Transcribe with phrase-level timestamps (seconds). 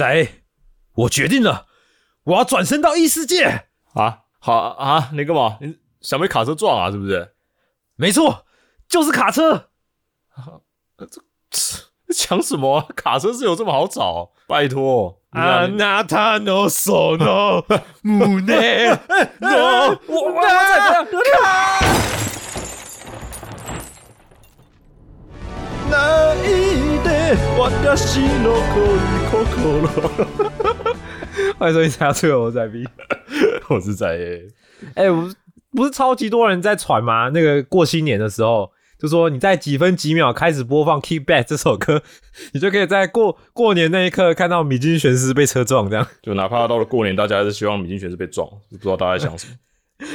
[0.00, 0.28] 仔，
[0.94, 1.66] 我决定了，
[2.24, 3.66] 我要转身到异世界。
[3.92, 4.20] 啊！
[4.38, 5.10] 好啊！
[5.12, 5.58] 你干嘛？
[5.60, 6.90] 你想被卡车撞啊？
[6.90, 7.34] 是不是？
[7.96, 8.46] 没错，
[8.88, 9.68] 就是卡车。
[11.50, 12.86] 这抢什么啊？
[12.96, 14.30] 卡车是有这么好找？
[14.46, 15.20] 拜托！
[15.32, 17.62] 啊， 那他 no so no
[18.00, 18.54] 母呢
[19.38, 21.20] ？no，我我在这
[25.90, 26.79] 那一
[27.30, 29.86] 的我的心の心。
[31.58, 32.84] 欢迎收听《猜最后我在 B》，
[33.70, 34.48] 我是在 A。
[34.94, 35.30] 哎、我
[35.70, 37.28] 不是超级多人在传吗？
[37.28, 42.02] 那个过新年的时候，就说你在几分几秒开始播放《Keep Back》这首歌，
[42.52, 46.04] 你就可以在过过年那一刻看到米津玄师被车撞，这样。
[46.22, 49.54] 就哪怕到了过年，大家还是希望米津玄师被撞，不知道大家在想什么。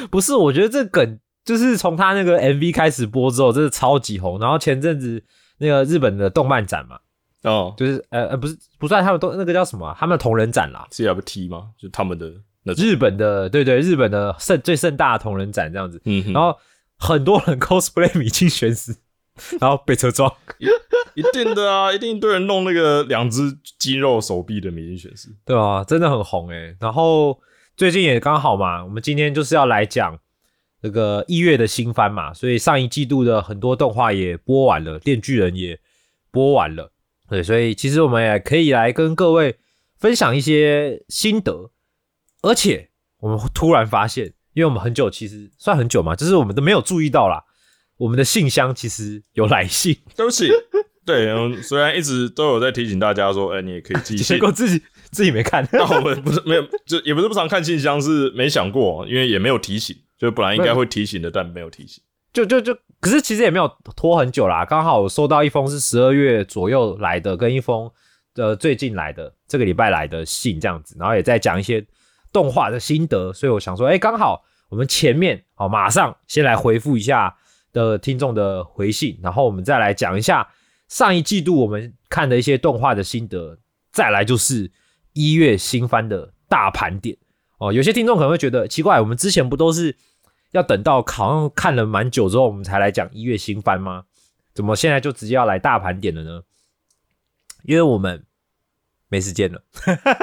[0.12, 4.38] 不是，我觉得这梗就是从他那个 MV 开始播之后，真的超级红。
[4.38, 5.24] 然后前阵子
[5.60, 6.98] 那个日本的动漫展嘛，
[7.46, 11.70] 哦就是呃呃不是不算他们都那个叫什么啊、他们的同人展啦，，CFT 吗？
[11.78, 12.32] 就他们的
[12.64, 12.74] 那。
[12.74, 16.02] 日本的对对日本的盛最盛大的同人展这样子。
[16.06, 16.58] 嗯哼，然后
[16.98, 18.96] 很多人 cosplay 米津玄师，
[19.62, 20.34] 然后被车撞。
[21.14, 25.30] 一定的啊， 一定一堆人弄那个两只肌肉手臂的米津玄师。
[25.46, 26.76] 对啊，真的很红诶。
[26.80, 27.40] 然后
[27.78, 30.18] 最近也刚好嘛，我们今天就是要来讲
[30.82, 35.80] 这个一月的新番嘛，所以上一季度的很多动画也播完了，《电锯人》也
[36.32, 36.92] 播完了。
[37.30, 39.58] 对，所以其实我们也可以来跟各位
[39.98, 41.72] 分享一些心得，
[42.42, 47.44] 而且我们突然发现，因为我们很久其实算很久嘛，就是我们都没有注意到啦，
[47.98, 50.50] 我们的信箱其实有来信，对不起，
[51.06, 54.82] 对，嗯，虽然一直都有在提醒大家说，哎、你也可以寄信结，果自己
[55.12, 55.68] 自己没看。
[55.72, 62.04] 但我们不是没有，就也不是不常看信箱，是没想过，因为也没有提醒，就本来应该会提醒的，但没有提醒。
[62.36, 67.90] 就就就，可是其实也没有拖很久啦，刚好我收到一封是十二月左右来的，跟一封
[68.36, 71.86] 呃最近来的这个礼拜来的信这样子，然后也在讲一些
[72.34, 77.34] 动画的心得，所以我想说，哎、刚好我们前面好马上先来回复一下
[77.72, 80.46] 的听众的回信，然后我们再来讲一下
[80.90, 83.58] 上一季度我们看的一些动画的心得，
[83.94, 84.70] 再来就是
[85.14, 87.16] 一月新番的大盘点
[87.60, 87.72] 哦。
[87.72, 89.96] 有些听众可能会觉得奇怪，我们之前不都是
[90.56, 94.06] 要等到好像看了蛮久之后，我们才来讲一月新番吗？
[94.54, 96.42] 怎么现在就直接要来大盘点了呢？
[97.64, 98.24] 因为我们
[99.10, 99.62] 没时间了，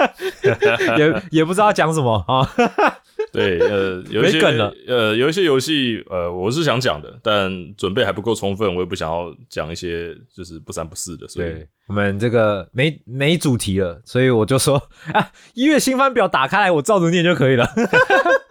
[0.99, 2.49] 也也不知道讲什么啊。
[3.31, 14.83] 对，呃，有一些梗了呃，有一些游戏，呃，我是想讲的，但准备还不够充分，我也不想要讲一些就是不三不四的，所以对我们这个没没主题了，所以我就说
[15.13, 17.67] 啊，一月新番表打开来，我照着念就可以了。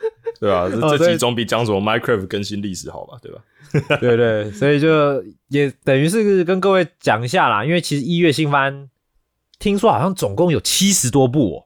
[0.42, 3.42] 对吧、这这集总比讲什么 Minecraft 更新历史好吧，对吧？
[4.02, 8.90] 对对，所以就也等于是跟各位讲一下啦，因为其实一月新番
[9.60, 11.64] 听说好像总共有七十多部哦，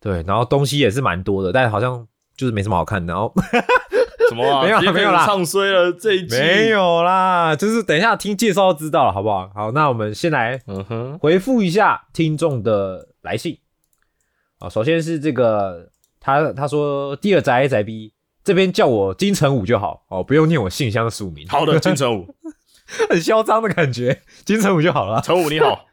[0.00, 3.30] 对，然后东西也是蛮多的，但好像就是没什么好看的，然后
[4.30, 4.62] 什么啊？
[4.64, 9.50] 没有啦没有啦唱衰了这一集，没，有啦，就是等一下听介绍就知道了，好不好？
[9.54, 13.58] 好，那我们先来嗯哼，回复一下听众的来信
[14.58, 14.70] 啊。
[14.70, 15.89] 首先是这个，
[16.20, 18.12] 他他说第二宅 A 宅 B
[18.44, 22.34] 这边叫我金城武就好哦，不用念我信箱的署名， 好的，金城武，
[23.08, 25.20] 很嚣张的感觉，金城武就好了。
[25.22, 25.86] 城武你好，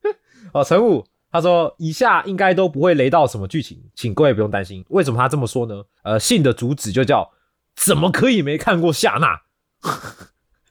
[0.52, 4.84] 哦，陈武他说以下应该都不会雷到什么剧情，请各位不用担心。
[4.88, 5.82] 为什么他这么说呢？
[6.02, 7.30] 呃，信的主旨就叫
[7.76, 9.40] 怎么可以没看过夏娜？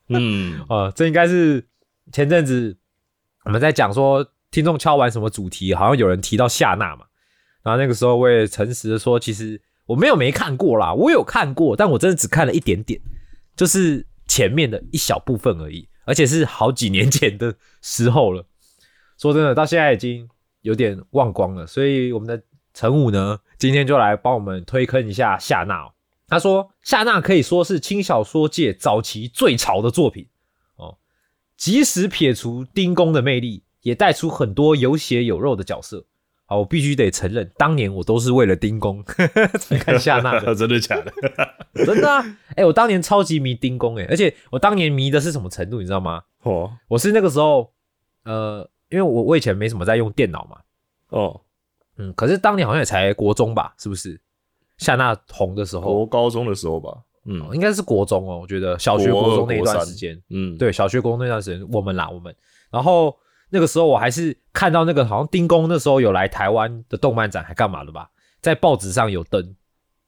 [0.10, 1.68] 嗯，呃，这应该是
[2.12, 2.78] 前阵子
[3.46, 7.06] 我们在讲说听众敲完什么主题，好像有人提到夏娜嘛。
[7.64, 13.00] 然后那个时候我也诚实的说，其实我没有没看过啦，我有看过，但我真的只看了一点点，
[13.56, 18.46] 就是前面的一小部分而已，而且是好几年前的时候了。
[19.18, 20.28] 说真的，到现在已经
[20.62, 22.42] 有点忘光了，所以我们的
[22.74, 25.92] 陈武呢，今天就来帮我们推坑一下夏娜、哦。
[26.28, 30.28] 他说，夏娜可以说是轻小说界早期最潮的作品
[30.76, 30.98] 哦，
[31.58, 36.06] 即使撇除丁公的魅力，也带出很多有血有肉的角色。
[36.50, 39.04] 好，我必须得承认，当年我都是为了丁公
[39.62, 41.14] 才看夏娜的， 真的假的？
[41.86, 42.26] 真的啊！
[42.58, 46.24] 哎、我当年超级迷丁公哎，而且我当年迷的是什么程度，你知道吗？
[46.42, 47.72] 哦，我是那个时候，
[48.24, 50.58] 呃，因为我我以前没什么在用电脑嘛，
[51.10, 51.40] 哦，
[51.98, 54.20] 嗯，可是当年好像也才国中吧，是不是？
[54.80, 62.36] 夏娜红的时候，国高中的时候吧，嗯哦应该是国中哦，我觉得小学、国国中那一段时间，嗯，，对，小学、国中那段时间，我们啦，我们。
[62.72, 63.16] 然后
[63.50, 68.10] 那个时候我还是看到那个好像丁公那时候有来台湾的动漫展，还干嘛的吧？
[68.42, 69.56] 在报纸上有登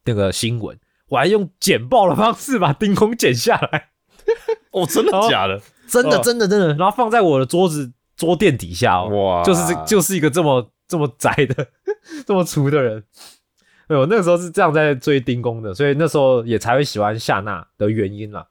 [0.06, 3.90] 那个新闻，我还用剪报的方式把丁公剪下来，
[4.72, 5.62] 哦，真的哦假的？
[5.88, 11.68] 真的哦真的真的，然后放在我的桌子桌垫底下哦，哇，就是这就是一个这么这么宅的
[12.26, 13.04] 这么粗的人。
[13.88, 18.48] 哎，我那个时候是这样在追丁公的，所以那时候也才会喜欢夏娜的原因啦。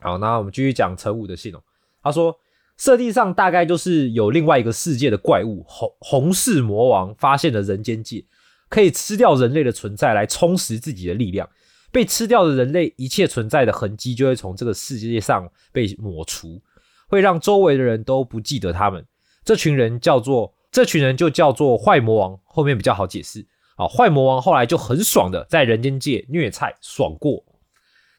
[0.00, 1.62] 好，那我们继续讲陈武的信哦。
[2.02, 2.34] 他说，
[2.78, 8.24] 设定上大概就是有另外一个世界的怪物红红氏魔王发现了人间界，
[8.68, 11.48] 可以吃掉人类的存在来充实自己的力量。
[11.90, 16.60] 被吃掉的人类一切存在的痕迹就会从这个世界上被抹除，
[17.06, 19.04] 会让周围的人都不记得他们。
[19.44, 23.46] 这群人叫做这群人就叫做坏魔王，后面比较好解释。
[23.76, 27.44] 啊，坏魔王后来就很爽的在人间界虐菜爽过，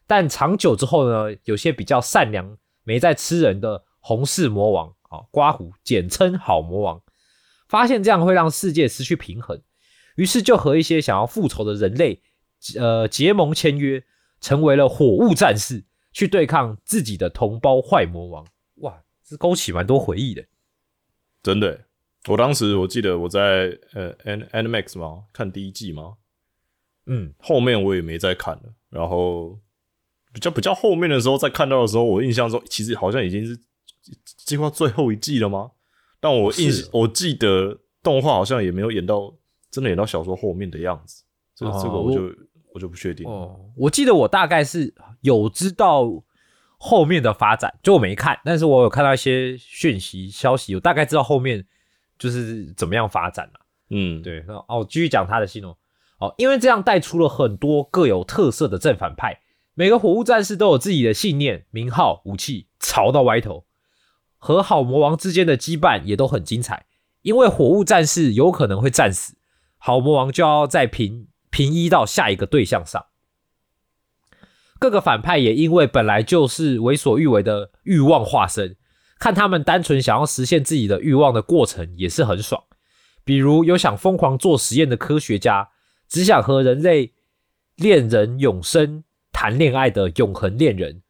[0.06, 7.02] 但长久之后呢，有些比较善良没在吃人的红氏魔王啊，刮胡简称好魔王，
[7.66, 9.62] 发现这样会让世界失去平衡，
[10.16, 12.20] 于是就和一些想要复仇的人类
[12.78, 14.04] 呃结盟签约，
[14.42, 18.46] 成为了火雾战士，去对抗自己的同胞坏魔王。
[18.82, 20.44] 哇，这勾起蛮多回忆的。
[21.42, 21.84] 真的欸。
[22.28, 26.16] 我当时我记得我在呃 An Animax 嘛看第一季嘛，
[27.06, 28.74] 嗯，后面我也没再看了。
[28.90, 29.58] 然后
[30.32, 33.58] 比较比较后面的时候再看到的时候，我印象中其实好像已经是
[34.36, 35.70] 计划最后一季了吗？
[36.20, 39.34] 但我印是我记得动画好像也没有演到
[39.70, 41.22] 真的演到小说后面的样子。
[41.54, 42.34] 这这个我就
[42.72, 43.28] 我就不确定。
[43.28, 46.10] 哦，我记得我大概是有知道
[46.78, 51.64] 后面的发展，就我没看，但是我有看到一些讯息消息，我大概知道后面
[52.18, 53.60] 就是怎么样发展了、
[53.90, 55.76] 嗯，对，那哦，继续讲他的信哦。
[56.18, 59.40] 哦，因为这样带出了很多各有特色的正反派，
[59.74, 63.64] 每个火物战士都有自己的信念、名号、武器，潮到歪头。
[64.44, 66.84] 和好魔王之间的羁绊也都很精彩，
[67.22, 69.36] 因为火雾战士有可能会战死，
[69.78, 73.06] 好魔王就要再平平移到下一个对象上。
[74.78, 78.76] 各个反派也因为本来就是为所欲为的欲望化身，
[79.18, 82.62] 看他们单纯想要实现自己的欲望的过程也是很爽。
[83.24, 85.70] 比如有想疯狂做实验的科学家，
[86.06, 87.14] 只想和人类
[87.76, 91.00] 恋人永生谈恋爱的永恒恋人，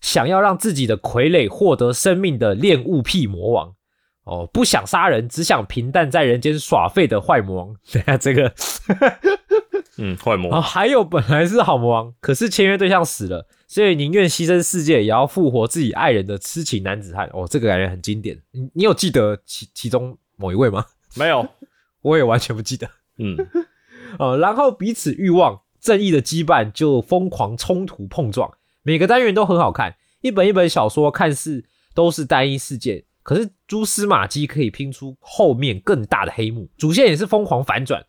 [0.00, 3.74] 想要让自己的傀儡获得生命的恋物癖魔王，
[4.24, 7.76] 哦，不想杀人，只想平淡在人间耍废的坏魔王。
[7.92, 8.52] 等下这个
[9.98, 17.28] 嗯，坏魔啊，还有本来是好魔王，可是签约对象死了，所以宁愿牺牲世界也要复活自己爱人的痴情男子汉。
[17.32, 18.40] 哦，这个感觉很经典。
[18.52, 20.84] 你你有记得其其中某一位吗？
[21.16, 21.46] 没有。
[22.02, 22.88] 我也完全不记得。
[23.18, 23.36] 嗯，
[24.20, 28.48] 呃，然后彼此欲望、正义的羁绊就疯狂冲突碰撞，
[28.88, 29.96] 每个单元都很好看。
[30.22, 31.62] 一本一本小说看似
[31.94, 38.02] 都是单一事件，可是蛛丝马迹可以拼出后面更大的黑幕，主线也是疯狂反转。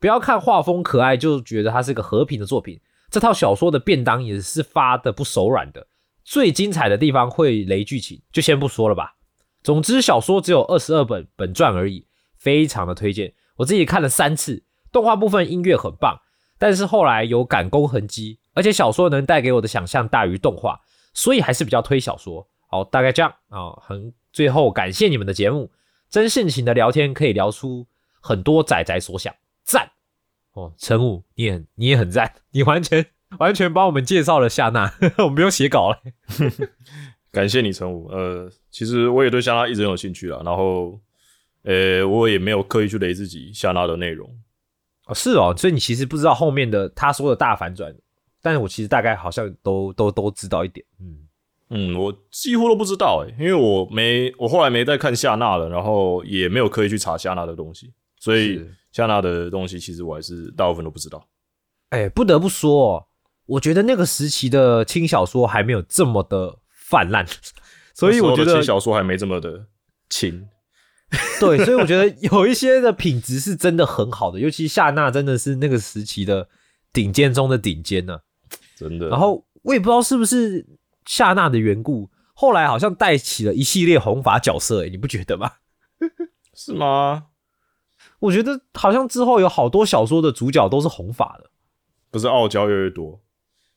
[0.00, 2.80] 不要看画风可爱就觉得它是个和平的作品，
[3.10, 5.86] 这套小说的便当也是发的不手软的。
[6.24, 9.14] 最精彩的地方会雷剧情，就先不说了吧。
[9.62, 12.06] 总之，小说只有二十二本本传而已，
[12.38, 13.34] 非常的推荐。
[13.56, 16.16] 我自己看了三次，动画部分音乐很棒，
[16.58, 20.80] 但是后来有赶工痕迹，而且小说能带给我的想象大于动画，
[21.14, 22.46] 所以还是比较推小说。
[22.68, 25.70] 好，大概这样啊、很最后感谢你们的节目，
[26.08, 27.86] 真性情的聊天可以聊出
[28.20, 29.90] 很多仔仔所想，赞
[30.54, 30.72] 哦！
[30.78, 33.04] 陈武，你也很你也很赞，你完全
[33.38, 35.98] 完全帮我们介绍了夏娜， 我们不用写稿了。
[37.32, 38.08] 感谢你，陈武。
[38.08, 41.00] 呃，其实我也对夏娜一直很有兴趣啦，然后，
[41.62, 44.28] 呃，我也没有刻意去雷自己夏娜的内容。
[45.06, 47.94] 哦，是哦，所以你其实不知道后面的他说的大反转，
[48.42, 51.28] 但是我其实大概好像都都都知道一点，嗯。
[51.74, 61.26] 嗯，我几乎都不知道诶、因为我没，我后来没再看夏娜了，然后也没有刻意去查夏娜的东西，所以夏娜的东西其实我还是大部分都不知道。
[61.88, 63.06] 哎，不得不说、哦，
[63.46, 67.26] 我觉得那个时期的轻小说还没有这么的泛滥，
[67.96, 69.64] 所以我觉得轻小说还没这么的
[70.10, 70.46] 轻。
[71.40, 76.50] 对，所以我觉得有一些的品质是真的很好的，尤其夏娜真的是那个时期的
[76.92, 78.18] 顶尖中的顶尖呢、
[78.76, 79.08] 真的。
[79.08, 80.66] 然后我也不知道是不是
[81.06, 85.52] 夏娜的缘故，后来好像带起了一系列红发角色，哎，你不觉得吗？
[86.54, 87.26] 是吗？
[88.18, 91.50] 我觉得好像之后有好多小说的主角都是红发的。
[92.10, 93.20] 不是傲娇越来越多，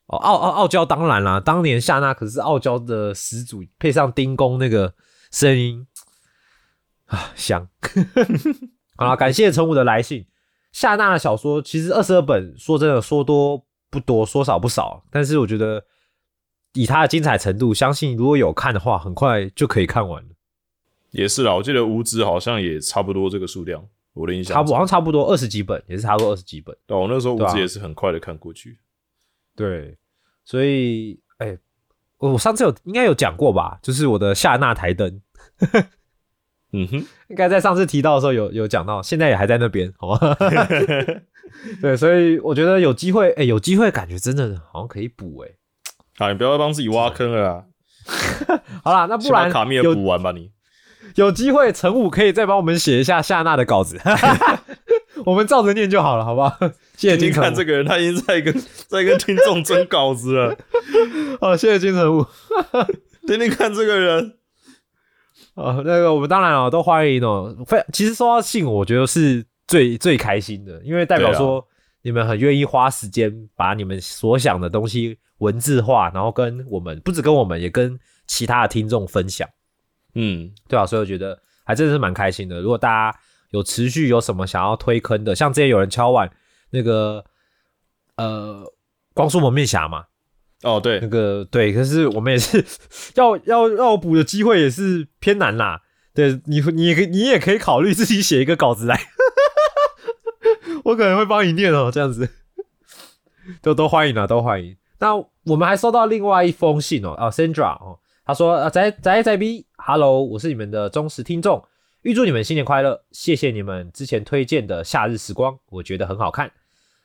[0.08, 4.94] 哦，傲傲傲娇当然啦，当年夏娜可是傲娇的始祖，配上丁公那个
[5.32, 5.88] 声音
[7.06, 7.68] 啊，香。
[8.98, 10.28] 好了，感谢陈武的来信。
[10.72, 13.65] 夏娜的小说其实二十二本，说真的说多
[13.96, 15.04] 不多，说少不少。
[15.10, 15.86] 但是我觉得
[16.74, 20.30] 以它的精彩程度，相信如果有看的话，很快就可以看完了。
[21.12, 26.76] 也是啦，我记得五指好像也差不多这个数量，我的印象差不好像差不多二十几本，也是差不多二十几本。
[26.86, 28.78] 对，我那时候五对啊指也是很快的看过去。
[29.56, 29.98] 对，
[30.44, 31.58] 所以哎、
[32.18, 35.22] 我我上次有应该有讲过吧，就是我的夏纳台灯，
[36.74, 36.98] 嗯哼，
[37.30, 40.20] 应该在上次提到的时候有有讲到，现在也还在那边，好吗？
[41.82, 45.50] 对，所以我觉得有机会，哎、有机会，感觉真的好像可以补，哎，
[46.18, 47.64] 啊，你不要帮自己挖坑了啦，
[48.84, 50.52] 好啦，那不然卡密尔有补完吧你。
[51.16, 53.98] 有机会，陈武可以再帮我们写一下夏娜的稿子，
[55.26, 56.58] 我们照着念就好了，好不好？
[56.98, 58.54] 谢谢金看这个人，他已经在跟
[58.88, 60.58] 在跟听众争稿子了。
[61.40, 62.26] 好，谢谢金城武。
[63.28, 64.34] 听听看这个人，
[65.56, 67.56] 哦，那个我们当然哦都欢迎哦。
[67.66, 71.66] 非其实说到信，我觉得是最最开心的，因为代表说
[72.02, 79.48] 你们很愿意花时间把你们所想的东西文字化，然后跟我们不止跟我们，也跟其他的听众分享，
[80.14, 82.62] 嗯，对啊，所以我觉得还真的是蛮开心的。
[82.62, 83.20] 如果大家
[83.52, 86.30] 有持续有什么想要推坑的，像之前有人敲碗
[86.70, 87.24] 那个
[88.18, 88.64] 呃
[89.14, 90.06] 光速蒙面侠嘛，
[90.64, 91.00] 哦对。
[91.00, 92.64] 那，个对，可是我们也是
[93.16, 95.82] 要要要补的机会也是偏难啦。
[96.14, 98.96] 对你，你也可以你也可以考虑自己写一个稿子来，
[100.86, 102.30] 我可能会帮你念哦，这样子，
[103.62, 104.78] 都都欢迎啊，都欢迎。
[105.00, 111.66] 那我们还收到另外一封信哦，啊，Sandra 哦，他说啊，仔仔仔 B，Hello，我是你们的忠实听众，
[112.04, 116.52] 预祝你们新年快乐，谢谢你们之前推荐的《夏日时光》，我觉得很好看。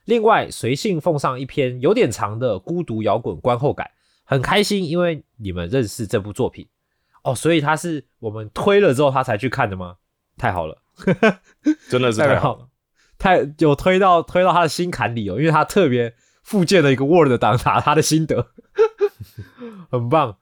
[0.05, 3.91] 另外，随信奉上一篇有点长的孤独摇滚观后感，
[4.25, 6.69] 很开心，因为你们认识这部作品
[7.25, 9.97] 哦，所以他是我们推了之后他才去看的吗？
[10.37, 10.83] 太好了，
[11.89, 12.67] 真的是太好了。
[13.21, 18.49] 太有推到推到他的心坎里哦，因为他特别附件了一个 Word 档打他的心得，
[19.93, 20.39] 很棒。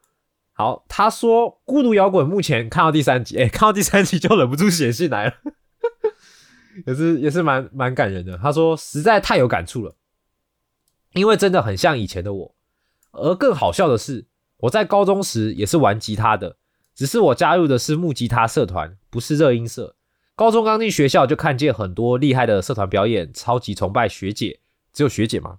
[0.52, 5.34] 好，他说孤独摇滚目前看到第三集，哎、看到第三集就忍不住写信来了，
[6.86, 8.38] 也是也是蛮蛮感人的。
[8.38, 9.96] 他说实在太有感触了，
[11.14, 12.54] 因为真的很像以前的我。
[13.10, 14.26] 而更好笑的是，
[14.58, 16.56] 我在高中时也是玩吉他的，
[16.94, 19.96] 只是我加入的是木吉他社团，不是热音社。
[20.38, 24.60] 高中刚进学校就看见很多厉害的社团表演，超级崇拜学姐，
[24.92, 25.58] 只有学姐吗？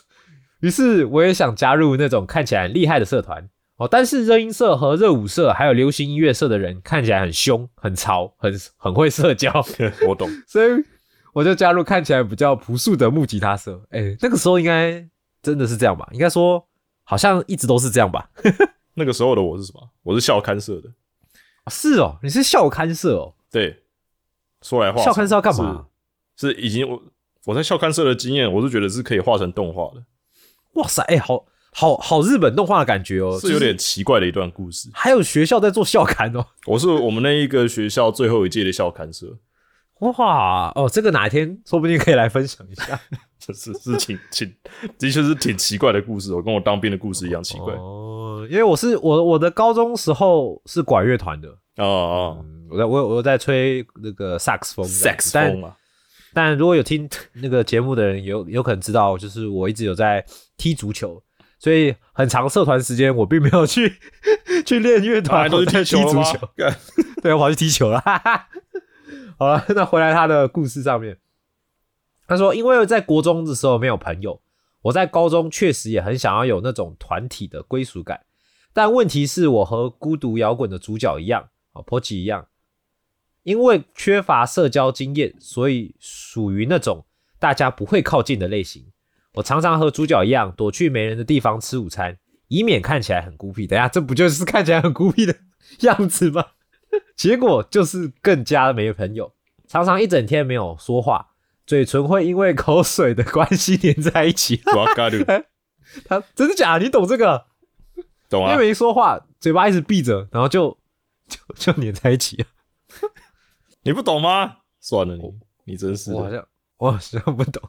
[0.60, 3.88] 于是我也想加入那种看起来很厉害的社团哦。
[3.90, 9.50] 但是热音社和热舞社还有流行音乐社的人看起来很凶、很潮、很很会社交，
[10.06, 10.68] 我懂，所以
[11.32, 13.82] 我就加入看起来比较朴素的木吉他社。
[13.88, 15.02] 哎、那个时候应该
[15.40, 16.06] 真的是这样吧？
[16.12, 16.62] 应该说
[17.04, 18.28] 好像一直都是这样吧？
[18.92, 19.80] 那个时候的我是什么？
[20.02, 20.90] 我是校刊社的。
[21.70, 23.32] 是哦，你是校刊社哦。
[23.50, 23.79] 对，
[24.62, 25.86] 说来话长校刊是要干嘛？
[26.36, 27.02] 是是已经我
[27.46, 30.02] 我在校刊社的经验，我是觉得是可以画成动画的，
[30.74, 34.90] 哇塞，哎、好好好日本动画的感觉哦，就是是有点奇怪的一段故事。
[34.92, 36.44] 还有学校在做校刊哦。
[36.66, 39.38] 我是我们那一个学校最后一届的校刊社，
[40.00, 42.98] 哇哦，这个哪一天说不定可以来分享一下。
[43.38, 44.52] 这是是挺挺
[44.98, 47.72] 的确是挺奇怪的故事哦，跟我当兵的故事一样奇怪。
[47.74, 55.76] 哦哦，因为我是我我的高中时候是管乐团的，哦嗯，我在我我在吹那个萨克斯风这样子，，sex 但风啊，
[56.34, 60.24] 但如果有听那个节目的人有有可能知道，就是我一直有在
[60.56, 61.22] 踢足球，
[61.58, 63.94] 所以很长社团时间我并没有去
[64.64, 66.48] 去练乐团，还都是在踢足球，？
[66.56, 66.74] 干
[67.22, 68.02] 对，我跑去踢球了。
[69.40, 71.16] 好了， 那回来他的故事上面，
[72.28, 74.42] 他说，因为在国中的时候没有朋友，
[74.82, 78.26] 我在高中确实也很想要有那种团体的归属感，
[78.74, 82.48] 但问题是我和孤独摇滚的主角一样，啊 p o c h 一样，
[83.42, 87.06] 因为缺乏社交经验，所以属于那种
[87.38, 88.92] 大家不会靠近的类型。
[89.36, 92.18] 我常常和主角一样，躲去没人的地方吃午餐，
[92.48, 93.66] 以免看起来很孤僻。
[93.66, 95.34] 等下，这不就是看起来很孤僻的
[95.80, 96.44] 样子吗？
[97.16, 99.32] 结果就是更加没朋友，
[99.66, 101.30] 常常一整天没有说话，
[101.66, 104.60] 嘴唇会因为口水的关系连在一起。
[104.76, 105.44] 哇嘎噜，
[106.04, 106.84] 他真的假的？
[106.84, 107.46] 你懂这个？
[108.28, 108.68] 懂啊因为？
[108.68, 110.76] 没说话，嘴巴一直闭着，然后就
[111.28, 112.46] 就就粘在一起了。
[113.82, 114.58] 你不懂吗？
[114.80, 115.22] 算了你，
[115.64, 116.16] 你真是的。
[116.16, 116.46] 我好像
[116.78, 117.62] 我好像不懂。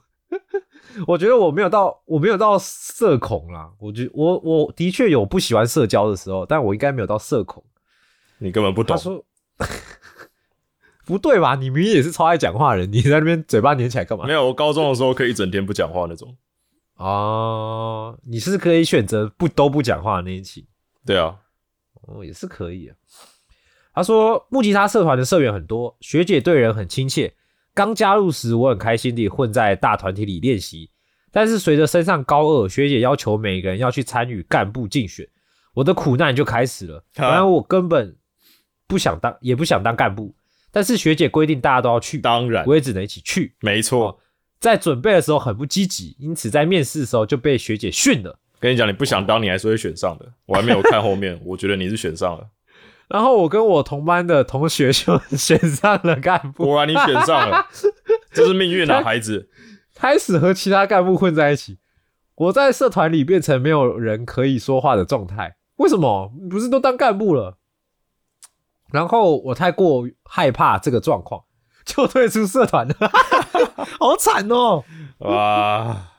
[1.08, 3.72] 我觉得我没有到，我没有到社恐啦。
[3.80, 7.64] 我觉我我的确有不喜欢社交的时候，但我应该没有到社恐。
[8.42, 8.98] 你根本不懂。
[8.98, 9.24] 他说
[11.06, 11.56] 不对吧？
[11.56, 14.34] 你明明也是超爱讲话的人，你在那边嘴巴粘起来干嘛没？
[14.34, 16.36] 有，我高中的时候可以一整天不讲话那种。
[16.96, 20.68] 哦，你是可以选择不都不讲话的那一期，
[21.06, 21.36] 对啊，
[22.04, 22.96] 哦，也是可以啊。
[23.94, 27.34] 他说木吉他社团的社员很多，学姐对人很亲切，
[27.74, 30.90] 刚加入时，我很开心地混在大团体里练习，
[31.32, 35.28] 但是随着升上高二，学姐要求每个人要去参与干部竞选，
[35.74, 37.04] 我的苦难就开始了。
[37.16, 38.16] 本来我根本
[38.92, 40.36] 不想当，也不想当干部，
[40.70, 43.56] 但是学姐规定大家都要去，当然我也只能一起去。
[43.62, 44.20] 没错。
[44.60, 48.38] 在准备的时候很不积极，因此在面试的时候就被学姐训了。
[48.60, 50.26] 跟你讲，你不想当，你还是会选上的。
[50.46, 52.46] 我还没有看后面，我觉得你是选上了。
[53.08, 57.66] 然后我跟我同班的同学就选上了干部，果然你选上了，
[58.34, 59.50] 这是命运啊，孩子。
[59.96, 61.78] 开始和其他干部混在一起，
[62.36, 65.56] 我在社团里变成没有人可以说话的状态。
[65.78, 66.32] 为什么？
[66.50, 67.58] 不是都当干部了？
[68.92, 71.44] 然后我太过害怕这个状况。
[71.84, 72.96] 就退出社团了，
[74.00, 74.84] 好惨哦！
[75.18, 76.12] 哇，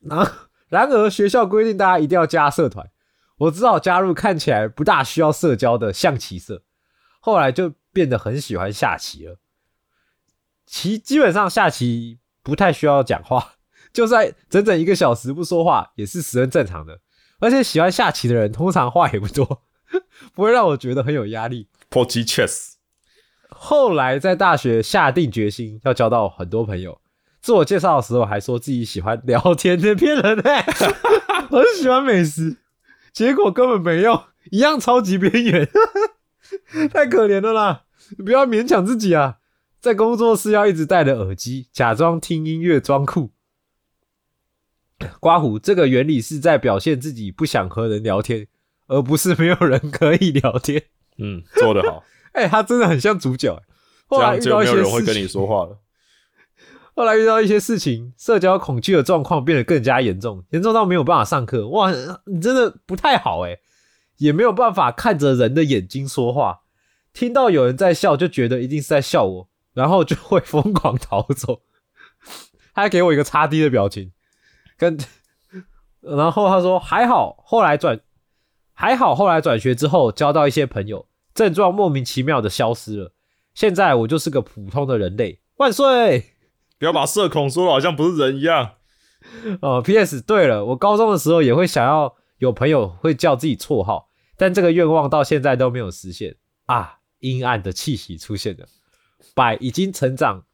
[0.00, 0.32] 然
[0.68, 2.90] 然而学校规定大家一定要加社团，
[3.38, 6.62] 我只好加入看起来不大需要社交的象棋社。
[7.18, 9.38] 后来就变得很喜欢下棋了。
[10.66, 13.54] 棋基本上下棋不太需要讲话，
[13.90, 17.00] 就算整整一个小时不说话也是十分正常的。
[17.40, 19.62] 而且喜欢下棋的人通常话也不多，
[20.34, 21.68] 不会让我觉得很有压力。
[21.88, 22.74] 破棋 chess。
[23.48, 27.00] 后来在大学下定决心要交到很多朋友，
[27.40, 30.62] 自我介绍的时候还说自己喜欢聊天，这骗人哎！
[31.50, 32.58] 很喜欢美食，
[33.12, 35.68] 结果根本没用，一样超级边缘，
[36.92, 37.84] 太可怜了啦！
[38.24, 39.38] 不要勉强自己啊，
[39.80, 43.30] 在工作室要一直戴着耳机，假装听音乐装酷。
[45.20, 48.48] 刮胡这个原理是在表现自己不想和人聊天，
[48.88, 50.82] 而不是没有人可以聊天。
[51.18, 52.02] 嗯，做得好。
[52.32, 53.62] 哎，他真的很像主角。
[54.06, 55.78] 后来遇到一些人会跟你说话了。
[56.94, 61.68] 后来遇到一些事情，社交恐惧的状况变得更加严重，严重到没有办法上课。
[61.68, 61.92] 哇，
[62.26, 63.58] 你真的不太好哎，
[64.16, 66.62] 也没有办法看着人的眼睛说话。
[67.12, 71.62] 听到有人在笑，就觉得一定是在笑我，然后就会疯狂逃走。
[72.74, 74.12] 他还给我一个叉 D 的表情，
[74.76, 74.98] 跟
[76.00, 78.00] 然后他说还好，后来转
[78.80, 81.08] 还好，后来转学之后交到一些朋友。
[81.34, 83.12] 症状莫名其妙的消失了，
[83.52, 85.40] 现在我就是个普通的人类。
[85.56, 86.26] 万岁！
[86.78, 88.74] 不要把社恐说的好像不是人一样。
[89.60, 90.20] 哦，P.S.
[90.20, 96.36] 对了，我高中的时候也会想要有朋友会叫自己绰号，但这个愿望到现在都没有实现
[96.66, 96.98] 啊！
[97.18, 98.66] 阴暗的气息出现了。
[99.34, 100.44] 百已经成长，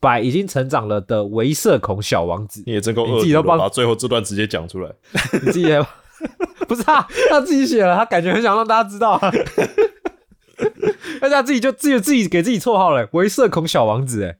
[0.00, 4.92] 百已经成长了的唯社恐小王子，你也真够恶毒，把最后这段直接讲出来，
[5.34, 5.80] 你自己也。
[6.68, 9.18] 不是他，他自己写了，他感觉很想让大家知道，
[11.20, 14.36] 大家自己就自己自己给自己绰号了，微社恐小王子，哎，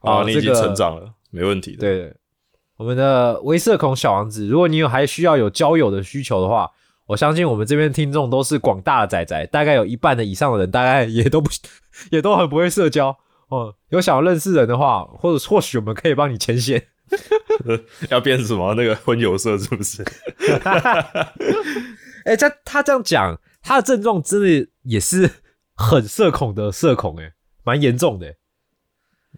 [0.00, 1.78] 啊，你已经成长了，没问题的。
[1.78, 2.14] 对，
[2.76, 6.70] 我们的微社恐小王子，如果你有还需要有交友的需求的话，
[7.06, 11.50] 我相信我们这边听众都是广大的仔仔，大概有一半的以上的人，大概也都不
[12.12, 13.16] 也都很不会社交
[13.48, 13.74] 哦。
[13.88, 16.86] 有想要认识人的话，或者或许我们可以帮你牵线。
[18.10, 18.74] 要变什么？
[18.74, 20.04] 那个婚友社是不是？
[22.24, 25.30] 哎，他他这样讲，他的症状真的也是
[25.74, 27.32] 很社恐的社恐，哎，
[27.64, 28.34] 蛮严重的。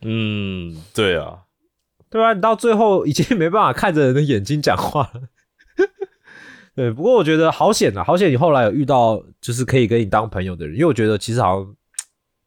[0.02, 1.42] 嗯，对啊，
[2.10, 5.22] 对啊，你到最后已经没办法看着人的眼睛讲话了。
[6.74, 8.30] 对，不过我觉得好险啊，好险！
[8.30, 11.76] 你后来有遇到就是可以跟你当朋友的人，因为我觉得其实好像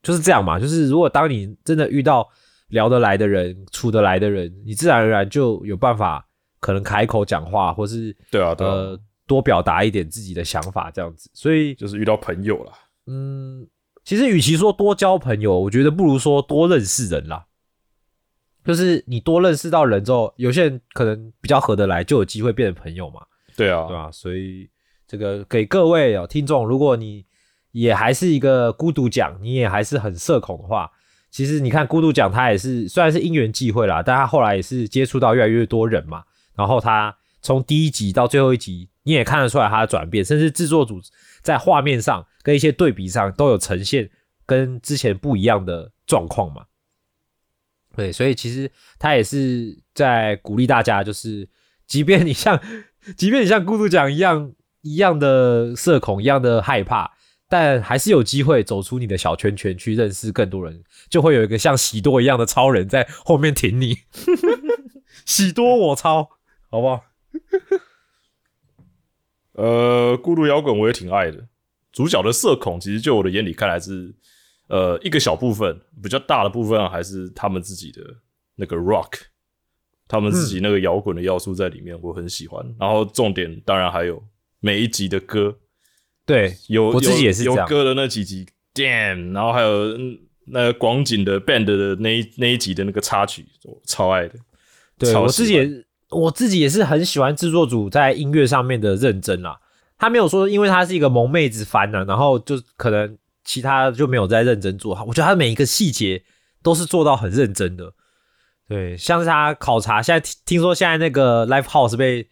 [0.01, 2.27] 就是这样嘛，就是如果当你真的遇到。
[2.73, 6.27] 聊得来的人，处得来的人，你自然而然就有办法，
[6.59, 11.29] 可能开口讲话，或是对啊，呃，多表达一点自己的想法，这样子。
[11.35, 12.71] 所以就是遇到朋友了。
[13.05, 13.67] 嗯，
[14.03, 17.45] 其实与其说多交朋友，我觉得不如说多认识人啦。
[18.65, 23.21] 就是你多认识到人之后，有些人可能比较合得来，就有机会变成朋友嘛。
[23.55, 24.09] 对啊，对吧？
[24.11, 24.67] 所以
[25.07, 27.23] 这个给各位哦听众，如果你
[27.71, 30.89] 也还是一个孤独讲，你也还是很社恐的话。
[31.33, 36.23] 其实你看，孤独奖他也是虽然是因缘际会啦，但他后来也是接触到越来越多人嘛。
[36.55, 41.01] 然后他从第一集到最后一集，你也看得出来他的转变，甚至制作组
[41.41, 44.11] 在画面上跟一些对比上都有呈现
[44.45, 46.65] 跟之前不一样的状况嘛。
[47.95, 51.49] 对，所以其实他也是在鼓励大家，就是
[51.87, 52.61] 即便你像，
[53.17, 57.11] 即便你像孤独奖一样一样的社恐，一样的害怕。
[57.53, 63.95] 但还是有机会走出你的小圈圈，去认识更多人，就会有一个像喜多一样的超人在后面挺你。
[65.23, 66.27] 喜多我超，
[66.71, 67.03] 好不好？
[69.53, 71.47] 呃，孤独摇滚我也挺爱的。
[71.91, 74.15] 主角的社恐，其实就我的眼里看来是，
[74.69, 78.01] 呃，一个小部分，比较大的部分还是他们自己的
[78.55, 79.11] 那个 rock，
[80.07, 82.65] 他们自己那个摇滚的要素在里面，我很喜欢。
[82.79, 84.23] 然后重点当然还有
[84.59, 85.55] 每一集的歌。
[86.25, 89.97] 对，有我自己也是有歌的那几集，Damn，然后还有
[90.45, 94.35] 那个广景的 band 的那一那一集的那个插曲，我超爱的。
[94.97, 95.69] 对我自己也
[96.09, 99.59] 我自己也是很喜欢制作组在音乐上面的认真啦。
[99.97, 104.93] 他没有说，因为他是一个萌妹子番呢、然后就可能其他就没有在认真做。
[105.07, 106.21] 我觉得他每一个细节
[106.61, 107.93] 都是做到很认真的。
[108.67, 112.27] 对，像是他考察，现在听听说现在那个 Live House 被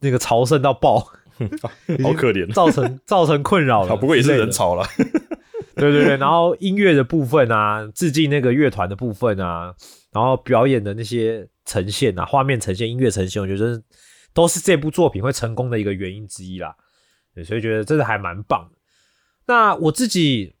[0.00, 1.06] 那个朝圣到爆，
[2.02, 3.96] 好可怜，造成造成困扰了。
[3.96, 4.86] 不过也是人潮了。
[5.76, 9.74] 对对对，然后音乐的部分啊，致敬那个乐团的部分啊，
[10.10, 13.82] 然后表演的那些呈现啊，画面呈现、音乐呈现，我觉得
[14.32, 16.74] 都是这部作品会成功的一个原因之一啦。
[17.34, 18.78] 对，所以觉得真的还蛮棒的。
[19.46, 20.54] 那我自己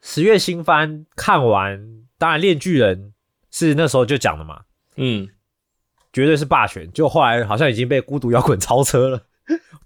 [0.00, 2.98] 十月新番看完，当然《链巨人》
[3.50, 4.62] 是那时候就讲了嘛，
[4.96, 5.28] 嗯，
[6.10, 6.90] 绝对是霸权。
[6.90, 9.26] 就后来好像已经被孤独摇滚超车了，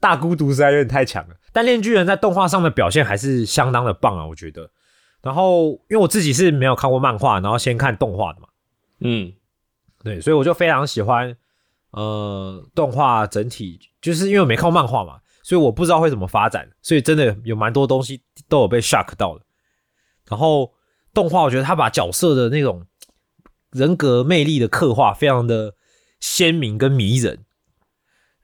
[0.01, 1.35] 大孤独实在有点太强了。
[1.53, 4.71] 但《链巨人》在动画上的表现还是相当的棒啊，我觉得。
[5.21, 8.49] 然后因为我自己是没有看过漫画，然后先看动画的嘛，
[9.01, 9.33] 嗯，
[10.05, 11.37] 对，所以我就非常喜欢
[11.91, 19.45] 呃动画整体，就是因为我没看过漫画嘛，所以我不知道会怎么发展，所以真的有蛮多东西都有被 shock 到的。
[20.29, 20.73] 然后
[21.13, 22.87] 动画，我觉得他把角色的那种
[23.73, 25.75] 人格魅力的刻画非常的
[26.21, 27.45] 鲜明跟迷人，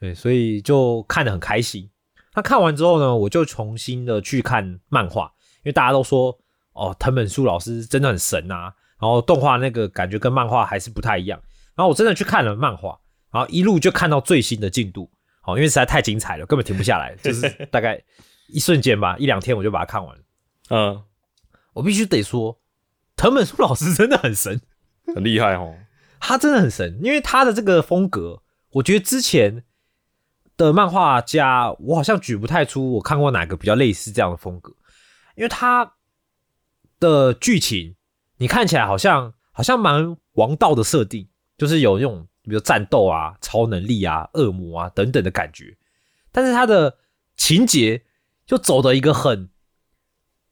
[0.05, 1.89] 对，所以就看得很开心。
[2.35, 6.39] 那看完之后呢，我就重新的去看漫画，因为大家都说
[6.75, 11.41] 哦，藤本树老师真的很神啊，然后动画那个感觉跟漫画还是不太一样。
[11.75, 13.01] 然后我真的去看了漫画，
[13.33, 17.99] 然后一路就看到最新的进度，好，因为实在太精彩了，根本停不下来，就是大概
[18.49, 20.23] 一瞬间吧，一两天我就把它看完了。
[20.69, 21.03] 嗯，
[21.73, 22.61] 我必须得说，
[23.17, 24.61] 藤本树老师真的很神，
[25.15, 25.75] 很厉害哦。
[26.21, 29.65] 他真的很神，因为他的这个风格，我觉得之前
[30.57, 34.73] 的漫画家，我好像举不太出我看过哪个比较类似这样的风格，
[35.37, 35.95] 因为他
[37.01, 37.97] 的剧情
[38.37, 45.77] 你看起来好像好像蛮王道的设定，就是有那种比如战斗啊、超能力啊、恶魔啊等等的感觉，
[46.31, 46.97] 但是他的
[47.37, 48.03] 情节
[48.47, 49.49] 就走的一个很，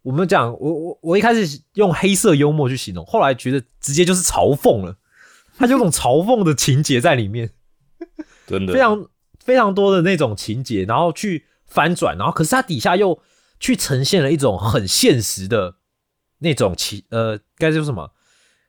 [0.03, 4.97] 我们讲我我我一开始用黑色幽默去形容，后来觉得直接就是嘲讽了，
[5.57, 7.51] 他就有种嘲讽的情节在里面。
[8.49, 8.73] 真的。
[8.73, 9.09] 非常
[9.45, 13.21] 非常多的那种情节，然后去翻转，然后可是它底下又
[13.59, 15.77] 去呈现了一种很现实的
[16.39, 18.13] 那种情呃，该叫什么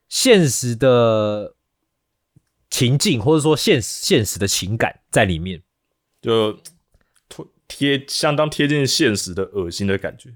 [0.09, 1.55] 现实的
[2.69, 5.61] 情境，或者说现现实的情感在里面。
[6.21, 6.57] 就
[7.67, 10.33] 贴相当贴近现实的恶心的感觉。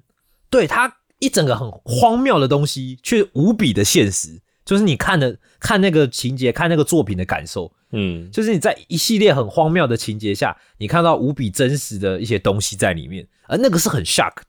[0.50, 7.71] 对它一整个很荒谬的东西，却无比的现实，就是你看的看那个情节，看那个作品的感受。
[7.93, 14.47] 嗯，就是你在一系列很荒谬的情节下，你看到无比真实的一些东西在里面，而那个是很 shock 的。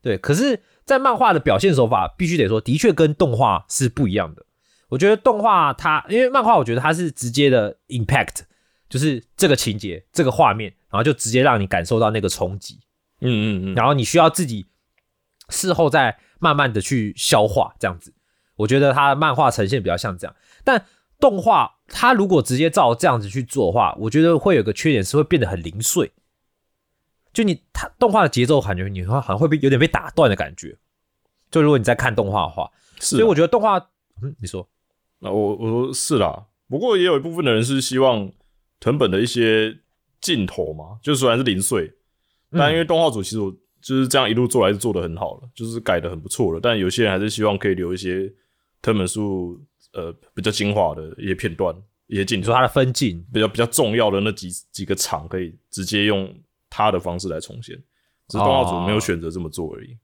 [0.00, 4.46] 对，可是，在漫画的表现手法，必须得说，的确跟动画是不一样的。
[4.88, 8.36] 我觉得动画它，因为漫画，我觉得它是直接的 impact，
[8.88, 12.80] 就是这个情节、这个画面，然后就直接让你感受到那个冲击，
[13.20, 14.64] 嗯嗯嗯，然后你需要自己
[15.50, 18.14] 事后再慢慢的去消化，这样子。
[18.58, 20.84] 我觉得它漫画呈现比较像这样，但
[21.18, 26.12] 动画它如果直接照这样子去做的话，我觉得会有个缺点是会变得很零碎。
[27.32, 30.76] 就你它动画的节奏感觉你好像会被有点被打断的感觉。
[31.50, 33.18] 就如果你在看动画的话，是啊。
[33.18, 33.78] 所以我觉得动画，
[34.22, 34.68] 嗯，你说，
[35.20, 38.30] 那我我说是啦，不过也有一部分的人是希望
[38.80, 39.78] 藤本的一些
[40.20, 41.92] 镜头嘛，就虽然是零碎，
[42.50, 46.60] 但因为动画组其实我就是这样一路做来是做的很好了，就是改的很不错了。
[46.60, 48.32] 但有些人还是希望可以留一些
[48.82, 49.60] 藤本树
[49.92, 51.74] 呃比较精华的一些片段、
[52.06, 56.32] 一些镜头，你说它的分镜，比较比较重要的那几几个场可以直接用
[56.70, 57.76] 他的方式来重现，
[58.28, 59.96] 只是动画组没有选择这么做而已。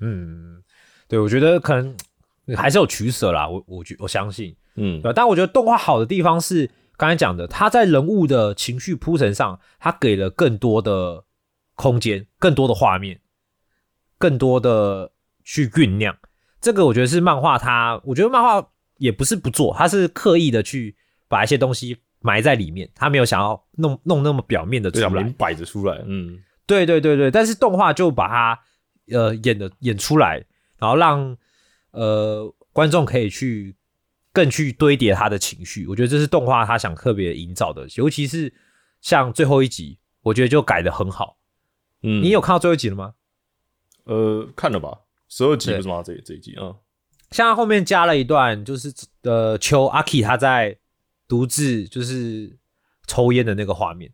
[0.00, 0.62] 嗯，
[1.06, 1.96] 对，我觉得可能
[2.56, 3.48] 还是有取舍啦。
[3.48, 5.12] 我我觉我相信，嗯对吧？
[5.14, 11.24] 但我觉得动画好的地方是刚才讲的，它在人物的情绪铺陈上，它给了更多的
[11.74, 13.20] 空间，更多的画面，
[14.18, 15.12] 更多的
[15.44, 16.16] 去酝酿。
[16.62, 20.96] 这个我觉得是漫画它，我觉得漫画也不是不做，它是刻意的去
[21.28, 25.32] 把一些东西埋在里面，他没有想要弄弄那么表面的出来明。
[25.32, 28.60] 摆着出来，嗯，对对对对，但是动画就把它
[29.10, 30.42] 呃演的演出来，
[30.78, 31.36] 然后让
[31.90, 33.74] 呃观众可以去
[34.32, 35.86] 更去堆叠他的情绪。
[35.88, 38.54] 我觉得这是动画他想特别营造的，尤其是
[39.00, 41.38] 像最后一集，我觉得就改的很好。
[42.04, 43.14] 嗯，你有看到最后一集了吗？
[44.04, 44.98] 呃看了吧？
[45.34, 46.02] 十二集对不是吗？
[46.04, 46.76] 这这一集啊，
[47.30, 48.92] 像他后面加了一段，就是
[49.22, 50.76] 呃秋阿 K 他在
[51.26, 52.58] 独自就是
[53.06, 54.12] 抽烟的那个画面。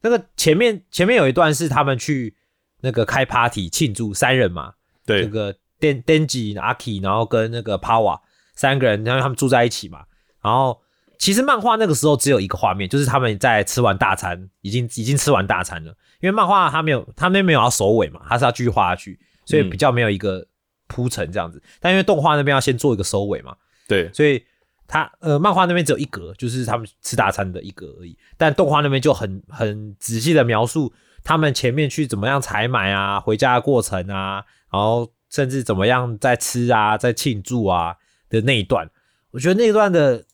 [0.00, 2.34] 那个前面前面有一段是他们去
[2.80, 4.72] 那个开 party 庆祝三人嘛，
[5.04, 8.18] 这对，个 Den Denji、阿 K，然后跟那个 Power
[8.54, 10.06] 三个人，然后他们住在一起嘛。
[10.40, 10.80] 然后
[11.18, 15.94] 其实漫画那个时候只有一个画面，就是他们在吃完大餐，已经已经吃完大餐了。
[16.20, 20.46] 因为漫画他没有，他那边没有要收尾嘛，他是要继续画下去，所以比较没有一个
[20.86, 21.62] 铺陈这样子。
[21.80, 23.56] 但因为动画那边要先做一个收尾嘛，
[23.88, 24.44] 对，所以
[24.86, 28.16] 他呃漫画那边只有一格，就是他们吃大餐的一格而已。
[28.36, 30.92] 但动画那边就很很仔细的描述
[31.24, 37.96] 他们前面去怎么样采买啊，回家的过程啊，然后甚至怎么样在吃啊，在庆祝啊
[38.28, 38.90] 的那一段。
[39.30, 40.24] 我觉得那一段的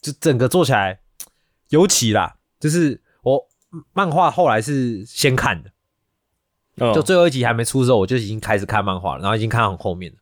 [0.00, 1.00] 就整个做起来
[1.70, 3.44] 尤其啦，就是我
[3.92, 5.70] 漫画后来是先看的，
[6.80, 10.18] 嗯就最后一集还没出的时候，我就已经开始看漫画了，然后已经看到很后面了。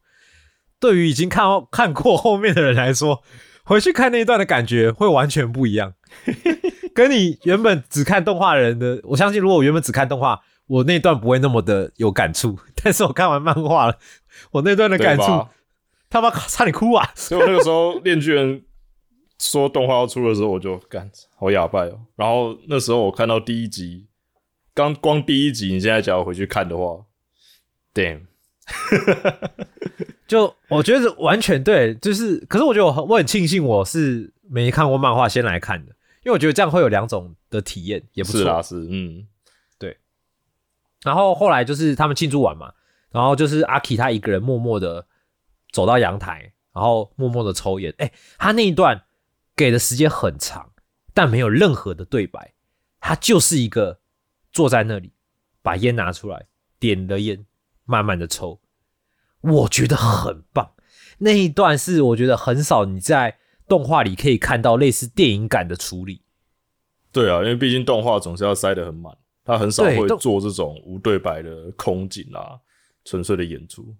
[0.80, 3.22] 对于已经看看过后面的人来说，
[3.64, 5.94] 回去看那一段的感觉会完全不一样，
[6.94, 13.98] 跟你原本只看动画人的，我相信如果我原本只看动画，我那段不会那么的有感触， 但是我看完漫画了，
[14.52, 15.46] 我那段的感触，
[16.10, 17.10] 他妈差点哭啊！
[17.14, 18.60] 所以我那个时候《链锯人》
[19.38, 22.00] 说动画要出的时候，我就干好哑巴哦。
[22.16, 24.06] 然后那时候我看到第一集，
[24.78, 27.04] 刚光第一集，你现在只要回去看的话
[27.92, 28.20] ，damn，
[30.28, 35.90] 就我觉得完全对，就是，可是我觉得我很我很庆幸我是没看过漫画先来看的，
[36.22, 38.38] 因为我觉得这样会有两种的体验，也不错。
[38.38, 39.26] 是啦，是嗯，
[39.80, 39.98] 对
[41.02, 42.72] 然后后来就是他们庆祝完嘛，
[43.10, 45.08] 然后就是阿 K 他一个人默默的
[45.72, 47.92] 走到阳台，然后默默的抽烟。
[47.98, 49.02] 哎，他那一段
[49.56, 50.70] 给的时间很长，
[51.12, 52.54] 但没有任何的对白，
[53.00, 53.98] 他就是一个
[54.52, 55.12] 坐在那里，
[55.62, 56.46] 把烟拿出来，
[56.78, 57.44] 点了烟，
[57.84, 58.60] 慢慢的抽。
[59.40, 60.72] 我觉得很棒，
[61.18, 66.22] 那一段是我觉得很少你在动画里可以看到类似电影感的处理。
[67.12, 72.58] 对啊，因为毕竟动画总是要塞得很满，他很少会做这种无对白的空景啊，
[73.04, 73.94] 纯粹的演出。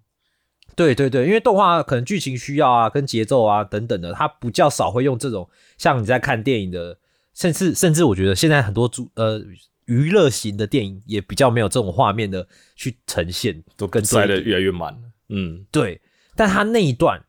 [0.75, 6.97] 对对对，因为动画可能剧情需要啊、跟节奏啊等等的，它比较少会用这种像你在看电影的，
[7.33, 9.41] 甚至甚至我觉得现在很多主呃
[9.89, 14.99] 娱乐型的电影也比较没有这种画面的去呈现，都跟塞得堆叠越来越满了。
[15.29, 15.99] 嗯，对，
[16.35, 17.25] 但他那一段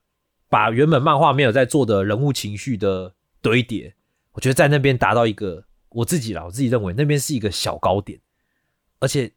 [0.50, 3.94] 把原本漫画没有在做的人物情绪的堆叠，
[4.32, 8.20] 我觉得在那边达到一个我自己啦，我自己认为那边是一个小高点，
[8.98, 9.32] 而且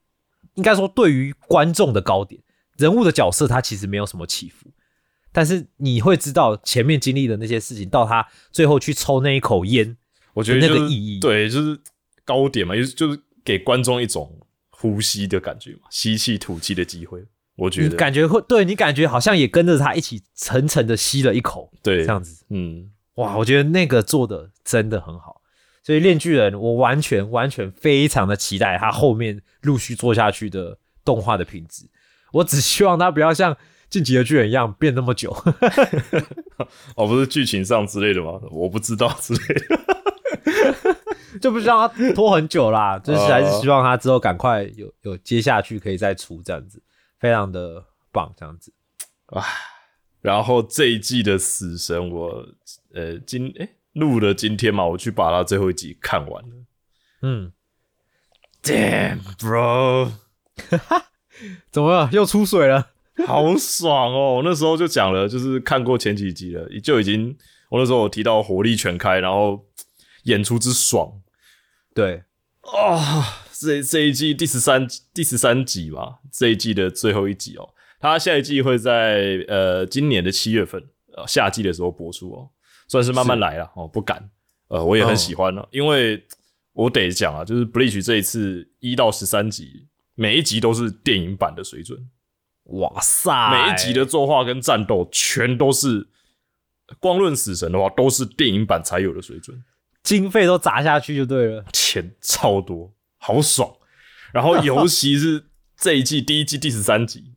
[0.56, 2.42] 应该说对于观众的高点，
[2.78, 4.68] 人物的角色他其实没有什么起伏，
[5.32, 9.96] 但是你会知道前面经历的那些事情，到他最后去抽那一口烟，
[10.34, 11.20] 我觉得就是个意义。
[11.20, 11.80] 对，就是
[12.26, 17.24] 高点嘛，就是就是给观众一种呼吸的感觉嘛，吸气吐气的机会。
[17.56, 22.44] 我觉得感觉会对你感觉好像也跟着他一起沉沉的吸了一口，对这样子。
[22.50, 25.40] 嗯，哇，我觉得那个做的真的很好，
[25.84, 31.86] 所以《链锯人》我完全完全非常的期待他后面陆续做下去的动画的品质。
[32.32, 33.54] 我只希望他不要像
[33.88, 35.30] 《进击的巨人》一样变那么久。
[36.98, 38.42] 哦，不是剧情上之类的吗？
[38.50, 39.80] 我不知道之类的。
[41.42, 46.82] 就不希望他拖很久啦，就是还是希望他之后赶快有有接下去可以再出这样子，
[47.20, 48.74] 非常的棒这样子。
[49.28, 49.44] 哇
[50.22, 52.48] 然后这一季的死神我，
[52.94, 56.56] 呃今诶录了今天嘛，我去把它最后一集看完了。
[57.22, 57.52] 嗯
[58.62, 60.12] ，Damn bro，
[61.72, 62.10] 怎么了？
[62.14, 62.92] 又出水了？
[63.28, 64.42] 好爽哦！
[64.44, 67.38] 那时候就讲了，就是看过前几集了，就已经
[67.70, 69.66] 我那时候我提到火力全开，然后
[70.24, 71.22] 演出之爽
[71.94, 72.24] 对，
[72.62, 77.70] 啊、这这一季第十三第十三集嘛，这一季的最后一集哦。
[78.00, 80.84] 它下一季会在呃今年的七月份，
[81.16, 82.50] 呃夏季的时候播出哦，
[82.88, 84.30] 算是慢慢来了哦，不敢。
[84.68, 86.22] 呃，我也很喜欢了，因为
[86.74, 92.10] 我得讲啊，就是 Bleach 这一次一到十三集，每一集都是电影版的水准，
[92.64, 96.08] 哇塞，每一集的作画跟战斗全都是，
[97.00, 99.64] 光论死神的话，都是电影版才有的水准。
[100.04, 101.66] 经费都砸下去就对了。
[101.74, 103.74] 钱超多，好爽。
[104.32, 105.46] 然后尤其是
[105.78, 107.34] 这一季第一季第十三集，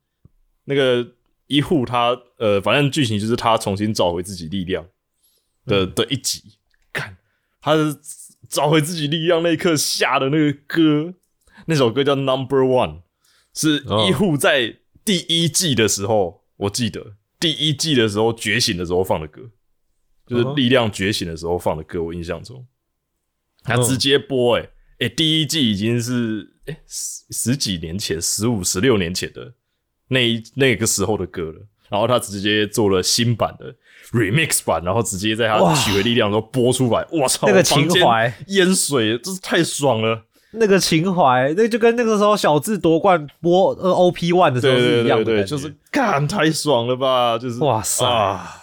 [0.65, 1.07] 那个
[1.47, 4.87] 一护他呃，反正剧情就是他重新找回自己力量
[5.65, 6.43] 的、的一集。
[6.93, 7.17] 看
[7.61, 7.97] 他是
[8.49, 11.15] 找回自己力量那一刻下的那个歌，
[11.67, 13.03] 那首歌叫 Number One，
[13.55, 19.51] 是哦一护在第一季的时候，我记得第一季的时候觉醒的时候放的歌，
[20.27, 22.67] 就是力量觉醒的时候放的歌，我印象中。
[23.63, 29.53] 他嗯直接播、欸，哎、欸、第一季已经是哎、欸十十几年前，十五、十六年前的
[30.09, 31.61] 那一那个时候的歌了。
[31.89, 33.73] 然后他直接做了新版的
[34.11, 37.07] remix 版，然后直接在他哇取回力量的时候播出来。
[37.13, 40.25] 我操，那个情怀淹水，真是太爽了。
[40.51, 48.57] 那个情怀，那就跟那个时候小智夺冠播呃 OP One 的时候是一样的就是干太爽了吧，就是哇塞啊！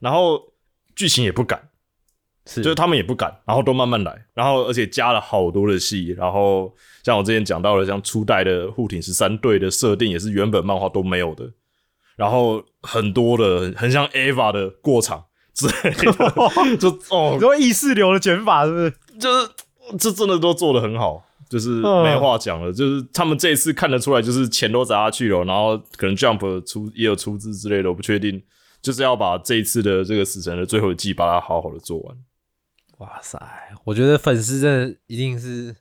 [0.00, 0.40] 然后
[0.94, 1.68] 剧情也不敢，
[2.46, 11.48] 是就是他们也不敢，然后都慢慢来，然后而且加了好多的戏，然后像我之前讲到的，像初代的护挺十三队的设定也是原本漫画都没有的，
[12.16, 15.24] 然后很多的很像 Ava 的过场
[15.54, 16.12] 之类的，
[16.76, 18.94] 就哦什么意识流的卷法是不是？
[19.18, 19.48] 就是
[19.98, 22.72] 这真的都做的很好，就是嗯没话讲了。
[22.72, 28.42] 就是他们这一次看得出来，就是钱都砸下去了，然后可能 Jump 出也有出资之类的，我不确定。
[28.82, 32.16] 就是要把这一次的这个死神的最后一季，把它好好的做完。
[32.98, 33.40] 哇塞，
[33.84, 35.74] 我觉得粉丝真的一定是，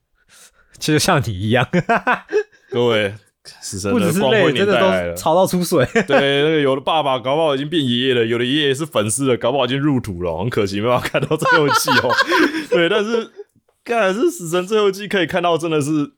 [0.79, 1.67] 就像你一样，
[2.71, 5.13] 各位，死神的光辉年的代来了。
[5.13, 5.85] 都吵到出水。
[6.07, 12.11] 对，那个有的爸爸搞不好已经变爷爷了，有的爷爷是粉丝了，搞不好已经入土了，很可惜没办法看到最后一季哦。
[12.69, 13.29] 对，但是，
[13.83, 16.13] 看是死神最后一季可以看到，真的是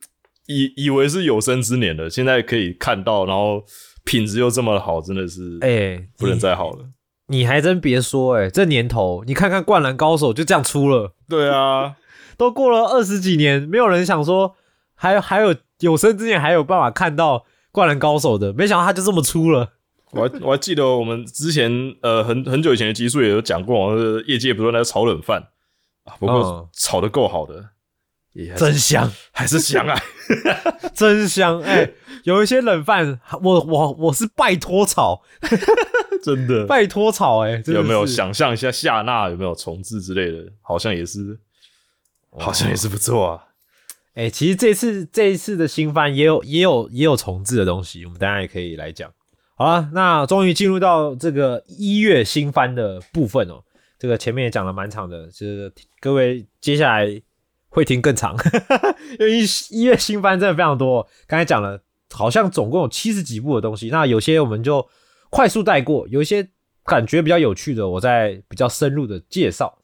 [0.46, 3.64] 以以为是有生之年的，现在可以看到，然后
[4.04, 6.86] 品质又这么好，真的是哎、不能再好了。
[7.28, 11.96] 你还真别说、哎，这年头，你看看《灌篮高手》就这样出了，对啊，
[12.36, 14.54] 都过了二十几年，没有人想说
[14.94, 17.38] 还还有有生之年还有办法看到
[17.72, 19.72] 《灌篮高手》的，没想到他就这么出了。
[20.10, 25.48] 我还我还记得我们之前呃很很久以前的集数也有讲过，呃业界不是在炒冷饭
[26.04, 27.70] 啊，不过嗯炒的够好的，
[28.34, 29.98] 也真香，还是香啊。
[30.94, 31.60] 真香！
[31.62, 31.90] 哎、
[32.24, 35.22] 有一些冷饭，我我我是拜托炒，
[36.22, 36.66] 真的。
[36.66, 38.06] 拜托炒、哎，有没有？
[38.06, 40.52] 想象一下夏娜有没有重置之类的？
[40.60, 41.38] 好像也是，
[42.38, 43.44] 好像也是不错啊。
[44.14, 49.10] 哎、其实这次这一次的新番也有也有也有重置的东西，我们当然也可以来讲。
[49.56, 53.62] 好了，那终于进入到这个一月新番的部分哦。
[53.98, 57.20] 这个前面也讲了蛮长的，就是各位接下来
[57.74, 58.36] 会停更长，
[59.18, 61.08] 因为一一月新番真的非常多。
[61.26, 61.82] 刚才讲了，
[62.12, 64.88] 好像总共有七十几部的东西，那有些我们就
[65.28, 66.48] 快速带过，有一些
[66.84, 69.80] 感觉比较有趣的，我再比较深入的介绍。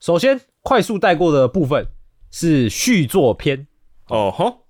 [0.00, 1.86] 首先，快速带过的部分
[2.32, 3.68] 是续作篇，
[4.08, 4.66] 哦吼，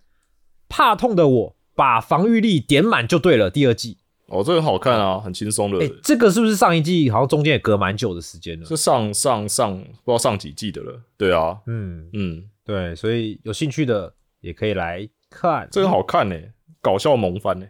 [0.68, 3.50] 怕痛的我把防御力点满就对了。
[3.50, 3.97] 第二季，
[4.28, 5.90] 哦，这个好看啊，很轻松的哎、。
[6.02, 8.66] 这个是不是上一季好像中间也隔蛮久的时间了？
[8.66, 11.00] 是上上上不知道上几季的了。
[11.16, 15.68] 对啊，嗯，嗯，对，所以有兴趣的也可以来看。
[15.72, 16.36] 这个好看呢、
[16.80, 17.66] 搞笑萌番呢、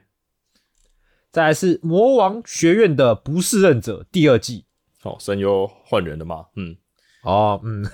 [1.31, 4.65] 再来是魔王学院的不适任者第二季。
[5.05, 6.47] 哦，声优换人了嘛？
[6.57, 6.77] 嗯，
[7.23, 7.87] 哦，嗯，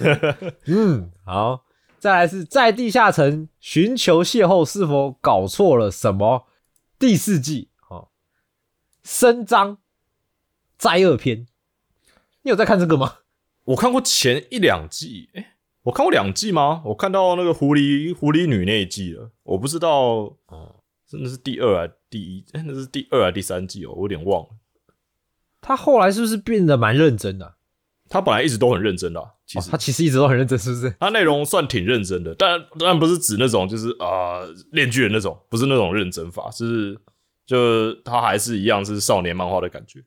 [0.66, 1.64] 嗯，好。
[1.98, 6.46] 再来是在地下城寻求邂逅，是否搞错了什么？
[6.96, 7.77] 第四季，哦，
[9.10, 9.78] 伸张
[10.76, 11.46] 灾厄篇，
[12.42, 13.20] 你有在看这个吗？
[13.64, 16.82] 我看过前一两季，哎、我看过两季吗？
[16.84, 20.76] 我看到那个狐狸狐狸女那一季了，我不知道哦，
[21.08, 22.44] 真的是第二还第一？
[22.52, 24.50] 哎、那是第二还第三季哦，我有点忘了。
[25.62, 27.54] 他后来是不是变得蛮认真的啊、
[28.10, 30.94] 他本来一直都很认真的啊、其实、哦他其实一直都很认真，是不是？
[31.00, 37.00] 他内容算挺认真的，但当然不是指那种就是啊炼巨人那种，不是那种认真法，是
[37.48, 40.04] 就他还是一样是少年漫画的感觉。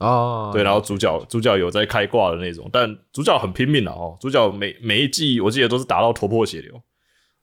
[0.00, 6.82] 哦，对，然后主角主角有在开挂的那种，但主角很拼命的哦，主角每每一季我记得都是打到头破血流，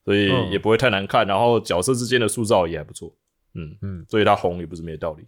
[0.04, 3.15] 所以嗯也不会太难看，然后角色之间的塑造也还不错，
[3.54, 5.25] 嗯嗯，所以他红也不是没道理。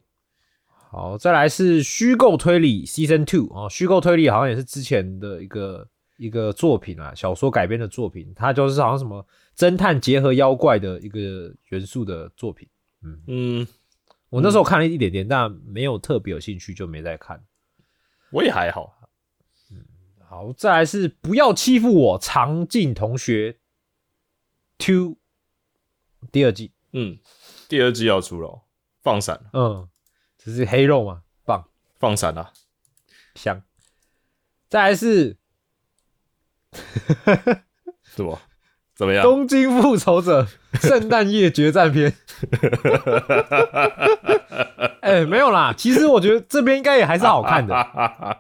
[0.89, 9.25] 好，再来是虚构推理 Season Two 哦，虚构推理好像也是之前的一个一个作品啊，小说改编的作品，它就是好像什么
[9.57, 12.67] 侦探结合妖怪的一个元素的作品。
[13.03, 13.67] 嗯嗯，
[14.31, 17.45] 我那时候看了一点点，但没有特别有兴趣，就没再看。
[18.31, 18.97] 我也还好，
[20.25, 23.59] 好，再来是不要欺负我，长进同学
[24.77, 25.17] Two
[26.31, 27.19] 第二季，嗯，
[27.67, 28.61] 第二季要出了哦，
[29.01, 29.89] 放闪了，嗯，
[30.37, 32.53] 这是黑肉嘛，棒放闪啊，
[33.35, 33.61] 香。
[34.69, 35.37] 再来是
[38.03, 38.41] 是吧？
[39.01, 39.23] 怎么样？
[39.23, 40.45] 东京复仇者
[40.79, 42.13] 圣诞夜决战篇。
[45.01, 47.75] 哎、没有啦，其实我觉得这边应该也还是好看的。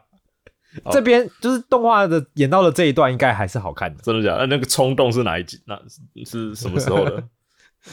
[0.91, 3.99] 这边就是动画的演到的这一段，应该还是好看的。
[4.03, 4.41] 真的假的？
[4.41, 5.59] 那那个冲动是哪一集？
[5.65, 5.75] 那
[6.23, 7.23] 是什么时候的？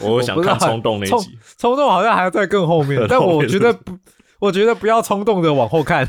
[0.02, 1.38] 我想看冲动那一集。
[1.56, 3.98] 冲动好像还要在更后面，但我觉得不，
[4.40, 6.06] 我觉得不要冲动的往后看。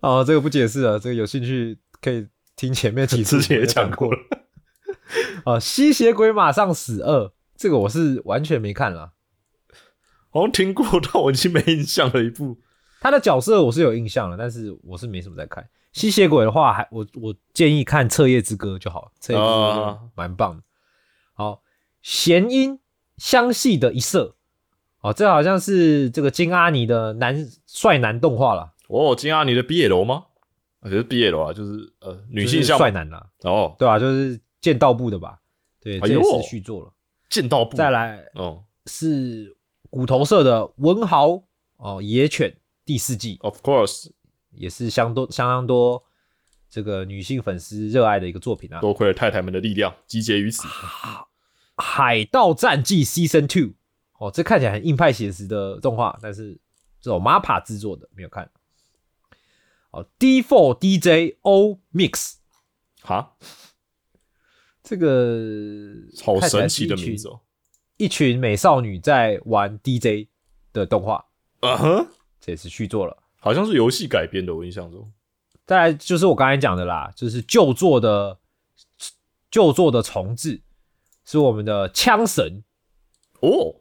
[0.00, 2.26] 哦，这个不解释了，这个有兴趣可以
[2.60, 4.18] 听前面几次也讲过了。
[5.46, 9.12] 哦， 吸血鬼马上死二，这个我是完全没看啦。
[10.28, 12.22] 好像听过，但我已经没印象了。
[12.22, 12.58] 一部
[13.00, 15.66] 他的角色我是有印象了，但是我是没什么在看。
[15.94, 19.50] 吸血鬼的话，还我我建议看《彻夜之歌》就好，《彻夜之歌》
[19.82, 20.62] 啊蛮棒的。
[21.32, 21.62] 好，
[22.02, 22.78] 弦音
[23.16, 24.36] 相系的一色，
[25.00, 30.24] 哦，这好像是这个金阿尼的男帅男动画了，哦，金阿尼的 BL 吗？
[30.80, 35.38] 啊，就是 BL 啊，就是呃女性就是向帅男啦，哦，对啊、就是剑道部的吧？
[35.80, 36.92] 对，这也哎呦是续作了。
[37.28, 39.56] 剑道部再来哦是
[39.88, 41.42] 骨头社的文豪
[41.76, 42.54] 哦，野犬
[42.84, 44.10] 第四季，Of course，
[44.50, 46.02] 也是相多相当多
[46.68, 48.80] 这个女性粉丝热爱的一个作品啊。
[48.80, 50.66] 多亏了太太们的力量，集结于此。
[50.66, 51.26] 啊
[51.76, 53.74] 海盗战记 Season Two
[54.18, 56.60] 哦，这看起来很硬派写实的动画，但是
[57.00, 58.50] 这种 MAPPA 制作的没有看。
[59.90, 62.34] 哦，D4 DJ O Mix
[63.02, 63.36] 哈，
[64.82, 67.40] 这个好神奇的名字哦。
[67.96, 70.28] 一群美少女在玩 DJ
[70.72, 71.26] 的动画，
[71.60, 72.06] 啊哼，
[72.40, 73.16] 这也是续作了。
[73.38, 75.12] 好像是游戏改编的，我印象中。
[75.66, 78.38] 再来就是我刚才讲的啦，就是旧作的
[79.50, 80.62] 旧作的重置，
[81.24, 82.64] 是我们的枪神
[83.40, 83.76] 哦，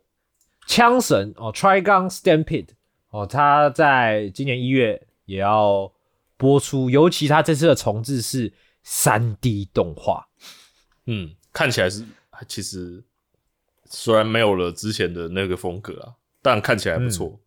[0.68, 2.70] 枪神哦，Trigon Stampede
[3.10, 5.92] 哦，他在今年一月也要
[6.40, 10.26] 播出，尤其他这次的重置是三 D 动画，
[11.06, 12.06] 嗯，看起来是
[12.48, 13.04] 其实
[13.90, 17.38] 虽然没有了之前的那个风格啊，但看起来不错。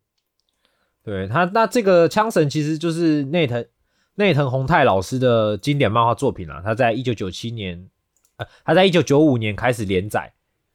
[1.03, 3.65] 对他那这个枪神其实就是内藤
[4.13, 7.89] 内藤宏太老师的经典漫画作品啊，他在一九九七年，
[8.37, 10.31] 呃，他在一九九五年开始连载。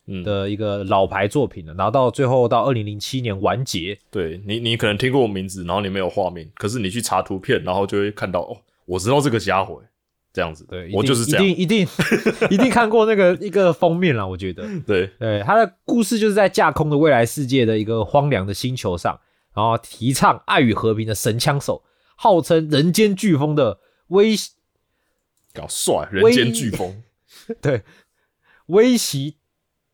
[0.09, 3.99] 嗯，的一个老牌作品了，然后到最后到二零零七年完结。
[4.11, 8.57] 对你，你可能听过我名字，然后你没有画面，可是你去查图片，然后就会看到哦，
[8.87, 9.83] 我知道这个家伙，
[10.33, 11.89] 这样子，对，我就是这样，一定一定
[12.51, 14.67] 一定看过那个一个封面了，我觉得。
[14.87, 19.21] 对，对，他的故事就是在架空的未来世界的一个荒凉的星球上，
[19.55, 21.83] 然后提倡爱与和平的神枪手，
[22.17, 23.79] 号称人间飓风的
[24.09, 24.35] 威
[25.53, 27.03] 搞帅，人间飓风，
[27.61, 27.83] 对
[28.67, 29.38] 威袭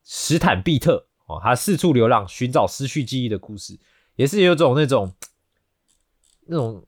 [0.04, 3.78] 史坦毕特哦，他四处流浪寻找失去记忆的故事，
[4.16, 5.12] 也是有种那种
[6.46, 6.86] 那种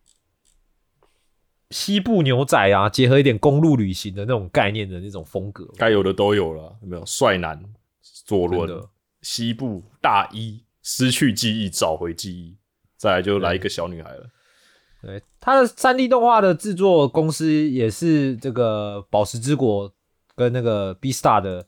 [1.70, 5.66] 西部牛仔啊，结合一点公路旅行的那种概念的那种风格。
[5.76, 7.04] 该有的都有了，有没有？
[7.06, 7.60] 帅男
[8.00, 8.82] 左轮
[9.22, 12.56] 西部大衣失去记忆，找回记忆，
[12.96, 14.28] 再来就来一个小女孩了。
[15.02, 19.92] 对，它的三 D 动画的制作公司也是这个宝石之国
[20.34, 21.66] 跟那个 B Star 的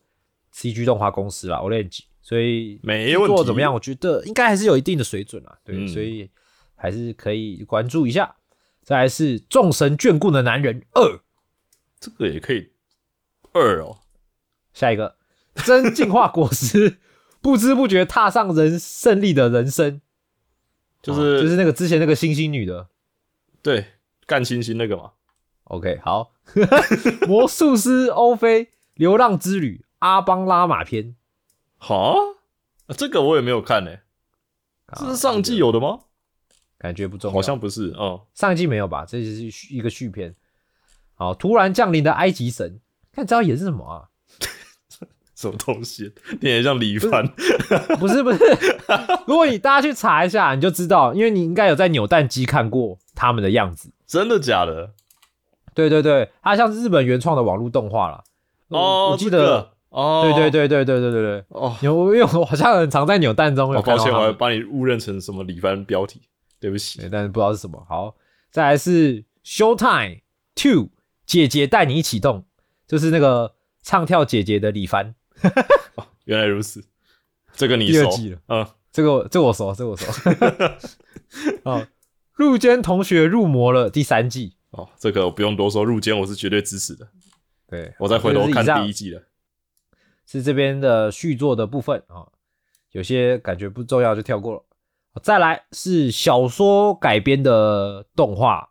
[0.59, 3.37] CG 动画公司啦，Orange，所以制没问题。
[3.37, 3.73] 作怎么样？
[3.73, 5.57] 我觉得应该还是有一定的水准啊。
[5.65, 5.87] 对，嗯。
[5.87, 6.29] 所以
[6.75, 8.35] 还是可以关注一下。
[8.83, 11.21] 再来是众神眷顾的男人二，
[12.01, 12.73] 这个也可以
[13.53, 13.99] 二哦，
[14.73, 15.17] 下一个。
[15.65, 16.99] 真进化果实，
[17.41, 20.01] 不知不觉踏上人胜利的人生，
[21.03, 22.89] 就是、哦就是那个之前那个星星女的。
[23.61, 23.85] 对
[24.25, 25.13] 干星星那个嘛
[25.65, 26.33] ，OK，好，
[27.29, 31.15] 魔术师欧菲流浪之旅阿邦拉玛篇，
[31.79, 32.15] 哈、
[32.87, 33.91] 啊这个我也没有看呢、
[34.97, 36.01] 这是上季有的吗？
[36.79, 39.05] 感觉不重要，好像不是，哦，上季没有吧？
[39.05, 40.35] 这是一个续篇。
[41.15, 42.81] 好，突然降临的埃及神，
[43.13, 44.09] 看知道演是什么啊？
[45.35, 47.27] 什么东西，有点像李凡，
[47.99, 48.39] 不是不是，
[49.27, 53.93] 如果你大家去查一下，你就知道，因为你应该有在扭蛋机看过他们的样子。
[54.07, 54.95] 真的假的？
[55.75, 58.25] 对对对，它像是日本原创的网络动画了。
[58.69, 66.21] 哦，我我记得，这个哦，对对对对对对对对，哦，有因为我好像很常在扭蛋中有哦，抱歉，我还把你误认成什么李帆标题，
[66.61, 67.01] 对不起。
[67.01, 67.85] 对，但是不知道是什么。
[67.89, 68.15] 好，
[68.51, 70.21] 再来是 Showtime
[70.55, 70.91] Two，
[71.25, 72.45] 姐姐带你一起动，
[72.87, 75.15] 就是那个唱跳姐姐的李帆。
[75.95, 76.85] 哦原来如此，
[77.55, 80.13] 这个你熟第二季了，嗯，这个我这个我熟，这个我熟。
[81.65, 81.87] 哦，
[82.35, 87.09] 入间同学入魔了第三季，哦，这个我不用多说，入间我是绝对支持的。
[87.67, 89.23] 对我再回头看第一季，季了。
[90.31, 92.33] 是这边的续作的部分啊、哦，
[92.91, 94.63] 有些感觉不重要就跳过了。
[95.23, 98.69] 再来是小说改编的动画，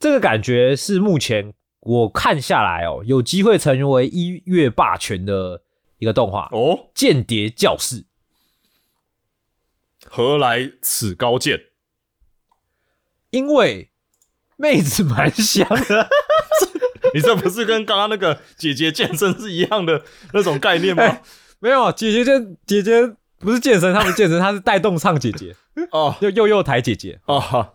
[0.00, 5.62] 这个感觉是目前我看下来哦，有机会成为一月霸权的
[5.98, 8.02] 一个动画《哦，间谍教室》。
[10.04, 11.58] 何来此高见？
[13.30, 13.90] 因为
[14.56, 16.08] 妹子蛮香的，
[17.16, 20.02] 你这不是跟刚刚那个姐姐健身是一样的
[20.34, 21.02] 那种概念吗？
[21.02, 21.22] 哎
[21.58, 25.56] 没有姐姐健姐姐不是健身，她不是健身，她是带动唱姐姐，
[25.90, 27.18] 哦就幼幼台姐姐。
[27.24, 27.72] 哦，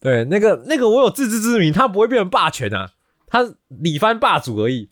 [0.00, 2.92] 对，那个那个我有自知之明，她不会变成霸权啊，
[3.26, 4.88] 她李帆霸主而已。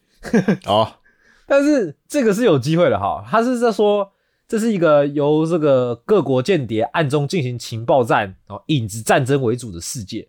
[0.66, 0.94] 哦，
[1.46, 4.10] 但是这个是有机会的哈，他是在说
[4.48, 10.26] 这是一个由这个各国间谍暗中进行情报战，然后影子战争为主的世界，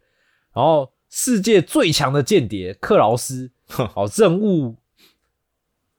[0.54, 4.76] 然后世界最强的间谍克劳斯，好，任务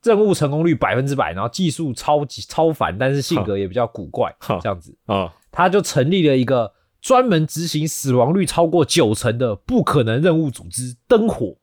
[0.03, 11.57] 任务成功率百分之百，然后技术超级超凡，但是性格也比较古怪，这样子，啊，他就成立了一个专门执行死亡率超过九成的不可能任务组织——灯火。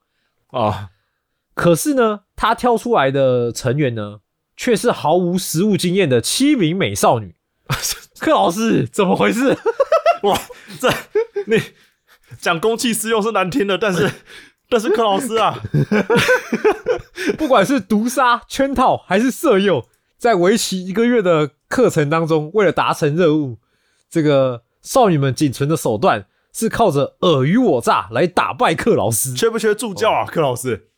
[0.48, 0.91] 啊，
[1.54, 4.20] 可是呢，他挑出来的成员呢，
[4.56, 7.36] 却是毫无实务经验的七名美少女。
[8.20, 9.58] 克劳斯，怎么回事？
[10.24, 10.39] 哇，
[10.80, 10.89] 这
[11.45, 11.62] 你
[12.39, 14.11] 讲公器私用是难听的，但是
[14.69, 15.59] 但是克老师啊，
[17.38, 19.86] 不管是毒杀、圈套还是色诱，
[20.17, 23.59] 在为期一个月的课程当中，为了达成任务，
[24.09, 29.34] 这个少女们仅存的手段是靠着尔虞我诈来打败克劳斯。
[29.34, 30.89] 缺不缺助教啊，克老师？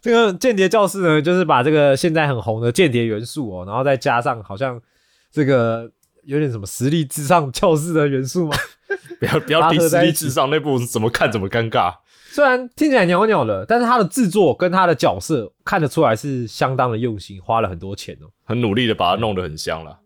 [0.00, 4.80] 这个间谍教室呢，就是把这个现在很红的间谍元素哦，然后再加上好像
[5.32, 5.90] 这个
[6.22, 8.56] 有点什么实力至上教室的元素吗？
[9.18, 11.94] 不要不要拉提实力至上，那部怎么看怎么尴尬。
[12.30, 18.28] 虽然听起来袅袅的，但是他的制作跟他的角色看得出来是相当的用心，花了很多钱哦。
[18.44, 19.98] 很努力的把它弄得很香了。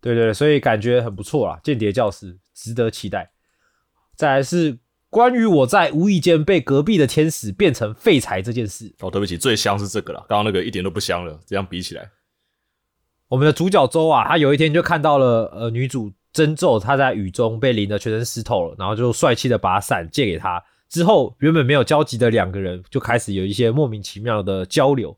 [0.00, 3.30] 对对对，所以感觉很不错啦，间谍教室值得期待。
[4.16, 12.10] 再来是关于我在无意间被隔壁的天使变成废柴这件事，哦，对不起，最香是这个了，刚刚那个一点都不香了，这样比起来，
[13.28, 20.62] 我们的主角周啊，他有一天就看到了呃女主真咒，他在雨中被淋得全身湿透了，然后就帅气的把伞借给他。
[20.88, 25.16] 之后原本没有交集的两个人就开始有一些莫名其妙的交流。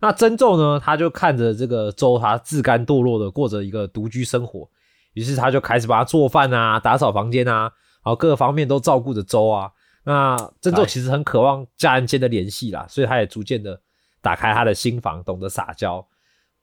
[0.00, 4.68] 那真咒呢，他就看着这个周，他自甘堕落的过着一个独居生活，
[5.14, 9.70] 于是他就开始帮他做饭啊，打扫房间啊，然后各个方面都照顾着周啊。
[10.04, 13.80] 那真咒其实很渴望家人间的联系啦，所以他也逐渐的
[14.22, 16.06] 打开他的心房，懂得撒娇。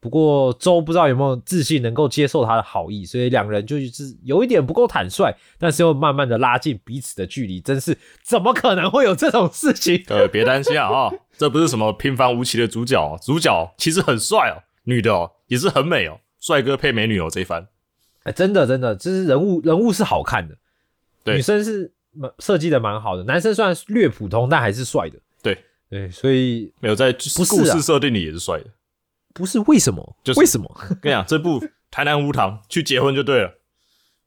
[0.05, 7.59] 不过周不知道有没有自信能够接受他的好意，所以两人就是有一点不够坦率，但是又慢慢的拉近彼此的距离。
[7.59, 10.03] 真是怎么可能会有这种事情？
[10.09, 17.67] 呃别担心啊啊、这不是什么平凡无奇的主角哦，主角其实很帅哦，女的哦也是很美哦，帅哥配美女哦，这一番
[18.25, 20.55] 哎，真的真的，就是人物人物是好看的，
[21.23, 25.17] 对女生是蛮设计的蛮好的，男生虽然略普通，但还是帅的。
[25.41, 25.57] 对
[25.89, 28.65] 对，所以没有在故事设定里也是帅的。
[29.35, 30.15] 不是为什么？
[30.23, 30.67] 就是为什么？
[31.01, 31.61] 跟你讲，这部
[31.91, 33.51] 台南无糖去结婚就对了，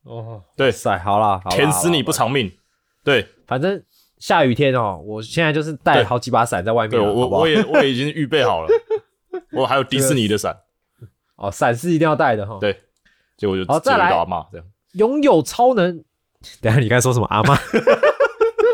[0.04, 2.52] 哦，对塞，好啦，好啦甜死你不偿命。
[3.02, 3.82] 对反正
[4.18, 8.68] 下雨天哦，我现在就是带好几把伞在外面对，我我也我也已经预备好了，
[9.52, 10.54] 我还有迪士尼的伞，
[11.36, 12.58] 哦，伞是一定要带的哈。
[12.60, 12.78] 对，
[13.38, 14.66] 结果就好再来只有一个阿嬷这样。
[14.92, 16.04] 拥有超能，
[16.60, 17.56] 等下你刚才说什么阿妈？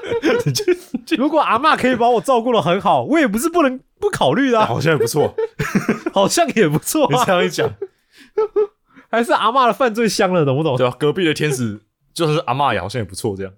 [1.19, 5.35] 如果阿嬷可以把我照顾的很好，我也不是不能不考虑的啊、好像也不错，
[6.13, 7.25] 好像也不错你啊。
[7.25, 7.73] 这样一讲，
[9.11, 10.77] 还是阿嬷的饭最香了，懂不懂？
[10.77, 10.97] 对吧？
[10.99, 11.81] 隔壁的天使
[12.13, 13.53] 就是阿嬷也好像也不错，这样。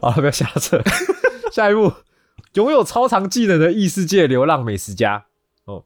[0.00, 0.80] 好了，不要瞎扯。
[1.50, 1.92] 下一步，
[2.54, 5.26] 拥有超长技能的异世界流浪美食家，
[5.64, 5.84] 哦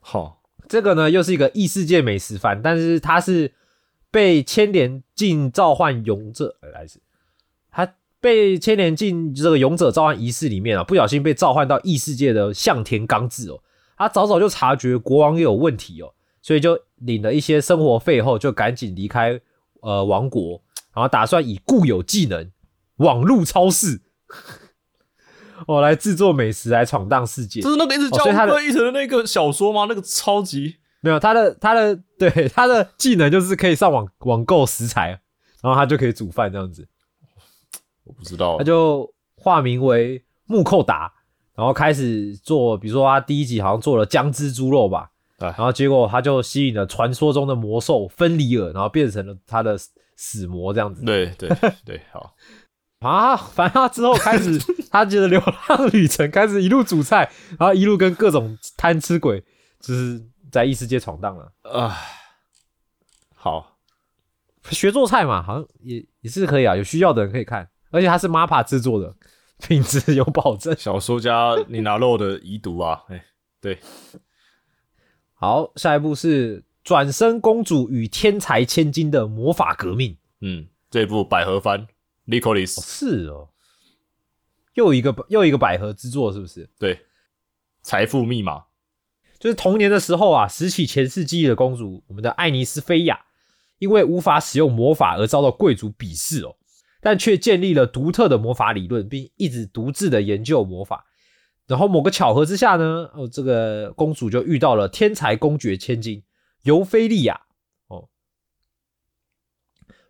[0.00, 3.52] 好，这个呢又是一个异世界美食番，但是他是
[4.10, 7.05] 被牵连进召唤勇者，呃来是他
[8.26, 13.60] 被牵连进这个勇者召唤仪式里面啊，不小心被召唤到异世界的向田刚志哦，
[13.96, 16.12] 他早早就察觉国王也有问题哦，
[16.42, 19.40] 所以就领了一些生活费后，就赶紧离开
[19.80, 20.60] 呃王国，
[20.92, 22.50] 然后打算以固有技能
[22.96, 24.00] 网路超市。
[25.68, 27.60] 哦，来制作美食，来闯荡世界。
[27.60, 29.86] 就是那个一直叫他一成的那个小说吗？
[29.88, 35.20] 那个超级没有他的他的对他的技能就是可以上网网购食材，
[35.62, 36.88] 然后他就可以煮饭这样子。
[38.06, 38.56] 我不知道。
[38.56, 41.12] 他，就化名为木寇达，
[41.54, 45.48] 然后开始做，比如说他第一集好像做了姜汁猪肉吧，哎。
[45.48, 49.76] 然后结果他就吸引了传说中的魔兽芬里尔，然后变成了他的
[50.16, 51.04] 死魔这样子。
[51.04, 51.48] 对对
[51.84, 52.34] 对，好，
[53.00, 54.58] 啊，反正他之后开始
[54.90, 59.44] 他觉得流浪旅程开始一路煮菜，然后一路跟各种贪吃鬼
[59.80, 61.52] 就是在异世界闯荡了。
[61.62, 61.96] 啊，
[63.34, 63.76] 好，
[64.70, 69.14] 学做菜嘛，好像也也是可以啊，有需要的人可以看，而且它是 MAPPA 制作的，
[69.60, 70.74] 品质有保证。
[70.78, 73.24] 小说家你拿漏的遗毒啊， 哎，
[73.60, 73.78] 对，
[75.34, 80.16] 好，下一步是转生公主与天才千金的魔法革命。
[80.40, 81.86] 嗯，这部百合番哦
[82.26, 83.48] Licolis，是哦，
[84.74, 86.68] 又一个又一个百合之作，是不是？
[86.78, 87.06] 对，
[87.82, 88.64] 财富密码，
[89.38, 93.26] 就是童年的时候啊，拾起前世记忆的公主，我们的艾尼斯菲亚，
[93.78, 96.56] 因为无法使用魔法而遭到贵族鄙视哦，
[97.06, 101.06] 但却建立了独特的魔法理论，并一直独自的研究魔法。
[101.68, 106.24] 然后某个巧合之下呢，哦，这个公主就遇到了天才公爵千金
[106.64, 107.42] 尤菲利亚
[107.86, 108.08] 哦。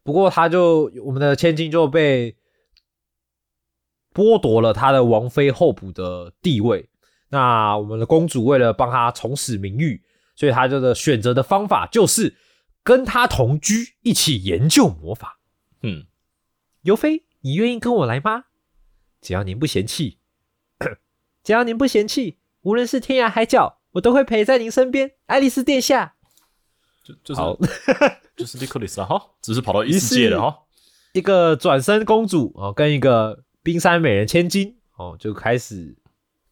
[0.02, 2.34] 不过她就我们的千金就被
[4.14, 6.88] 剥夺了他的王妃候补的地位。
[7.28, 10.02] 那我们的公主为了帮他重拾名誉，
[10.34, 12.34] 所以他这个选择的方法就是
[12.82, 15.38] 跟他同居，一起研究魔法。
[15.82, 16.06] 嗯，
[16.86, 18.44] 尤飞，你愿意跟我来吗？
[19.20, 20.18] 只要您不嫌弃，
[21.42, 26.14] 只要您不嫌弃，无论是天涯海角，我都会陪在您身边，爱丽丝殿下。
[27.02, 27.56] 就就是好，
[28.36, 30.56] 就是啊，哈，只是跑到异世界了哈。
[31.12, 35.96] 一个转身公主哦，跟一个冰山美人千金哦，就开始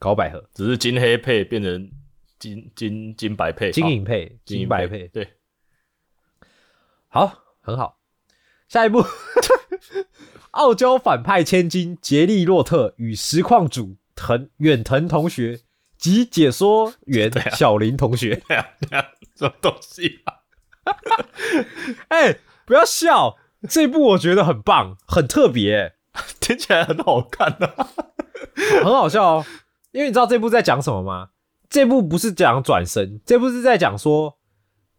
[0.00, 1.88] 搞百合，只是金黑配变成
[2.40, 5.34] 金金金白配，金好银配、金白配，对，
[7.06, 8.00] 好，很好。
[8.66, 9.04] 下一步，
[10.52, 15.60] 傲娇反派千金杰利洛特与实况主藤远藤同学
[15.96, 18.36] 及解说员小林同学。
[18.48, 19.06] 对啊，对啊，
[19.36, 20.34] 什么东西啊？
[22.08, 23.36] 哎、不要笑，
[23.68, 25.94] 这部我觉得很棒，很特别、
[26.40, 27.88] 听起来很好看啊。
[28.82, 29.46] 很好笑哦。
[29.92, 31.30] 因为你知道这部在讲什么吗？
[31.70, 34.38] 这部不是讲转身，这部是在讲说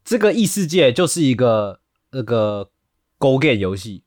[0.04, 2.72] 这个异世界就是一个那个
[3.18, 4.05] Go Game 游戏，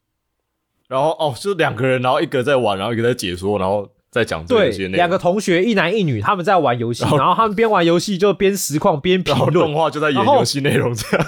[0.89, 4.97] 然后哦，就两个人，然后一个在玩，然后一个在解说，然后再讲这个对游戏的，内容。
[4.97, 9.53] 两个同学一男一女，他们在玩游戏，然后他们边玩游戏就边实况边评论。
[9.53, 11.27] 动，画就在演游戏内容这样，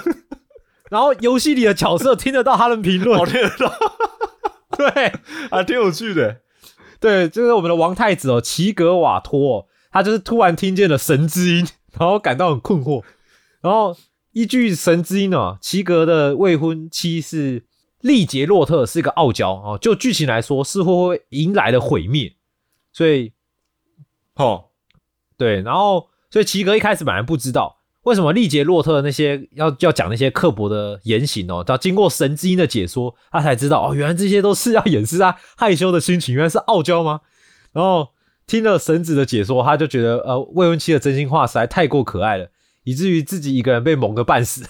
[0.89, 3.17] 然后游戏里的角色听得到他们评论。
[3.17, 3.71] 好，听得到，
[4.77, 5.13] 对。
[5.49, 6.37] 还挺有趣的。
[6.99, 11.67] 对，就是我们的王太子哦，齐格瓦托、哦，他就是突然听见了神之音，
[11.99, 13.03] 然后感到很困惑，
[13.61, 13.95] 然后
[14.33, 17.63] 依据神之音哦，齐格的未婚妻是
[18.01, 22.35] 利杰洛特，是一个傲娇哦，就剧情来说，似乎会迎来了毁灭，
[22.91, 23.33] 所以
[24.35, 24.65] 哦，
[25.37, 37.21] 对，然后所以齐格一开始本来不知道为什么利杰洛特那些要要讲那些刻薄的言行哦，到经过神之音的解说，他才知道哦，原来这些都是要掩饰他害羞的心情，原来是傲娇吗？
[37.71, 38.09] 然后
[38.47, 42.49] 听了神子的解说，他就觉得呃未婚妻的真心话实在太过可爱了，
[42.83, 44.65] 以至于自己一个人被萌个半死。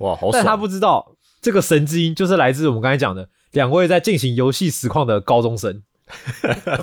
[0.00, 0.32] 哇，好 爽！
[0.32, 5.82] 但他不知道这个神之音就是来自我们刚才讲的两位在进行游戏实况的高中生，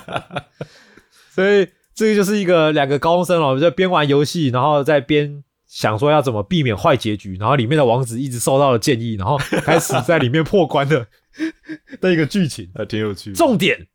[1.30, 11.06] 所以这个就是一个两个高中生哦，就边玩游戏，然后在边想说要怎么避免坏结局，然后里面的王子一直收到了建议，然后开始在里面破关的
[12.00, 12.70] 的一个剧情。
[12.74, 13.36] 还挺有趣的。
[13.36, 13.86] 重点，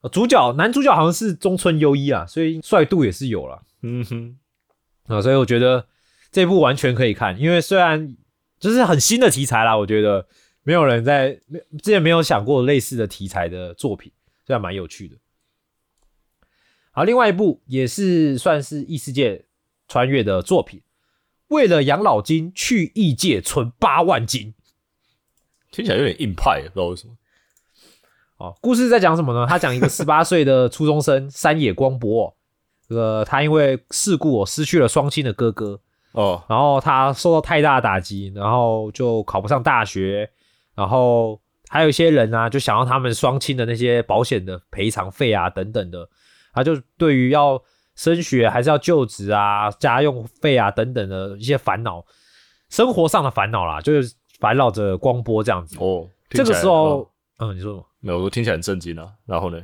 [0.00, 3.62] 呃主角男主角好像是中村优一啊，所以帅度也是有了。
[3.82, 4.36] 嗯哼，
[5.06, 5.86] 啊，所以我觉得
[6.32, 8.16] 这部完全可以看，因为虽然
[8.58, 10.26] 就是很新的题材啦，我觉得
[10.62, 14.12] 没有人在没之前没有想过类似的题材的作品，
[14.44, 15.16] 这样蛮有趣的。
[16.90, 19.44] 好，另外一部也是算是异世界
[19.86, 20.82] 穿越的作品，
[21.48, 24.54] 为了养老金去异界存八万金。
[25.70, 27.14] 听起来有点硬派，不知道为什么。
[28.38, 29.46] 哦，故事在讲什么呢？
[29.46, 32.34] 他讲一个十八岁的初中生山野光博、哦，
[32.88, 35.80] 这个他因为事故哦失去了双亲的哥哥，
[36.18, 40.28] 哦，然后他受到太大的打击，然后就考不上大学，
[40.74, 46.08] 然后还有一些人啊，就想要他们双亲的那些保险的赔偿费啊等等的，
[46.52, 47.62] 他就对于要
[47.94, 52.04] 升学还是要就职啊、家用费啊等等的一些烦恼，
[52.68, 55.76] 生活上的烦恼啦，就是烦恼着光波这样子。
[55.78, 57.08] 哦，这个时候哦，
[57.38, 57.86] 嗯，你说什么？
[58.00, 59.08] 没有，我说听起来很震惊啊。
[59.24, 59.60] 然后呢？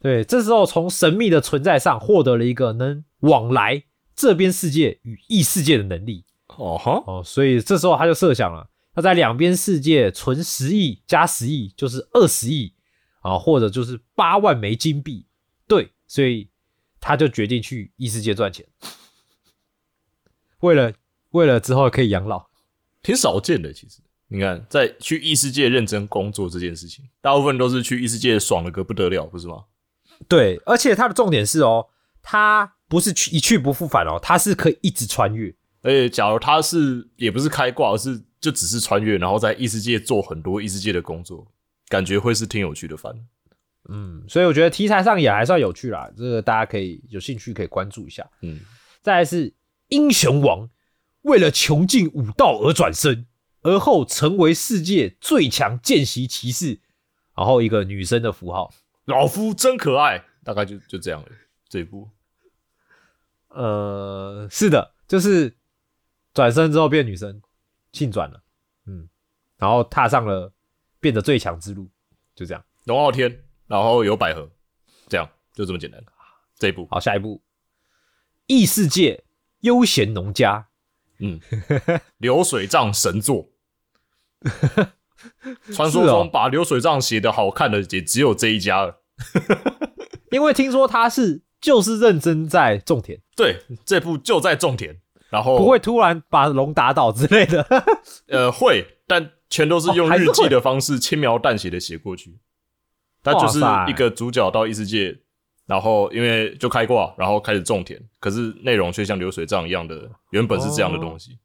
[0.00, 3.82] 对，这时候从神秘的存在上获得了一个能往来
[4.18, 6.24] 这边世界与异世界的能力。
[6.48, 12.74] 哦哈，哦，所以这时候他就设想了，他在两边世界存十亿加十亿，就是二十亿
[13.20, 15.24] 啊，或者就是八万枚金币。
[15.68, 16.50] 对，所以
[16.98, 18.66] 他就决定去异世界赚钱，
[20.60, 20.92] 为了
[21.30, 22.48] 为了之后可以养老。
[23.00, 23.72] 挺少见的。
[23.72, 29.66] 其实你看，在去异世界认真工作这件事情，大部分都是去异世界爽了个不得了，不是吗？
[30.26, 31.86] 对，而且他的重点是哦，
[32.20, 35.54] 他不是去一去不复返哦，他是可以一直穿越。
[35.82, 41.46] 而且，假如他是也不是开挂，而是就只是穿越，然后在异世界做很多异世界的工作，
[41.88, 43.14] 感觉会是挺有趣的番。
[43.88, 48.28] 嗯，所以我觉得题材上也还算有趣啦，这个大家可以有兴趣可以关注一下。
[48.42, 48.58] 嗯，
[49.02, 49.54] 再来是
[49.88, 50.68] 英雄王，
[51.22, 53.26] 为了穷尽武道而转身，
[53.62, 56.80] 而后成为世界最强见习骑士，
[57.36, 58.74] 然后一个女生的符号。
[59.06, 61.28] 老夫真可爱，大概就就这样了。
[61.68, 62.08] 这一部
[63.48, 65.56] 呃，是的，就是
[66.32, 67.40] 转身之后变女生，
[67.92, 68.42] 性转了，
[68.86, 69.08] 嗯，
[69.56, 70.52] 然后踏上了
[71.00, 71.88] 变得最强之路，
[72.34, 72.64] 就这样。
[72.84, 74.50] 龙傲天，然后有百合，
[75.08, 76.02] 这样就这么简单。
[76.56, 77.42] 这一步，好，下一步，
[78.46, 79.24] 异世界
[79.60, 80.68] 悠闲农家，
[81.18, 81.40] 嗯，
[82.18, 83.48] 流水账神作。
[85.74, 89.02] 传说中把流水账写的好看的也只有这一家了。
[90.30, 94.96] 因为听说他是就是认真在种田，对，这部就在种田，
[95.30, 97.66] 然后不会突然把龙打倒之类的。
[98.28, 102.38] 呃会，但全都是用日记的方式轻描淡写的写过去。
[103.22, 105.18] 他就是一个主角到异世界，
[105.66, 111.38] 然后因为就开挂，然后开始种田，可是内容却像流水账一样的，原本是这样的东西。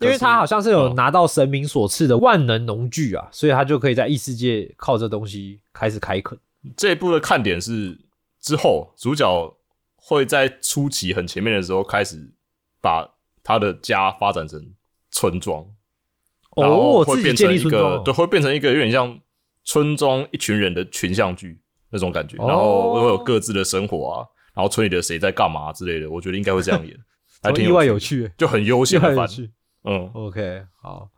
[0.00, 6.38] 因为他好像是有嗯拿到神明所赐的万能农具啊，所以他就可以在异世界靠这东西开始开垦。
[6.74, 7.96] 这一部的看点是
[8.40, 9.56] 之后主角
[9.96, 12.32] 会在初期很前面的时候开始
[12.80, 13.06] 把
[13.42, 14.74] 他的家发展成
[15.10, 15.66] 村庄，
[16.56, 19.20] 然后会变成一个对，会变成一个有点像
[19.64, 21.60] 村庄一群人的群像剧
[21.90, 22.46] 那种感觉，哦。
[22.48, 26.96] 然后会有各自的生活啊，然后村里的谁在干嘛之类的，我觉得应该会这样演，
[27.42, 28.22] 还挺哦意外有有趣。
[28.22, 29.50] 的，就很悠闲的番，外有趣。
[29.84, 31.10] 嗯，OK，好，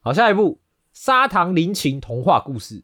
[0.00, 0.54] 好，下一部
[0.92, 2.80] 《砂糖林情童话故事》。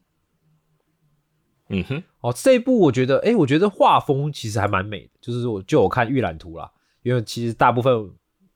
[1.69, 6.69] 嗯哼，哦，这一部我觉得，哎、我觉得画风其实还蛮美的，就是我就我看预览图啦，
[7.01, 7.93] 因为其实大部分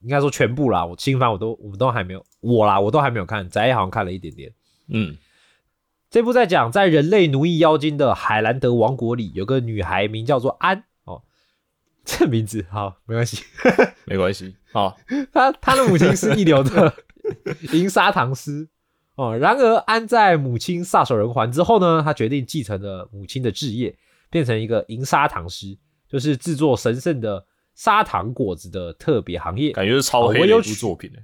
[0.02, 4.52] 应该说全部啦，我新番我都我们都还没有，我啦我都还没有看，宅好像看了一点点。
[4.88, 5.16] 嗯，
[6.08, 11.22] 这部在讲在人类奴役妖精的海兰德王国里，有个女孩名叫做安哦，
[12.04, 13.44] 这名字好没关系，
[14.04, 14.96] 没关系好，
[15.32, 16.94] 她她的母亲是一流的
[17.72, 18.68] 银砂糖师
[19.20, 19.36] 哦。
[19.36, 23.96] 然而安在母亲撒手人寰之后呢，他决定继承了母亲的置业，
[24.30, 25.76] 变成一个银砂糖师，
[26.08, 27.44] 就是制作神圣的
[27.74, 29.72] 砂糖果子的特别行业。
[29.72, 31.22] 感觉是超黑的一部作品 欸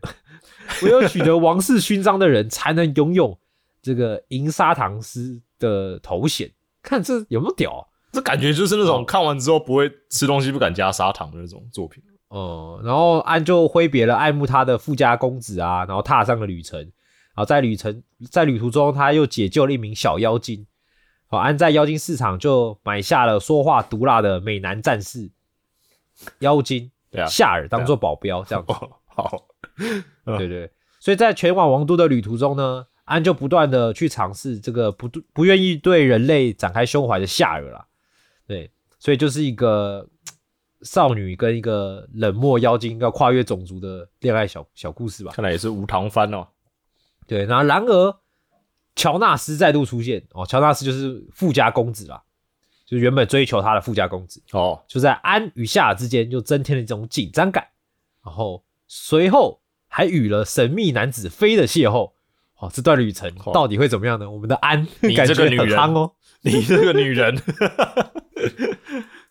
[0.82, 3.38] 唯有取得王室勋章的人，才能拥有
[3.80, 6.50] 这个银砂糖师的头衔。
[6.82, 7.82] 看这有没有屌、啊？
[8.12, 12.02] 这感觉就是那哦种看完之后不会吃东西不敢加砂糖的那种作品。
[12.28, 16.90] 哦、然后安就挥别了爱慕他的富家公子啊，然后踏上了旅程。
[17.36, 20.66] 然后在旅程在旅途中，他又解救了一名小妖精。
[21.26, 25.28] 好，安在妖精市场就买下了说话毒辣的美男战士
[26.38, 26.90] 妖精
[27.28, 28.72] 夏尔当做保镖，这样子。
[28.72, 29.46] 哦，好，
[30.24, 37.86] 对对，所以在前往王都的旅途中呢，安就不断的去尝试这个不不愿意对人类展开胸怀的夏尔啦。
[38.46, 40.08] 对，所以就是一个
[40.82, 45.32] 少女跟一个冷漠妖精要跨越种族的恋爱小小故事吧。
[45.34, 46.46] 看来也是无糖番哦。
[47.26, 48.16] 对，然后然而
[48.94, 52.22] 乔纳斯再度出现哦，乔纳斯就是富家公子啦，
[52.86, 54.42] 就是原本追求他的富家公子。
[54.52, 57.66] 哦，就在安与夏尔之间就增添了一种紧张感，
[58.24, 62.12] 然后随后还与了神秘男子飞的邂逅。
[62.58, 64.30] 哦，这段旅程哦到底会怎么样呢？
[64.30, 67.38] 我们的安你这个女人哦，你这个女人，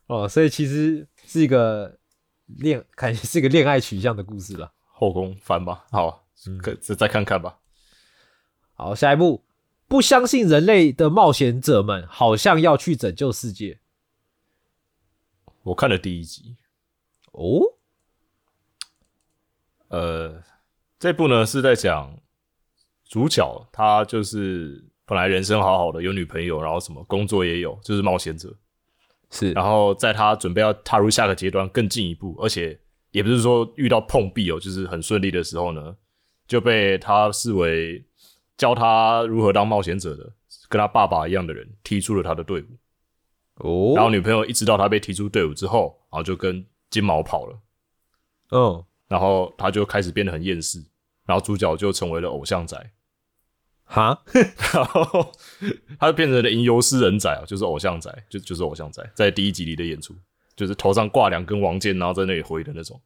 [0.06, 1.98] 哦，所以其实是一个
[2.46, 4.72] 恋，感觉是一个恋爱取向的故事了。
[4.84, 5.86] 后宫番吧。
[5.90, 7.58] 好，嗯可再再看看吧。
[8.76, 9.44] 好，下一步，
[9.88, 13.80] 不相信人类的冒险者们好像要去拯救世界
[15.64, 16.56] 我看了第一集，
[17.32, 17.62] 哦。
[19.88, 20.44] 呃，
[21.00, 22.20] 这部呢是在讲
[23.06, 28.54] 主角他就是本来人生好好的，有女朋友，然后什么工作也有，就是冒险者。
[29.32, 32.78] 是然后在他准备要踏入下个阶段更进一步，而且
[33.12, 35.96] 也不是说遇到碰壁哦，就是很顺利的时候呢，
[36.46, 38.04] 就被他视为
[38.58, 40.34] 教他如何当冒险者的，
[40.70, 42.66] 跟他爸爸一样的人踢出了他的队伍。
[43.56, 47.60] 哦，然后女朋友一知道他被踢出队伍之后，然后就跟金毛跑了，
[48.52, 50.84] 嗯，然后他就开始变得很厌世，
[51.26, 52.78] 然后主角就成为了偶像仔，
[53.86, 54.22] 哈，
[54.74, 55.32] 然后
[55.98, 60.14] 他就变成了吟游诗人仔啊，就是偶像仔，就就是偶像仔，在第一集里的演出，
[60.56, 63.02] 就是头上挂两根王剑，然后在那里挥的那种。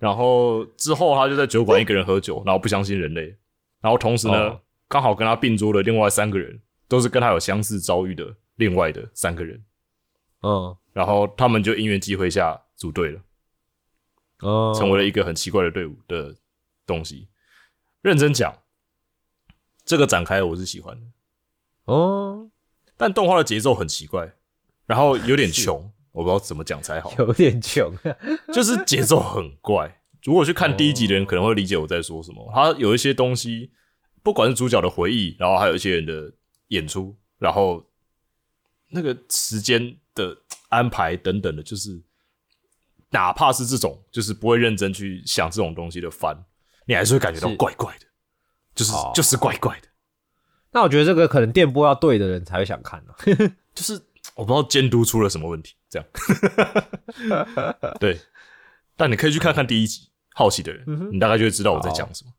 [0.00, 3.36] 然后之后他就在酒馆一个人喝酒，然后不相信人类，
[3.80, 4.60] 然后同时呢哦，
[4.94, 9.60] 刚、好跟他并桌的另外三个人都是跟他有相似遭遇的另外的三个人，
[10.42, 13.20] 嗯，然后他们就因缘际会下组队了。
[14.38, 16.32] 哦，成为了一个很奇怪的队伍的
[16.86, 17.26] 东西。
[18.02, 18.54] 认真讲，
[19.84, 21.06] 这个展开我是喜欢的，
[21.86, 22.48] 哦，
[22.96, 24.32] 但动画的节奏很奇怪，
[24.86, 27.92] 然后有点穷，我不知道怎么讲才好，有点穷，
[28.52, 30.02] 就是节奏很怪。
[30.22, 32.48] 如果去看第一集的人可能会理解我在说什么。
[32.54, 33.72] 他有一些东西，
[34.24, 36.32] 不管是主角的回忆，然后还有一些人的
[36.68, 37.84] 演出，然后
[38.88, 40.36] 那个时间的
[40.70, 42.02] 安排等等的，就是
[43.10, 46.34] 哪怕是这种就是不会认真去想这种东西的番，
[46.86, 48.06] 你还是会感觉到怪怪的，
[48.74, 49.12] 就是哦。
[49.14, 49.88] 就是怪怪的，
[50.72, 53.14] 那我觉得这个可能电波要对的人才会想看呢、
[53.74, 53.92] 就是
[54.34, 56.08] 我不知道监督出了什么问题，这样。
[58.00, 58.18] 对，
[58.96, 62.32] 但你可以去看看第一集，好奇的人，你大概就会知道我在讲什么。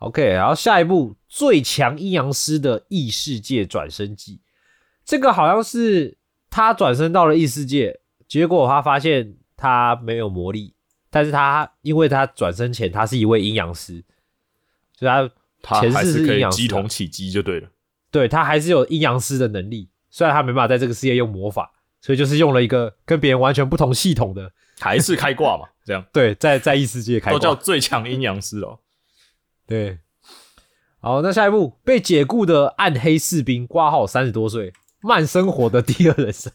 [0.00, 4.34] OK，然后下一步《最强阴阳师的异世界转生记》，
[5.04, 6.18] 这个好像是
[6.50, 10.74] 他转身到了异世界，结果他发现他没有魔力，
[11.08, 14.04] 但是他因为他转身前他是一位阴阳师，
[14.98, 15.30] 所以他
[15.62, 17.68] 他前世还是可以是阴阳师啊鸡同起鸡就对了。
[18.10, 21.72] 对他还是有阴阳师的能力，虽然他没办法在这个世界用魔法，
[22.02, 27.54] 所以就是用了一个跟别人完全不同系统的，还是开挂嘛，这样 对，在在异世界开挂都叫。
[27.54, 28.78] 最强阴阳师哦。
[29.66, 29.98] 对，
[31.00, 36.52] 好，那下一步被解雇的暗黑士兵挂号三十多岁，慢生活的第二人生。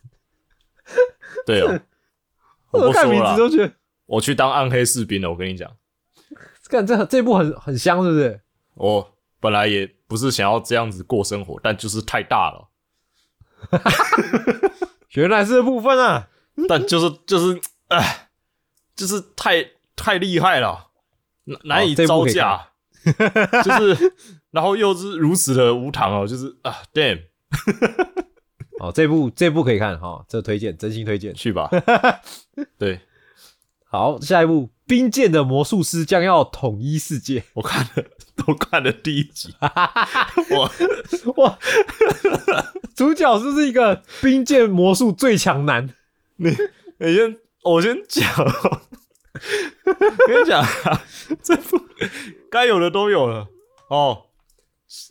[1.45, 1.79] 对哦，
[2.71, 3.73] 我不看名字都觉得，
[4.05, 5.29] 我去当暗黑士兵了。
[5.29, 5.75] 我跟你讲，
[6.69, 8.41] 看这这部很很香，是不是？
[8.75, 12.69] 我本来也不是想要这样子过生活，但就是太大了，
[15.11, 16.29] 原来是这部分啊！
[16.67, 17.59] 但就是就是
[17.89, 18.29] 哎，
[18.95, 20.91] 就是太太厉害了，
[21.43, 22.70] 难难以招架。
[23.63, 24.13] 就是，
[24.51, 27.21] 然后又是如此的无糖哦，就是啊，damn，
[28.79, 31.33] 哦，这部这部可以看哈、哦，这推荐，真心推荐。
[31.33, 31.69] 去吧。
[32.77, 32.99] 对
[33.85, 37.43] 好，下一部《冰剑的魔术师》将要统一世界。
[37.53, 38.03] 我看了，
[38.35, 39.53] 都看了第一集，
[40.51, 40.71] 我
[41.43, 41.59] 哇，
[42.95, 45.89] 主角是不是一个冰剑魔术最强男？
[46.37, 46.49] 你
[46.99, 48.81] 你先，我先讲哦。
[50.27, 51.03] 跟你讲、啊，
[51.41, 51.79] 这部
[52.49, 53.47] 该有的都有了
[53.89, 54.25] 哦。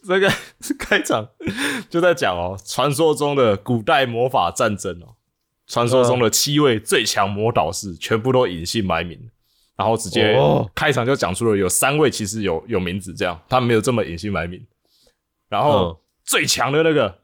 [0.07, 0.31] 这个
[0.79, 1.27] 开场
[1.89, 5.17] 就在讲哦，传说中的古代魔法战争哦，
[5.67, 9.31] 传说中的七位最强魔导士全部都隐姓埋名，
[9.77, 14.67] 然后直接哦开场就讲出了有三位其实有有名字，这样他们没有这么隐姓埋名。
[15.49, 17.21] 然后嗯最强的那个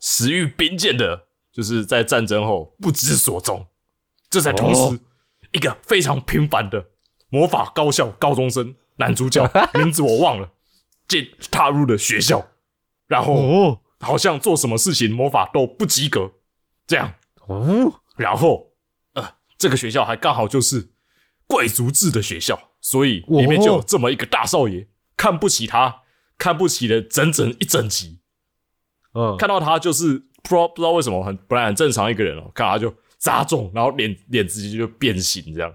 [0.00, 3.66] 食欲冰剑的，就是在战争后不知所踪。
[4.30, 4.98] 这在同时，哦
[5.52, 6.86] 一个非常平凡的
[7.28, 10.50] 魔法高校高中生男主角， 名字我忘了，
[11.08, 12.48] 进踏入了学校，
[13.06, 13.80] 然后哦。
[14.02, 16.32] 好像做什么事情魔法都不及格，
[16.86, 17.12] 这样，
[17.46, 18.72] 哦，然后
[19.12, 20.92] 呃，这个学校还刚好就是
[21.46, 24.88] 贵族制的学校，所以里面就有这么一个大少爷，
[25.18, 26.00] 看不起他，
[26.38, 28.20] 看不起了整整一整集，
[29.12, 32.88] 嗯，看到他就是不知道不知道为什么很本来很正常一个人哦，看他就
[33.20, 35.72] 砸中，然后脸脸直接就变形，这样。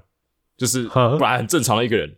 [0.57, 2.17] 就是呵本来很正常的一个人，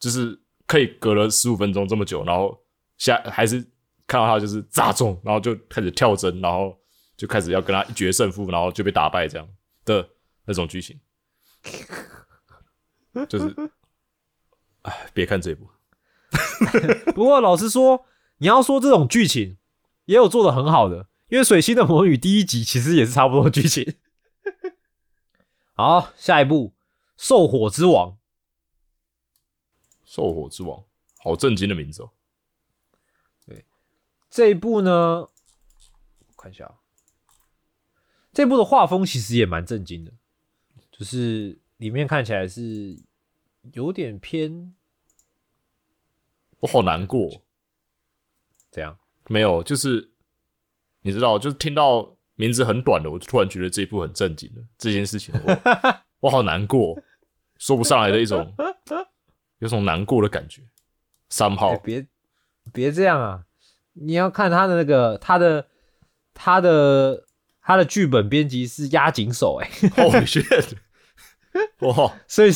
[0.00, 2.58] 就是可以隔了十五分钟这么久，然后
[2.96, 3.60] 下还是
[4.06, 6.74] 看到他就是砸中，然后就开始跳针，然后
[7.16, 9.46] 就开始要跟他一决胜负，然后就被打败这样
[9.84, 10.08] 的
[10.46, 10.98] 那种剧情，
[13.28, 13.54] 就是，
[14.82, 15.68] 哎，别看这一部，
[17.14, 18.06] 不过老实说，
[18.38, 19.58] 你要说这种剧情
[20.06, 23.96] 也有做的很好的，因为《水星的魔女》第一集其实也是差不多剧情。
[25.78, 26.70] 好，下一部
[27.18, 28.12] 《兽火之王》。
[30.06, 30.82] 兽火之王，
[31.18, 32.10] 好震惊的名字哦。
[33.44, 33.66] 对
[34.30, 35.30] 这一部呢，我
[36.34, 36.80] 看一下啊，
[38.32, 40.14] 这部的画风其实也蛮震惊的，
[40.90, 42.98] 就是里面看起来是
[43.72, 44.74] 有点偏
[46.60, 47.42] 我好难过，
[48.70, 48.98] 怎样？
[49.26, 50.10] 没有，就是
[51.02, 55.58] 你知道，就是听到名字很短的，我就突然觉得这一部很正经的这件事情我，
[56.20, 56.96] 我好难过，
[57.58, 58.54] 说不上来的一种
[59.58, 60.62] 有种难过的感觉。
[61.28, 62.06] 三号哎别
[62.72, 63.42] 别这样啊！
[63.94, 65.66] 你要看他的那个他的
[66.34, 67.24] 他的
[67.60, 70.74] 他的剧本编辑是押井守哎、 Holy shit！
[71.80, 72.52] 哇，所以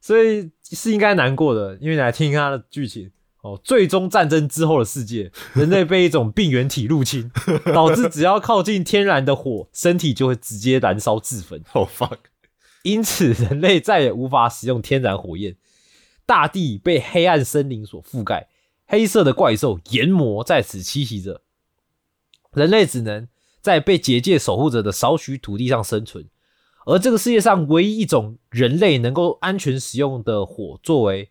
[0.00, 3.10] 所以是应该难过的，因为你来听他的剧情
[3.42, 3.60] 哦。
[3.62, 7.30] 最终战争之后的世界，人类被一种病原体入侵，
[7.74, 11.62] 导致只要靠近天然的火，身体就会直接燃烧自焚。
[11.72, 12.18] Oh fuck！
[12.82, 15.56] 因此，人类再也无法使用天然火焰，
[16.24, 18.48] 大地被黑暗森林所覆盖，
[18.86, 21.42] 黑色的怪兽炎魔在此栖息着，
[22.52, 23.28] 人类只能
[23.60, 26.28] 在被结界守护者的少许土地上生存。
[26.86, 31.30] 而这个世界上唯一一种人类能够安全使用的火，作为，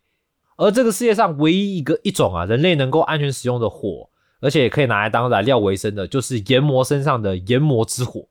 [0.58, 8.26] 而这个世界上唯一一个一种啊，人类能够安全使用的火，而且也可以拿来当燃料为生的，就是炎魔身上的炎魔之火。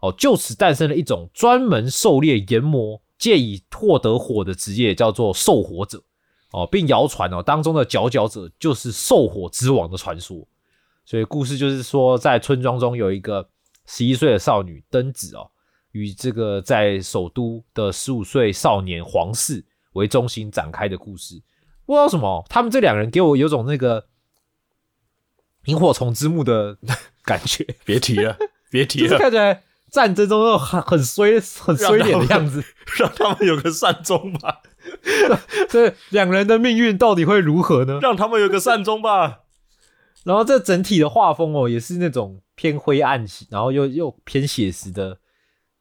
[0.00, 6.02] 哦，就此诞生了一种专门狩猎炎魔，借以获得火的职业，叫做兽火者。
[6.52, 10.46] 哦，并谣传哦，当中的佼佼者就是兽火之王的传说。
[11.06, 13.48] 所以故事就是说，在村庄中有一个
[13.86, 15.50] 十一岁的少女登子哦，
[15.92, 21.40] 与这个在首都的十五岁少年皇室为中心展开的故事。
[21.90, 24.06] 不知道什么，他们这两人给我有种那个
[25.64, 26.78] 萤火虫之墓的
[27.26, 27.66] 感觉。
[27.84, 28.38] 别提了，
[28.70, 32.62] 别提了，看起来战争中那种很很衰、很衰脸的样子。
[32.96, 34.60] 让他们有个善终吧，
[35.68, 37.98] 这两人的命运到底会如何呢？
[38.00, 39.40] 让他们有个善终吧。
[40.22, 45.18] 然后这整体的画风哦，也是那种偏灰暗，然后又又偏写实的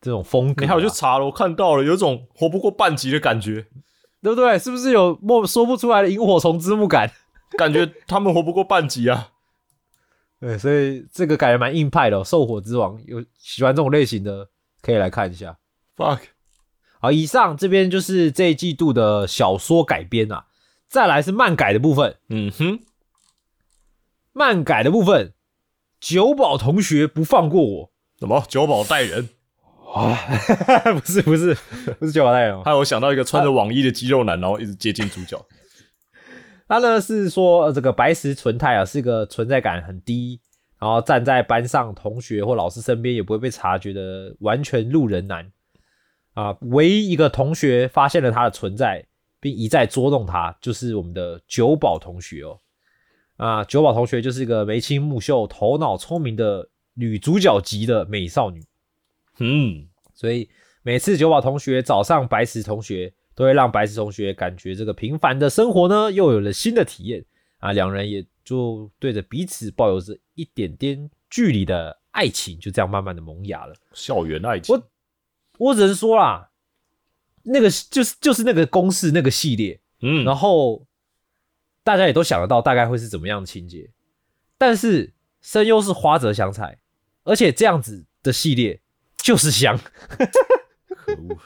[0.02, 0.66] 这种风格、啊。
[0.66, 3.68] 你还有去查了，我看到了，有一种活不过半集的感觉，
[4.22, 4.58] 对不对？
[4.60, 7.12] 是不是有莫说不出来的萤火虫之木感？
[7.58, 9.32] 感觉他们活不过半集啊。
[10.40, 14.50] 对，所以这个感觉蛮硬派的、哦，《兽火之王》有喜欢这种类型的，
[14.82, 15.58] 可以来看一下。
[15.98, 16.20] Fuck，
[17.02, 20.46] 好，以上这边就是这一季度的小说改编啊，
[20.88, 22.16] 再来是漫改的部分。
[22.30, 22.80] 嗯哼，
[24.32, 25.34] 漫改的部分，
[26.00, 29.30] 九保同学不放过我什么九保带人？
[29.94, 30.16] 啊！
[30.94, 31.58] 不是不是
[32.00, 35.44] 不是九保代人哦，还有想到一个穿着网衣的肌肉男，然后一直接近主角。
[36.68, 40.40] 他呢是说、呃这个白石纯太啊是一个存在感很低，
[40.80, 45.52] 然后站在班上同学或老师身边也不会被察觉的完全路人男
[46.36, 46.56] 啊。
[46.62, 49.04] 唯一一个同学发现了他的存在，
[49.40, 52.58] 并一再捉弄他，就是我们的九保同学哦。
[53.38, 58.64] 啊，九保同学就是一个眉清目秀、头脑聪明的女主角级的美少女。
[59.40, 60.50] 嗯，所以
[60.84, 67.24] 每次九保同学找上白石同学，都会让白石同学感觉这个平凡的生活呢，又有了新的体验
[67.60, 67.72] 啊。
[67.72, 73.74] 两人也就对着彼此抱有着一点点距离的爱情，就这样慢慢的萌芽了。
[73.94, 74.76] 校园爱情。
[74.76, 74.90] 我
[75.58, 76.50] 我只能说啦，
[77.44, 80.86] 那个就是就是那个公式那个系列，嗯，然后
[81.84, 83.90] 大家也都想得到大概会是怎么样的情节，
[84.58, 86.80] 但是声优是花泽香菜，
[87.24, 88.82] 而且这样子的系列
[89.30, 89.78] 就是香。
[89.78, 91.38] 可恶，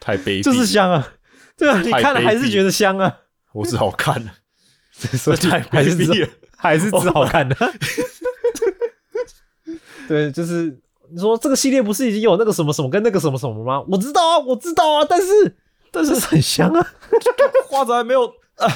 [0.00, 1.06] 太卑鄙，就是，香啊！
[1.54, 3.14] 对啊，你看了还是觉得香啊，
[3.52, 4.32] 我只好看了，
[4.90, 7.54] 所以这太还是只还是只好看的。
[10.08, 13.84] 对，就是你说这个系列不是已经有那个什么什么跟那个什么什么吗？
[13.86, 15.26] 我知道啊，我知道啊，但是
[15.92, 16.92] 但是很香啊，
[17.68, 18.24] 花子还没有
[18.56, 18.66] 啊。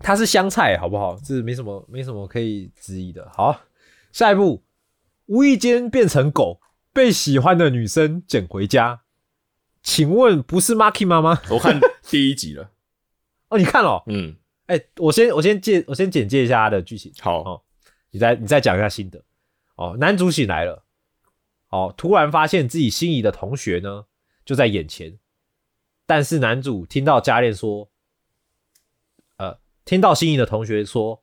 [0.00, 1.18] 它是香菜，好不好？
[1.22, 3.30] 这没什么没什么可以质疑的。
[3.36, 3.60] 好，
[4.10, 4.62] 下一步，
[5.32, 6.60] 无意间变成狗，
[6.92, 9.00] 被喜欢的女生捡回家。
[9.82, 11.40] 请问不是 Marky 妈吗？
[11.48, 12.70] 我看第一集了，
[13.48, 14.02] 哦，你看了哦？
[14.08, 17.10] 嗯，哎、我先我先介我先简介一下它的剧情。
[17.18, 17.62] 好，哦
[18.10, 19.24] 你再你再讲一下心得。
[19.76, 20.84] 哦，男主醒来了，
[21.70, 24.04] 哦，突然发现自己心仪的同学呢
[24.44, 25.18] 就在眼前，
[26.04, 27.88] 但是男主听到佳恋说，
[29.38, 31.22] 呃，听到心仪的同学说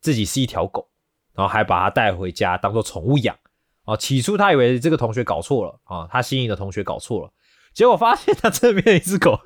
[0.00, 0.90] 自己是一条狗，
[1.34, 3.38] 然后还把它带回家当做宠物养。
[3.84, 7.32] 哦，起初他以为这个同学搞错了啊、他心仪的同学搞错了，
[7.72, 9.38] 结果发现他真的变成一只狗。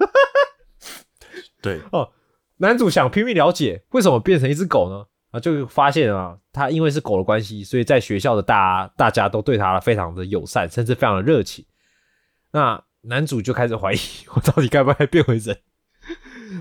[1.60, 2.10] 对 哦，
[2.58, 5.06] 男主想拼命了解为什么变成一只狗呢？
[5.30, 11.64] 啊，就发现啊，他因为是狗的关系，所以在学校的大大家都对他非常的友善，甚至非常的热情。
[12.52, 13.98] 那男主就开始怀疑，
[14.34, 15.58] 我到底该不该变回人？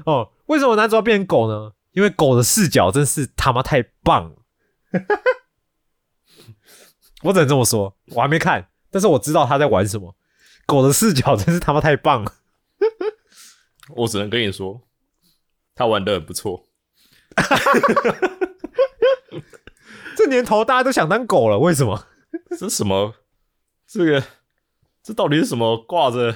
[0.06, 1.74] 哦，为什么男主要变成狗呢？
[1.94, 4.36] 因为狗的视角真是他妈太棒了。
[7.24, 10.16] 我只能这么说，我还没看，但是我知道他在玩什么。
[10.66, 12.34] 狗的视角真是他妈太棒了。
[13.96, 14.82] 我只能跟你说，
[15.74, 16.66] 他玩的很不错。
[20.16, 22.08] 这年头大家都想当狗了，为什么？
[22.58, 23.16] 这什么？
[23.88, 24.24] 这个
[25.02, 25.78] 这到底是什么？
[25.78, 26.36] 挂着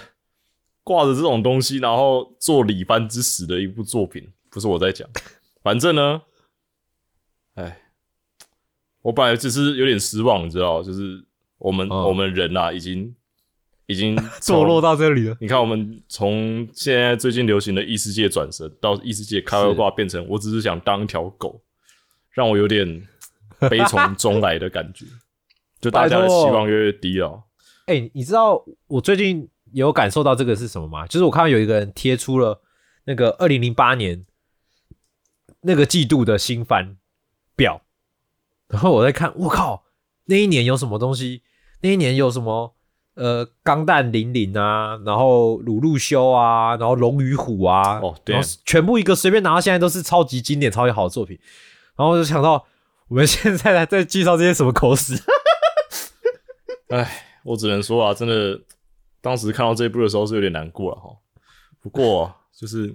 [0.83, 5.07] 挂着这种东西，然后做李班之死的一部作品，不是我在讲。
[5.61, 6.30] 反正呢，哎，
[9.01, 11.23] 我本来只是有点失望，你知道，就是
[11.57, 13.15] 我们、哦我们人啊，已经
[13.87, 14.95] 已经 坐落到。
[14.95, 15.37] 到这里了。
[15.39, 21.61] 你看，我们从现在最近流行的异世界转身到异世界开外挂，变成我只是想当一条狗，
[22.31, 23.07] 让我有点
[23.69, 25.05] 悲从中来的感觉。
[25.79, 27.43] 就大家的期望越来越低了。
[27.87, 31.07] 哎、你知道我最近有感受到这个是什么吗？
[31.07, 32.61] 就是我看到有一个人贴出了
[33.05, 34.23] 那个二零零八年
[35.61, 36.97] 那个季度的新番
[37.55, 37.81] 表，
[38.71, 39.83] 然后我在看，我靠，
[40.25, 41.43] 那一年有什么东西？
[41.81, 42.75] 那一年有什么？
[43.13, 51.37] 呃，钢弹零零啊，然后鲁路修啊，然后龙与虎啊，哦对全部一个随便拿到，现在都是超级经典、超级好的作品。
[51.97, 52.65] 然后我就想到，
[53.09, 55.21] 我们现在在在介绍这些什么狗屎？
[56.87, 58.61] 哎，我只能说啊，真的，
[59.19, 61.09] 当时看到这一部的时候是有点难过了哈。
[61.81, 62.93] 不过就是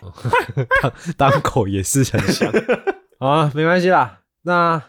[1.18, 2.50] 当狗也是很香
[3.20, 4.20] 啊，没关系啦。
[4.42, 4.82] 那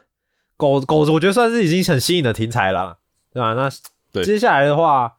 [0.58, 3.00] 狗狗子，我觉得算是已经很新颖的题材了，
[3.32, 3.54] 对吧？
[3.54, 3.70] 那
[4.12, 5.18] 对接下来的话，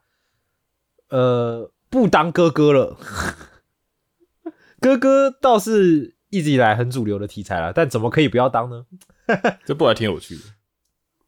[1.09, 2.97] 呃，不当哥哥了。
[4.81, 8.87] 哥哥倒是一直以来很主流的题材了，但怎么可以不要当呢？
[9.65, 10.43] 这部还挺有趣的。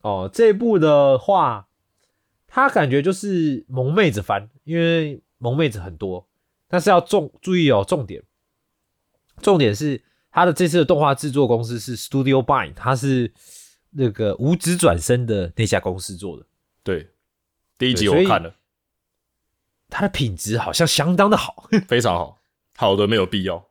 [0.02, 1.66] 哦，这部的话，
[2.46, 6.28] 他感觉就是萌妹子番，因为萌妹子很多，
[6.68, 8.22] 但是要重注意哦，重点，
[9.40, 10.02] 重点是
[10.36, 13.32] 他的这次的动画制作公司是 Studio Bind，它是
[13.92, 16.44] 那个五指转身的那家公司做的，
[16.82, 17.08] 对，
[17.78, 18.54] 第一集我看了，
[19.88, 21.70] 它的品质好像相当的好。
[21.88, 22.38] 非常好，
[22.76, 23.66] 好的没有必要。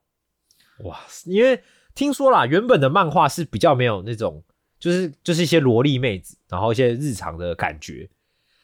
[0.79, 1.61] 哇，因为
[1.93, 4.43] 听说啦，原本的漫画是比较没有那种，
[4.79, 8.09] 就是就是一些萝莉妹子，然后一些日常的感觉，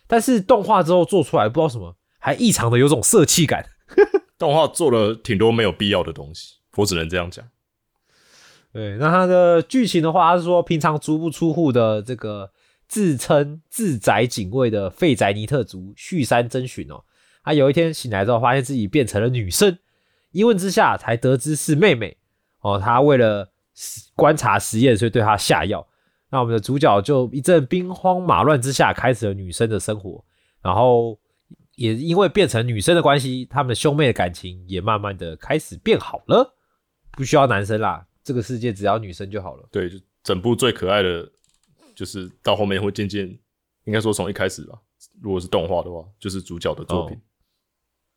[0.08, 3.70] 但是动画之后做出来，不知道什么，还异常的有种色气感。
[4.40, 7.48] 动画做了挺多没有必要的东西，我只能这样讲。
[8.74, 12.52] 对，那它的剧情的话，他是说平常足不出户的这个
[12.88, 17.04] 自称自宅警卫的废宅尼特族旭山真寻哦，
[17.44, 19.78] 他有一天醒来之后，发现自己变成了女生，
[20.32, 22.18] 一问之下才得知是妹妹
[22.62, 22.80] 哦。
[22.80, 23.52] 他为了
[24.16, 25.86] 观察实验，所以对她下药。
[26.30, 30.24] 那我们的主角就一阵兵荒马乱之下，开始了女生的生活，
[30.62, 31.20] 然后
[31.76, 36.56] 也因为变成女生的关系，他们兄妹的感情也慢慢的开始变好了，
[37.12, 39.68] 不需要男生啦，这个世界只要女生就好了。
[39.72, 41.30] 对，就整部最可爱的，
[41.96, 43.28] 就是到后面会渐渐，
[43.86, 44.80] 应该说从一开始吧，
[45.22, 47.20] 如果是动画的话，就是主角的作品，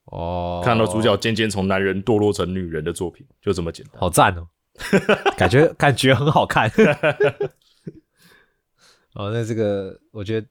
[0.06, 4.00] 哦，看到主角渐渐从男人堕落成女人的作品，就这么简单。
[4.00, 4.48] 好赞哦，
[5.36, 6.70] 感觉感觉很好看。
[9.14, 10.46] 哦，那这个我觉得，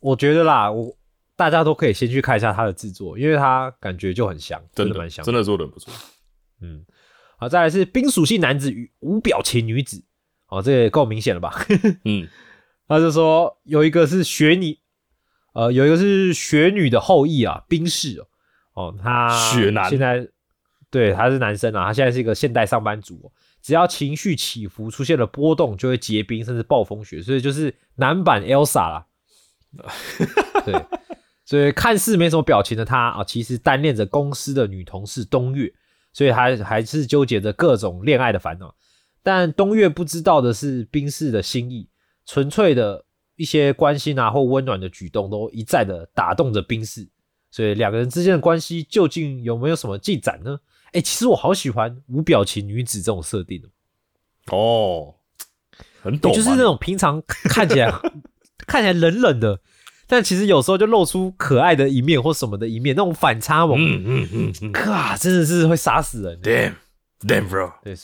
[0.00, 0.92] 我觉得啦，我
[1.36, 5.24] 大家都可以先去看一下他的制作，因为他感觉就很香，真的蛮香。
[5.24, 5.94] 真的做的不错。
[6.60, 6.84] 嗯，
[7.38, 10.04] 好，再来是冰属性男子与无表情女子，
[10.48, 11.54] 哦，这也够明显了吧？
[12.04, 12.26] 嗯，
[12.88, 14.76] 他就说有一个是雪女，
[15.54, 18.18] 呃，有一个是雪女的后裔啊，冰室
[18.74, 19.88] 哦，哦，他雪男。
[19.88, 20.28] 现在
[20.90, 23.30] 对他是男生啊，他现在是一个现代上班族、哦，
[23.62, 29.06] 只要情绪起伏出现了波动，就会结冰甚至暴风雪，所以就是男版 Elsa 啦。
[30.64, 30.86] 对，
[31.44, 35.72] 所以看似没什么表情的他啊，其实单恋着公司的女同事东月，
[36.18, 38.74] 所以还还是纠结着各种恋爱的烦恼。
[39.22, 41.88] 但东岳不知道的是冰室的心意，
[42.26, 43.04] 纯粹的
[43.36, 47.08] 一些关心啊或温暖的举动，都一再的打动着冰室。
[47.52, 50.58] 所以两个人之间的关系究竟有没有什么进展呢？
[50.90, 53.62] 哎、其实我好喜欢无表情女子这种设定
[54.46, 55.14] 哦，哦，
[56.02, 57.92] 很懂啊，就是那种平常看起来
[58.66, 59.60] 看起来冷冷的，
[60.08, 66.40] 但其实有时候就露出可爱的一面或什么的一面，那种反差萌，嗯嗯嗯嗯咔，真的是会杀死人。
[66.40, 66.74] ，damn
[67.20, 67.94] damn bro，对，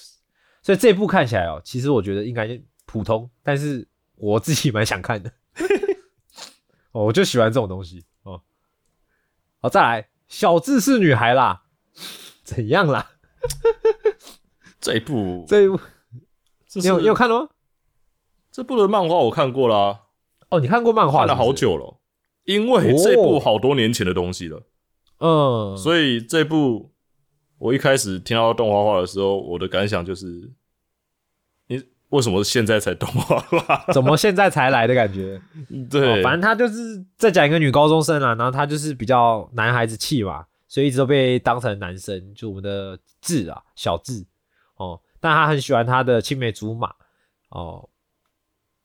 [0.62, 5.32] 所以这部看起来哦，其实我觉得应该普通，但是我自己蛮想看的。
[6.92, 8.40] 哦，我就喜欢这种东西哦。
[9.61, 11.62] 好，再来，小智是女孩啦，
[12.44, 13.11] 怎样啦？
[14.80, 15.80] 这一部这一部
[16.74, 17.48] 你有你有看了吗？
[18.52, 20.02] 这部的漫画我看过啦，
[20.55, 21.52] 哦，你看过漫画看了好。
[21.52, 21.98] 久了，
[22.44, 24.62] 因为这部好多年前的东西了，
[25.18, 26.92] 嗯，所以这部
[27.59, 30.52] 我一开始听到动画化的时候，我的感想就是，
[31.68, 33.84] 你为什么现在才动画化？
[33.94, 35.40] 怎么现在才来的感觉？
[35.90, 44.24] 对，哦反正他就是在讲一个女高中生啦，然后他就是比较男孩子气嘛，所以一直都被当成男生，就我们的智啊，小智
[44.76, 46.92] 哦，但他很喜欢他的青梅竹马
[47.50, 47.88] 哦，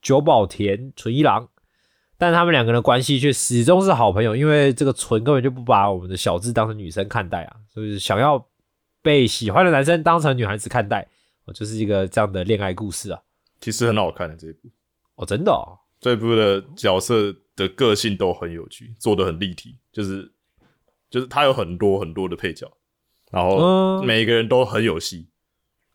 [0.00, 1.48] 久保田纯一郎，
[2.20, 8.46] 但他们两个人的关系却始终是好朋友，因为这个纯根本就不把我们的小智当成女生看待啊，就是想要
[9.00, 11.08] 被喜欢的男生当成女孩子看待，
[11.46, 13.18] 哦，就是一个这样的恋爱故事啊，
[13.58, 14.68] 其实很好看的这一部，
[15.14, 20.30] 哦，真的哦，这部的角色的个性都很有趣，做的很立体，就是
[21.08, 22.70] 就是他有很多很多的配角，
[23.32, 23.90] 然后嗯。
[24.04, 25.26] 每个人都很有戏，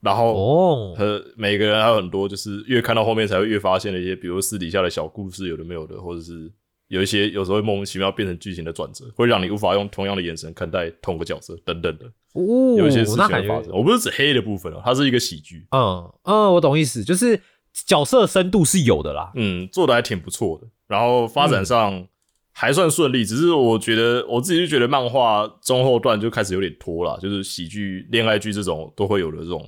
[0.06, 6.52] 然后哦，和每个人还有很多，就是越看到后面才会越发现的一些，比如私底下的小故事，有的没有的，或者是
[6.90, 13.72] 有一些有时候会莫名其妙变成剧情的转折，会让你无法用同样的眼神看待同个角色等等的，哦，有一些事情发生。
[13.72, 17.42] 我不是指黑的部分啊，它是一个喜剧，嗯嗯，我懂意思，就是
[17.74, 19.32] 角色深度是有的啦。
[19.34, 22.08] 嗯，做的还挺不错的，然后发展上
[22.52, 29.68] 还算顺利，只是我觉得我自己就觉得漫画中后段就开始有点拖了，就是喜剧、恋爱剧这种都会有的这种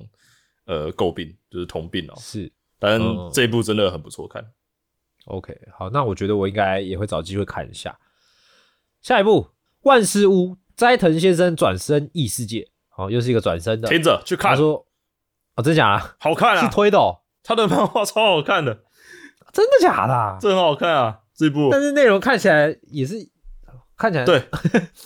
[0.68, 2.14] 呃诟病，就是通病啊。
[2.16, 4.44] 是但嗯这一部真的很不错看。
[5.24, 7.98] OK，好，那我觉得我应该也会找机会看一下。
[9.02, 9.50] 下一部，
[9.80, 13.88] 万事屋斋藤先生转身异世界，好、又是一个转身的。
[13.88, 14.86] 听着去看，他说
[15.56, 16.16] ：“哦，真假啊？
[16.20, 16.64] 好看啊！
[16.64, 18.84] 是推的哦，他的漫画超好看的，
[19.52, 21.20] 真的假的啊、这很好看啊！
[21.34, 23.14] 这一部但是内容看起来也是
[23.96, 24.44] 看起来对，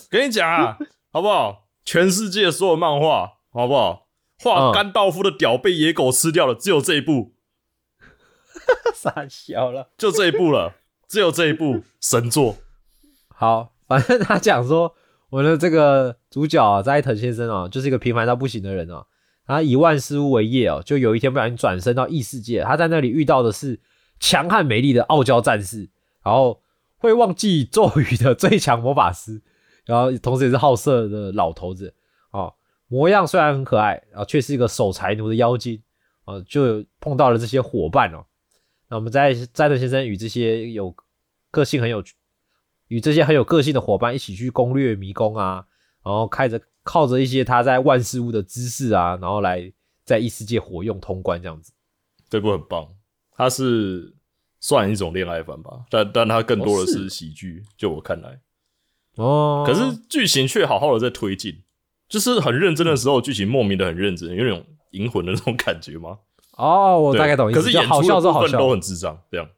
[0.09, 0.79] 跟你讲啊，
[1.13, 1.69] 好不好？
[1.85, 4.02] 全世界所有漫画，好不好？
[4.43, 7.33] 画嗯甘道夫的屌被野狗吃掉了，只有这一部，
[8.95, 9.91] 傻笑了。
[9.97, 10.75] 就这一部了，
[11.09, 12.57] 只有这一部神作。
[13.29, 14.95] 好，反正他讲说，
[15.31, 19.07] 我的这个主角啊，斋藤先生啊，就是一个平凡到不行的人啊。
[19.45, 23.81] 他以万事屋为业哦，就有一天不小心转身到异世界，他在那里遇到的是
[24.21, 25.91] 强悍美丽的傲娇战士，
[26.25, 26.63] 然后
[26.97, 29.43] 会忘记咒语的最强魔法师，
[29.85, 31.93] 然后同时也是好色的老头子
[32.31, 32.55] 哦。
[32.93, 35.83] 模样虽然很可爱，然后却是一个守财奴的妖精
[36.27, 38.23] 啊，就碰到了这些伙伴哦。
[38.91, 40.95] 那我们在斋藤先生与这些有
[41.51, 42.05] 个性很有
[42.89, 45.65] 与这些很有个性的伙伴一起去攻略迷宫啊，
[46.05, 49.73] 然后开着靠着一些他在万事屋的知识啊，然后来
[50.05, 51.73] 在异世界活用通关这样子。
[52.29, 52.87] 这部很棒，
[53.31, 54.15] 它是
[54.61, 58.39] 算一种恋爱番吧，但但它更多的是喜剧，就我看来。
[59.17, 61.63] 哦，可是剧情却好好的在推进，
[62.13, 66.19] 就是很认真的时候，剧情莫名的很认真，有那种银魂的那种感觉吗？
[66.59, 67.59] 哦，我大概懂意思。
[67.59, 69.49] 可是演出的笑是好笑，部分都很智障，这样，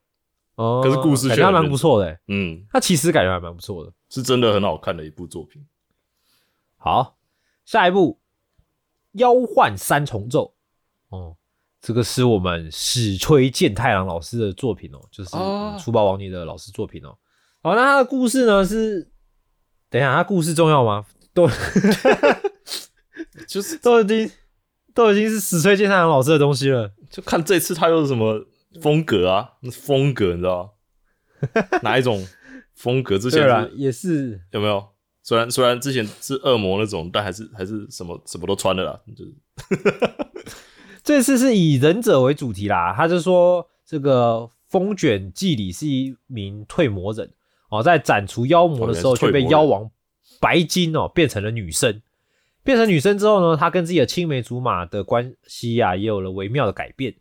[0.55, 3.93] 哦，可是故事感觉蛮不错的，嗯，它其实感觉还蛮不错的。
[4.09, 5.67] 是真的很好看的一部作品。
[6.77, 7.17] 好，
[7.65, 8.21] 下一部
[9.19, 10.55] 《妖幻三重奏》
[11.17, 11.35] 哦，
[11.81, 17.19] 这个是我们史吹健太郎老师的作品哦，就是啊粗暴王女的老师作品哦。
[17.65, 19.11] 好，那他的故事呢是，
[19.91, 21.05] 等一下，他故事重要吗？
[21.35, 21.49] 都
[23.47, 24.31] 就是都已经
[24.95, 26.93] 都已经是死吹健太郎老师的东西了。
[27.11, 28.47] 就看这次他又是什么
[28.81, 29.51] 风格啊？
[29.61, 30.71] 那风格你知道吗？
[31.83, 32.27] 哪一种
[32.75, 33.19] 风格？
[33.19, 34.83] 之前也是有没有？
[35.23, 39.35] 虽然虽然之前是恶魔那种，但还是还是什么什么都穿的啦，就是
[41.03, 47.31] 这次是以忍者为主题啦，他就说这个风卷纪里是一名退魔人
[47.71, 49.91] 哦，在斩除妖魔的时候却被妖王
[50.45, 52.03] 白金哦变成了女生。
[52.63, 57.15] 变成女生之后呢，她跟自己的青梅竹马的关系呀、也有了微妙的改变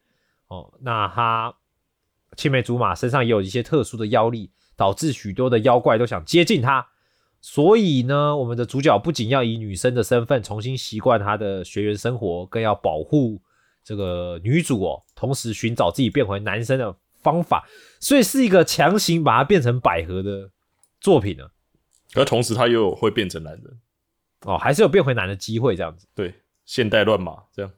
[0.48, 0.74] 哦。
[0.82, 1.54] 那她
[2.36, 6.86] 青梅竹马身上也有一些特殊的妖力，导致许多的妖怪都想接近她。
[7.40, 13.42] 所以呢，我们的主角不仅要以女生的身份重新习惯她的学员生活，更要保护
[13.84, 17.68] 这个女主哦，同时寻找自己变回男生的方法，
[18.00, 20.50] 所以是一个强行把它变成百合的
[21.02, 21.44] 作品呢。
[22.14, 23.80] 可同时他又有会变成男人，
[24.46, 26.08] 哦，还是有变回男的机会这样子。
[26.14, 26.34] 对，
[26.66, 27.72] 现代乱码这样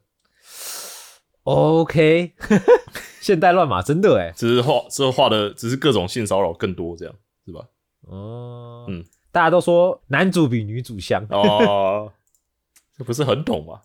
[1.43, 2.33] ，OK，
[3.21, 7.65] 现代乱码真的哎，只是画这画的只是各种性骚扰更多这样是吧？
[8.01, 11.25] 哦，嗯，大家都说男主比女主香。
[11.29, 12.11] 哦，
[12.97, 13.81] 这不是很懂吗？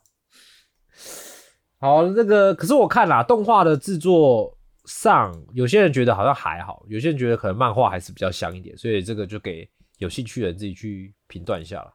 [1.81, 9.67] 好，那个可是我看啦，动画的制作上，有些人觉得好像还好，有些人觉得可能漫画还是比较香一点，所以这个就给
[10.01, 11.95] 有兴趣的人自己去评断一下了。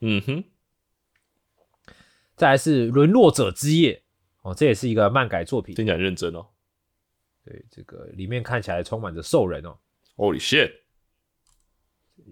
[0.00, 0.44] 嗯哼，
[2.36, 4.02] 再来是《沦落者之夜》
[4.48, 5.72] 哦，这也是一个漫改作品。
[5.74, 6.48] 听起来很认真哦。
[7.44, 9.78] 对，这个里面看起来充满着兽人哦
[10.16, 10.72] ，Holy shit！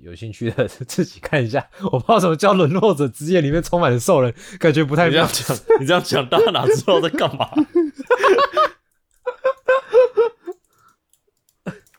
[0.01, 1.71] 有兴趣的 自己看一下。
[1.85, 5.63] 我不知道什么叫《沦落者之夜》，里面充满了兽人，感觉不太妙你这样。
[5.65, 7.49] 讲，你这样讲，大家哪知道在干嘛？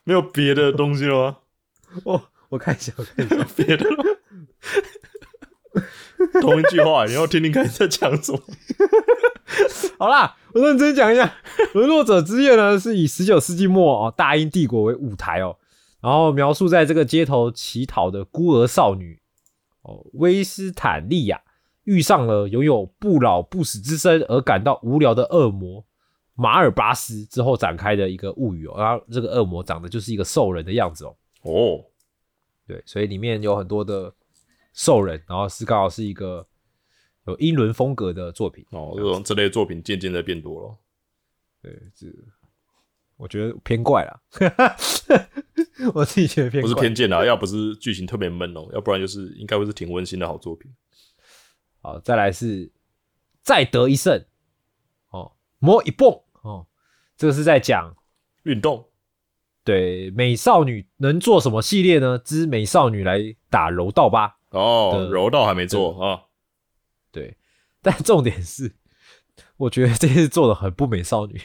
[0.04, 1.38] 没有别的东西了吗？
[2.04, 3.44] 哦，我看一下，我看一下。
[3.56, 3.96] 别的了？
[6.40, 8.38] 同一句话，你要听听看你在讲什么。
[9.98, 11.26] 好啦，我认真讲一下，
[11.74, 15.56] 《沦落者之夜》呢是以十九世纪末哦大英帝国为舞台哦，
[16.00, 19.20] 然后描述在这个街头乞讨的孤儿少女
[19.82, 21.40] 哦威斯坦利亚
[21.82, 25.84] 遇上了拥有不老不死之身而感到无聊的恶魔
[26.34, 31.84] 马尔巴斯之后展开的一个物语哦，然后这个恶魔长得就是一个兽人的样子哦，哦，
[32.66, 34.12] 对，所以里面有很多的
[34.72, 36.46] 兽人，然后是刚好是一个
[37.26, 38.64] 有英伦风格的作品。
[38.70, 40.76] 哦，这种这类作品渐渐的变多了。
[41.62, 42.06] 对，这
[43.16, 44.20] 我觉得偏怪啦，
[45.94, 46.68] 我自己觉得偏不。
[46.68, 50.74] 是偏见啦，要不是剧情特别闷哦，要不然就是应该会是挺温馨的好作品。
[51.80, 52.70] 好，再来是
[53.42, 54.24] 再得一胜
[55.10, 56.10] 哦，摸一蹦
[56.42, 56.66] 哦，
[57.16, 57.94] 这个是在讲
[58.42, 58.84] 运动
[59.64, 62.18] 对美少女能做什么系列呢？
[62.18, 64.36] 之美少女来打柔道吧。
[64.50, 66.20] 哦，柔道还没做啊，
[67.10, 67.36] 对，
[67.82, 68.76] 但重点是，
[69.56, 71.40] 我觉得这次做的很不美少女。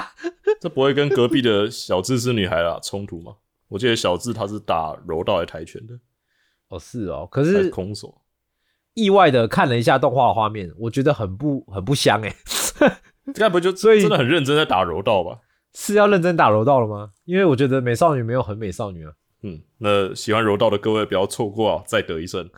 [0.60, 3.36] 这不会跟隔壁的小智是女孩啦冲突吗？
[3.68, 5.98] 我记得小智他是打柔道还跆拳的，
[6.68, 8.20] 哦，是哦，可是是空手。
[8.94, 12.36] 意外的看了一下动画的画面，我觉得很不很不香哎，
[13.34, 15.38] 该不就所以真的很认真在打柔道吧？
[15.74, 17.10] 是要认真打柔道了吗？
[17.24, 19.12] 因为我觉得美少女没有很美少女啊。
[19.42, 22.48] 嗯，那喜欢柔道的各位不要错过啊，再得一胜。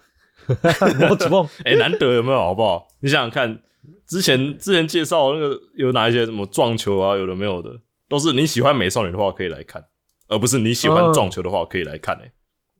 [1.00, 2.86] 摸指梦 哎、难得有没有好不好？
[3.00, 3.62] 你想想看，
[4.06, 7.70] 之前之前介绍那个有哪一些什么撞球啊，有的没有的，
[8.08, 9.82] 都是你喜欢美少女的话可以来看，
[10.28, 12.32] 而不是你喜欢撞球的话可以来看、欸。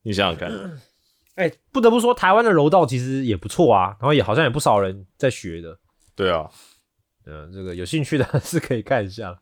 [0.03, 0.53] 你想想看，
[1.37, 5.79] 哎、不得不说，台湾的柔道其实也不错啊，然后也好像也不少人在学的。
[6.15, 6.47] 对啊，
[7.25, 9.41] 嗯、这个有兴趣的 是可以看一下。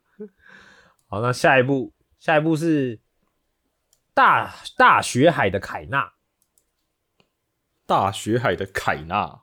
[1.13, 2.99] 好，那下一步下一步是
[4.15, 6.11] 大大雪海的凯纳，
[7.85, 9.43] 大雪海的凯纳，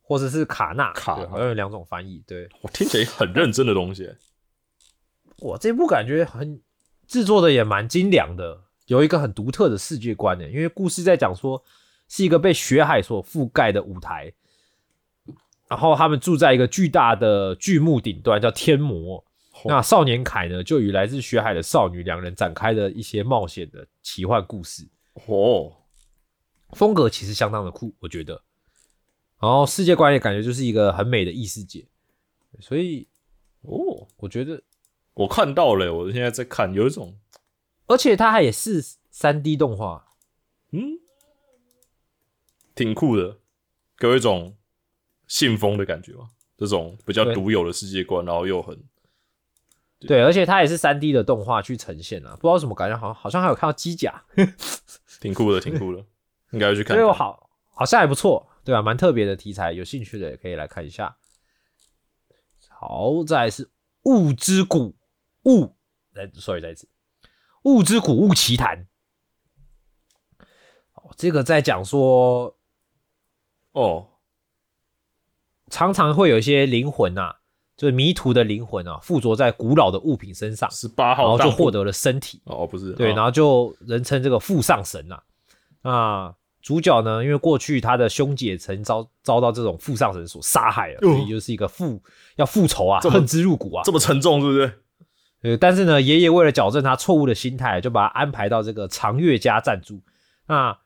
[0.00, 2.24] 或者是卡纳，卡好像有两种翻译。
[2.26, 4.10] 对，我听起来很认真的东西。
[5.40, 6.62] 哇，这部感觉很
[7.06, 10.48] 制作的也蛮精良的，有一个很独特的世界观的。
[10.48, 11.62] 因为故事在讲说
[12.08, 14.32] 是一个被雪海所覆盖的舞台，
[15.68, 19.22] 然后他们住在一个巨大的巨木顶端，叫天魔。
[19.64, 24.88] 那少年凯呢，就与来自雪海的少女两人展开了一些冒险的奇幻故事，
[25.26, 25.72] 哦，
[26.70, 28.42] 风格其实相当的酷，我觉得。
[29.40, 31.86] 然后世界观也感觉就是一个很美的异世界，
[32.60, 33.08] 所以
[33.62, 34.62] 哦，我觉得，
[35.14, 37.18] 我看到了，我现在在看，有一种
[37.86, 38.80] 而且它还也是
[39.10, 40.14] 三 D 动画，
[40.70, 40.98] 嗯，
[42.74, 43.38] 挺酷的，
[43.98, 44.56] 给我一种
[45.26, 46.30] 信封的感觉嘛。
[46.56, 48.80] 这种比较独有的世界观，然后又很
[50.06, 54.24] 对，而且它也是三 D 的动画去呈现啊，不知道为什么感觉好像好像还有看到机甲，
[55.20, 56.04] 挺酷的，挺酷的，
[56.50, 56.96] 应该去看看。
[56.96, 61.16] 所以我好好像还不错，对啊，蛮特别的题材，有兴趣的也可以来看一下。
[62.68, 63.70] 好，再来是
[64.02, 64.96] 雾之谷
[65.44, 65.76] 雾，
[66.12, 66.88] 来，sorry，再一次，
[67.62, 68.88] 雾之谷雾奇谭。
[70.94, 72.58] 哦，这个在讲说，
[73.70, 74.08] 哦，
[75.70, 77.41] 常常会有一些灵魂啊，
[77.82, 82.40] 就是迷途的灵魂啊，附着在古老的物品身上，十八号然后就获得了身体。
[82.44, 85.20] 哦，不是对，哦然后就人称这个父上神呐、
[85.82, 86.32] 那
[86.62, 92.00] 主角呢，因为过去他的兄姐曾遭遭到这种父上神所杀害了，哦所以就是一个复
[92.36, 93.90] 要复仇啊，恨之入骨啊这。
[93.90, 94.72] 么沉重，是不是？
[95.42, 100.00] 呃，但是呢，爷爷为了矫正他错误的心态，就把他安排到这个长月家暂住。
[100.46, 100.78] 那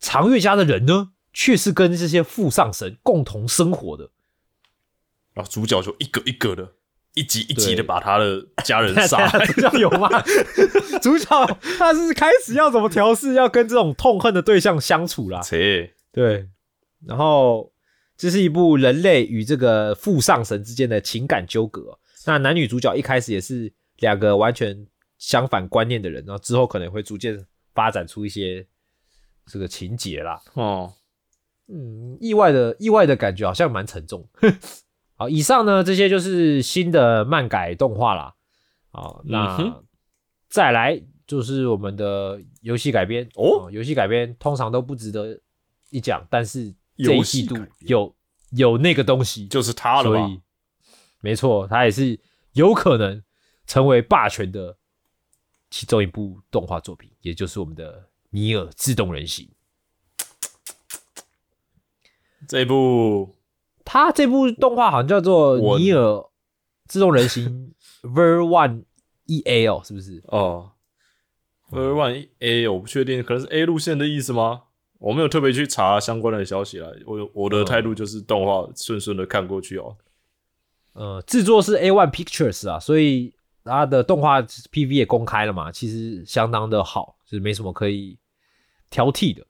[0.00, 4.10] 长月家的人呢，却是跟这些父上神共同生活的。
[5.42, 6.72] 主角就一个一个的，
[7.14, 9.44] 一集一集的把他的家人杀 害。
[9.46, 10.08] 主角有吗？
[11.02, 15.40] 主角他是开始要怎么调试，要跟这种痛恨的对象相处啦。
[15.40, 16.48] 切，对，
[17.06, 17.72] 然后
[18.16, 21.98] 这是一部人类与这个父上神之间的情感纠葛。
[22.26, 24.86] 那男女主角一开始也是两个完全
[25.18, 28.66] 相反观念的人，然后之后可能会逐渐发展出一些
[29.46, 30.38] 这个情节啦。
[30.52, 30.92] 哦，
[31.68, 34.28] 嗯，意外的意外的感觉好像蛮沉重。
[35.20, 38.34] 好，以上呢这些就是新的漫改动画啦。
[38.90, 39.84] 好，那、嗯
[40.48, 45.38] 再来就是我们的游戏改编哦游戏改编通常都不值得
[45.90, 48.16] 一讲，但是这一季度有
[48.52, 50.18] 有那个东西，就是它了吧？
[50.18, 50.40] 所以
[51.20, 52.18] 没错，它也是
[52.54, 53.22] 有可能
[53.66, 54.74] 成为霸权的
[55.68, 57.92] 其中一部动画作品，也就是我们的
[58.30, 59.46] 《尼尔：自动人形》。
[62.48, 63.36] 这一部
[63.92, 66.24] 它这部动画好像叫做《尼尔：
[66.86, 68.84] 自动人形 Ver One
[69.26, 70.22] E A》哦，是不是？
[70.28, 70.70] 哦
[71.70, 74.62] v e r One A 我不确定，可能是 A 路线的意思吗？
[75.00, 76.88] 我没有特别去查相关的消息啦。
[77.04, 79.96] 我我的态度就是动画顺顺的看过去哦。
[80.92, 83.34] 呃，制作是 A One Pictures 啊，所以
[83.64, 88.16] 它的动画 PV 也公开了嘛，其实相当的好，就是没什么可以
[88.88, 89.44] 挑剔的。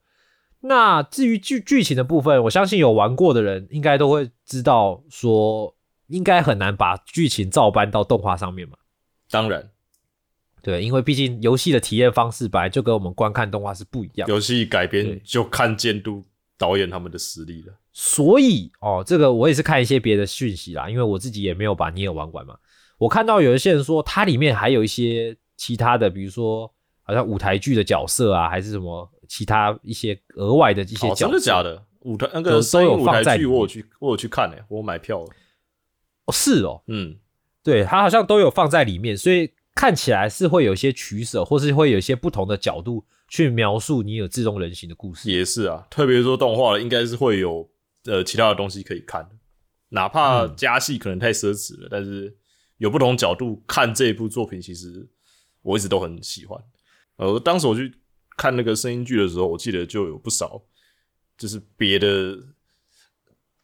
[0.61, 5.75] 那至于剧剧情的部分，我相信有玩过的人应该都会知道，说
[6.07, 8.77] 应该很难把剧情照搬到动画上面嘛。
[9.29, 9.71] 当然，
[10.61, 16.23] 对，因为毕竟游戏的体验方式本来就跟我们观看动画是不一样的，游戏改编就看监督
[16.57, 17.73] 导演他们的实力了。
[17.91, 22.55] 所以哦，这个我也是看一些别的讯息啦，因为我自己也没有把尼尔玩完嘛。
[22.97, 26.71] 我看到有一些人说，它里面还有一些其他的，比如说
[27.01, 31.63] 好像舞台剧的角色啊，还是什么其他一些额外的一些哦，角色，真的假？
[31.63, 31.81] 的？
[32.01, 35.27] 舞台那个都有舞台剧，我有去，我有去看诶、我买票了。
[36.25, 37.15] 哦，是哦，嗯，
[37.63, 45.31] 对，它好像都有放在里面，所以看起来是会有一些取舍，或是会有一些不同的角度去描述你有自动人形的故事。
[45.31, 47.69] 也是啊，特别说动画了，应该是会有
[48.03, 49.35] 呃其他的东西可以看的，
[49.87, 52.35] 哪怕嗯加戏可能太奢侈了，但是
[52.79, 55.07] 有不同角度看这一部作品，其实
[55.61, 56.61] 我一直都很喜欢。
[57.17, 57.93] 呃，当时我去
[58.41, 60.59] 看那个声音剧的时候，我记得就有不少
[61.37, 62.35] 就是别的，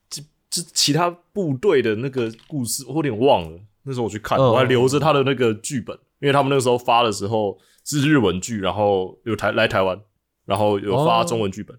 [0.08, 0.22] 这
[0.52, 3.60] 这其他部队的那个故事，我有点忘了。
[3.82, 10.00] 那时候我去看，嗯我还留着他的那个剧本，因为他们那个时候发的时候是日文剧，然后有台来台湾，
[10.46, 11.76] 然后有发哦中文剧本。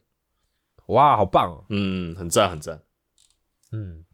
[0.86, 1.64] 哇，好棒哦！
[1.68, 2.82] 嗯，很赞很赞。
[3.70, 4.04] 嗯，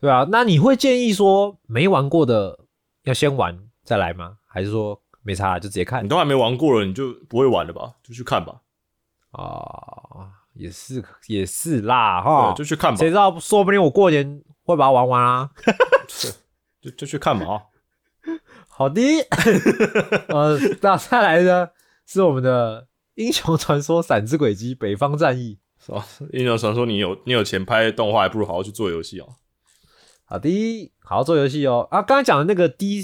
[0.00, 2.64] 对啊，那你会建议说没玩过的
[3.04, 4.38] 要先玩再来吗？
[4.46, 7.94] 还是说没差就直接看你都还没玩过了，你就不会玩了吧？
[8.02, 8.60] 就去看吧，
[9.32, 10.30] 啊？
[10.54, 15.50] 也是也是啦哈，就去看吧谁，知道，说不定我过年会把它玩完啊。
[16.80, 17.62] 就就去看吧啊。
[18.68, 19.02] 好的，
[20.28, 21.68] 呃，那再来呢
[22.06, 22.86] 是我们的
[23.16, 25.58] 英雄传说闪之轨迹北方战役。
[25.78, 26.06] 是吧？
[26.32, 29.28] 英雄传说，你有你有钱拍动画，还不如好好去做游戏哦。
[30.24, 31.86] 好的，好好做游戏哦。
[31.90, 33.02] 啊，刚才讲的那个 D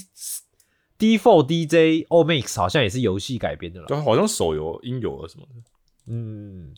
[1.03, 3.89] D Four DJ O Mix 好像也是游戏改编的了。
[3.89, 5.61] 就好像手游音游啊什么的。
[6.07, 6.73] 嗯，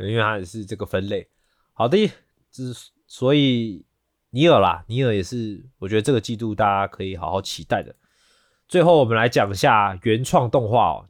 [0.00, 1.28] 因为它也是这个分类。
[1.74, 2.10] 好的，
[2.50, 2.74] 之
[3.06, 3.84] 所以
[4.30, 7.94] 尼尔啦，尼尔也是我觉得这个季度大家可以好好期待的。
[8.66, 11.06] 最后我们来讲一下原创动画哦。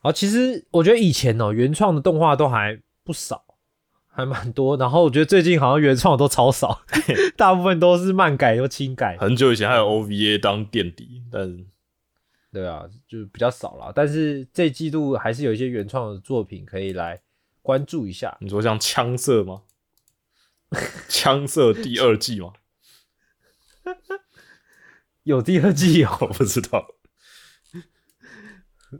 [0.00, 3.42] 好，其实我觉得以前哦原创的动画都还不少，
[4.08, 4.76] 还蛮多。
[4.76, 6.82] 然后我觉得最近好像原创的都超少，
[7.34, 9.16] 大部分都是漫改又轻改。
[9.16, 11.64] 很久以前还有 OVA 当垫底，但
[12.54, 13.92] 对啊，就比较少了。
[13.94, 17.20] 但是这季度还是有一些原创的作品可以来
[17.60, 18.38] 关注一下。
[18.40, 19.62] 你说像枪色吗？
[21.08, 22.52] 枪色第二季吗？
[25.24, 26.86] 有第二季哦，我不知道。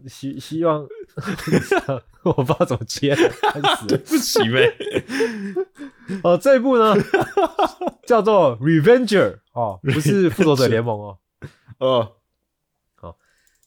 [0.08, 0.82] 希希望
[2.24, 3.98] 我不知道怎么接了，烦死对。
[3.98, 4.76] 不起呗。
[6.24, 6.96] 哦，这一部呢
[8.04, 9.06] 叫做《Revenger》
[9.52, 11.18] 哦，不是复仇者联盟哦。
[11.78, 12.16] 呃，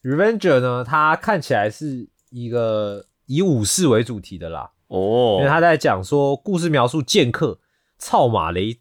[0.07, 5.35] Revenger 呢，它看起来是一个以武士为主题的啦，哦。
[5.39, 7.59] 因为，他在讲说故事描述剑客
[7.97, 8.79] 操马雷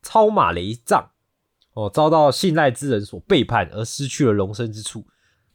[0.00, 1.10] 操马雷藏
[1.72, 5.04] 哦，遭到信赖之人所背叛而失去了容身之处，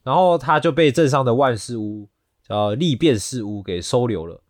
[0.03, 2.09] 然后他就被镇上的万事屋
[2.43, 4.43] 叫利变事屋给收留了，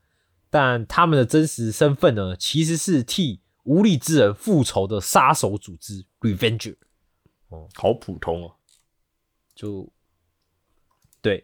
[0.50, 6.76] 但他们的真实身份呢，其实是替无力之人复仇的杀手组织 Revenger，
[7.76, 8.56] 好普通哦。
[9.54, 9.88] 就
[11.26, 11.44] 对，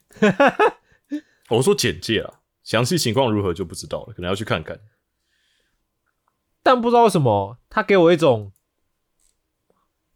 [1.49, 4.79] 我说简介啊，详细情况如何就不知道了，可能要去看看。
[6.61, 8.51] 但不知道为什么他给我一种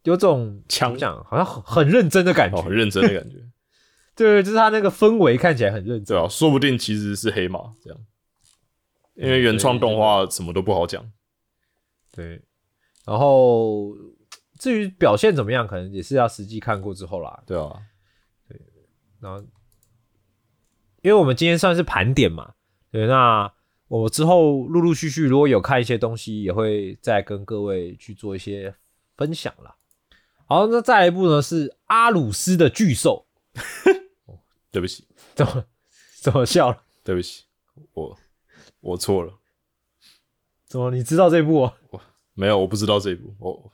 [0.04, 3.38] 有种枪怎么讲，好像很很认真的感觉哦，，很认真的感觉，
[4.16, 6.16] 对，就是他那个氛围看起来很认真。
[6.16, 8.00] 对啊，说不定其实是黑马这样，
[9.16, 11.12] 因为原创动画什么都不好讲。
[12.12, 12.40] 对，
[13.04, 13.96] 然后
[14.60, 17.44] 至于表现怎么样，可能也是要实际看过之后啦。
[17.48, 17.82] 对啊，
[19.20, 19.44] 然后，
[21.06, 22.56] 因为我们今天算是盘点嘛，
[22.91, 23.53] 对，那
[23.88, 28.73] 我之后陆陆续续如果有看一些东西，也会再跟各位去做一些
[29.15, 29.76] 分享啦。
[30.48, 33.27] 好，那再来一部呢是阿鲁斯的巨兽，
[34.73, 35.65] 对不起，怎么
[36.22, 36.82] 怎么笑了？
[37.03, 37.44] 对不起，
[37.94, 38.18] 我
[38.80, 39.32] 我错了，
[40.65, 42.02] 怎么你知道这部、哦？
[42.34, 43.36] 没有，我不知道这一部。
[43.38, 43.72] 我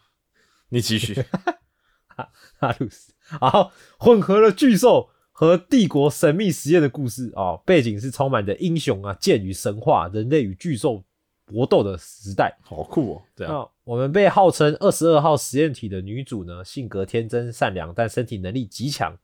[0.67, 1.15] 你继续。
[2.59, 11.03] 阿鲁斯，好，混合了巨兽和帝国神秘实验的故事哦，背景是充满着英雄啊、剑与神话、人类与巨兽
[11.45, 12.55] 搏斗的时代。
[12.61, 13.21] 好酷哦！
[13.35, 19.17] 这样那我们被号称二十二号实验体的女主呢，性格天真善良，但身体能力极强。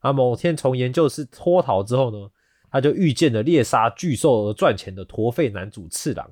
[0.00, 2.30] 啊，某天从研究室脱逃之后呢，
[2.70, 6.28] 她就遇见了猎杀巨兽而赚钱的驼背男主次郎。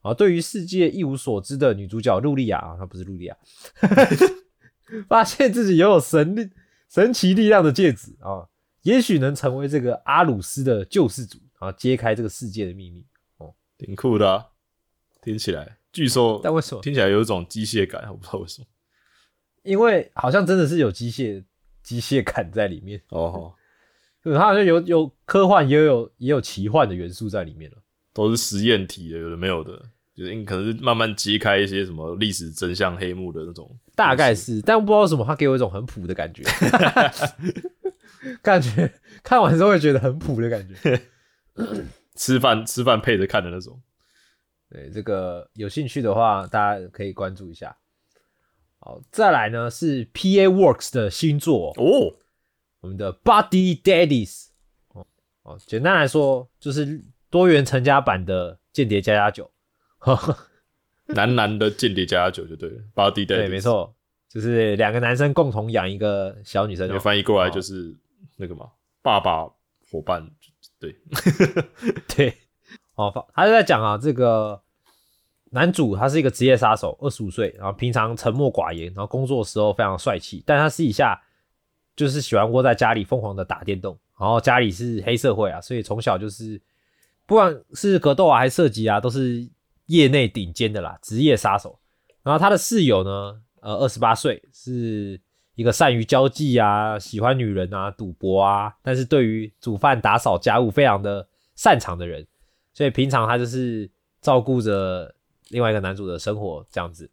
[0.00, 3.36] 啊，对于世界一无所知的女主角露莉亚啊，她不是露莉亚，
[5.06, 6.48] 发现自己拥有神力、
[6.88, 8.48] 神奇力量的戒指啊，
[8.82, 13.04] 也许能成为这个阿鲁斯的救世主啊，揭开这个世界的秘密。
[13.38, 14.46] 哦挺酷的、啊，
[15.22, 16.82] 听起来巨兽，但为什么？
[16.82, 18.66] 听起来有一种机械感，我不知道为什么。
[19.62, 21.44] 因为好像真的是有机械
[21.82, 23.00] 机械感在里面。
[23.08, 23.54] 哦，
[24.22, 27.78] 对，它好像有有科幻，也有也有奇幻的元素在里面了。
[28.12, 29.82] 都是实验体的，有的没有的，
[30.14, 33.78] 就是可能是慢慢揭开一些什么历史真相黑幕的那种。
[33.94, 36.42] 大概是，但不知道为什么，它给我一种很普的感觉，
[38.42, 38.92] 感觉
[39.22, 41.00] 看完之后会觉得很普的感觉。
[42.14, 43.80] 吃饭吃饭配着看的那种。
[44.68, 47.76] 对，这个有兴趣的话，大家可以关注一下。
[48.78, 52.14] 好，再来呢是 P A Works 的新作、哦，
[52.80, 54.48] 我们的 Body Daddies。
[54.88, 55.06] 哦
[55.42, 59.50] 哦，简单来说就是多元成家版的《间谍加加九》。
[61.14, 63.94] 男男的间谍加加酒就对了，Body Daddies 对，没，错，
[64.28, 67.00] 就是两个男生共同养一个小女生。
[67.00, 67.96] 翻译过来就是
[68.40, 68.70] 那个嘛，
[69.02, 69.44] 爸爸
[69.90, 70.26] 伙伴，
[70.78, 70.96] 对，
[72.08, 72.34] 对，
[72.94, 74.58] 哦，他就在讲啊，这个
[75.50, 81.20] 男主他是一个职业杀手，二十五岁，然后平常沉默寡言，然后工作的时候非常帅气，但他私底下
[81.94, 86.58] 就是喜欢窝在家里疯狂的打电动，然后家里是黑社会啊，所以从小就是
[87.26, 89.46] 不管是格斗啊还是射击啊，都是
[89.86, 91.78] 业内顶尖的啦，职业杀手。
[92.22, 95.20] 然后他的室友呢，呃，二十八岁，是
[95.60, 102.26] 一个善于交际啊，喜欢女人啊，赌博啊，但是对于煮饭、打扫家务非常的擅长的人，
[102.72, 103.90] 所以平常他就是
[104.22, 105.14] 照顾着
[105.50, 107.10] 另外一个男主的生活这样子。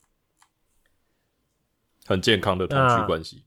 [2.05, 3.43] 很健康的同居关系。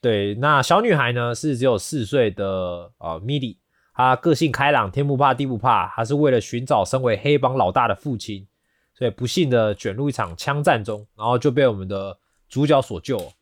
[0.00, 3.58] 对，那小女孩呢是只有四岁的呃 Midi，
[3.94, 8.44] 她个性开朗，天不怕地不怕，她是为了寻找身为黑帮老大的父亲，
[8.92, 13.32] 所以不幸的卷入一场枪战中，然后就被我们的主角所救。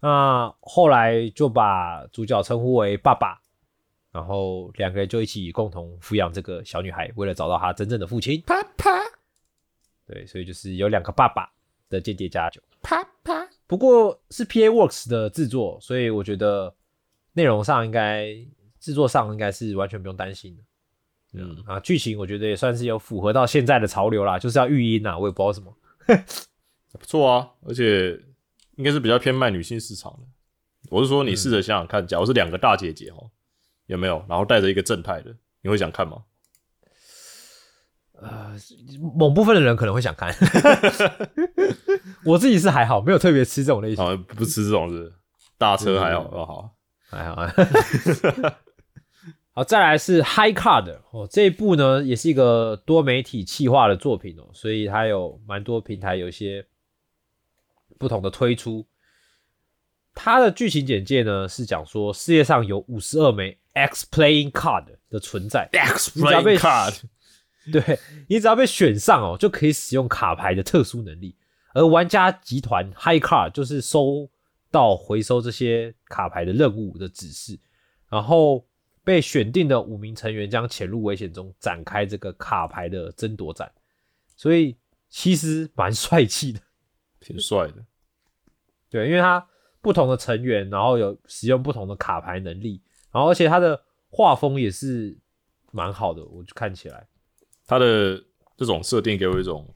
[0.00, 3.38] 那后来就把主角称呼为爸爸，
[4.10, 8.42] 然后两个人就一起共同抚养这个小女孩，为了找到她真正的父亲。
[8.46, 8.90] 啪啪
[10.06, 11.48] 对，所以就是有两个爸爸
[11.88, 12.60] 的间谍家酒。
[12.82, 16.74] 啪啪，不过是 PA Works 的制作，所以我觉得
[17.34, 18.34] 内容上应该
[18.80, 20.62] 制作上应该是完全不用担心的。
[21.34, 25.76] 嗯，啊，剧情我觉得也算是有符合到现在的潮流啦，就是要育婴啊，我也不知道为什么。
[26.98, 28.20] 不错啊，而且
[28.80, 30.20] 应该是比较偏卖女性市场的。
[30.88, 33.30] 我是说，你试着想想看，假如是两个大姐姐哦，
[33.84, 34.24] 有没有？
[34.26, 36.22] 然后带着一个正太的，你会想看吗？
[39.18, 40.34] 某部分的人可能会想看，
[42.24, 45.12] 我自己是还好，没有特别吃这种类型，好像不吃这种是
[45.58, 46.74] 大车还好，哦好，
[47.10, 47.46] 还好。
[49.52, 56.64] 好，再来是 High Card 哦，这一部呢也是一个多媒体企划的作品哦，所以它有蛮多平台有一些
[58.00, 58.84] 不同的推出。
[60.14, 67.02] 它的剧情简介呢是讲说世界上有五十二枚 X Playing Card 的存在 X Playing card，
[67.70, 71.36] 对你只要被选上哦，就可以使用卡牌的特殊能力。
[71.74, 74.28] 而玩家集团 High Card 就是收
[74.70, 77.56] 到回收这些卡牌的任务的指示，
[78.10, 78.66] 然后
[79.04, 83.70] 被选定的五名成员将潜入危险中，展开这个卡牌的争夺战。
[84.36, 84.76] 所以
[85.08, 86.60] 其实蛮帅气的，
[87.20, 87.84] 挺帅的。
[88.90, 89.46] 对，因为它
[89.80, 93.80] 不同的成员，然后有使用不同的卡牌能力，然后而且它的
[94.10, 95.16] 画风也是
[95.70, 97.06] 蛮好的，我就看起来。
[97.66, 98.22] 它的
[98.56, 99.72] 这种设定给我一种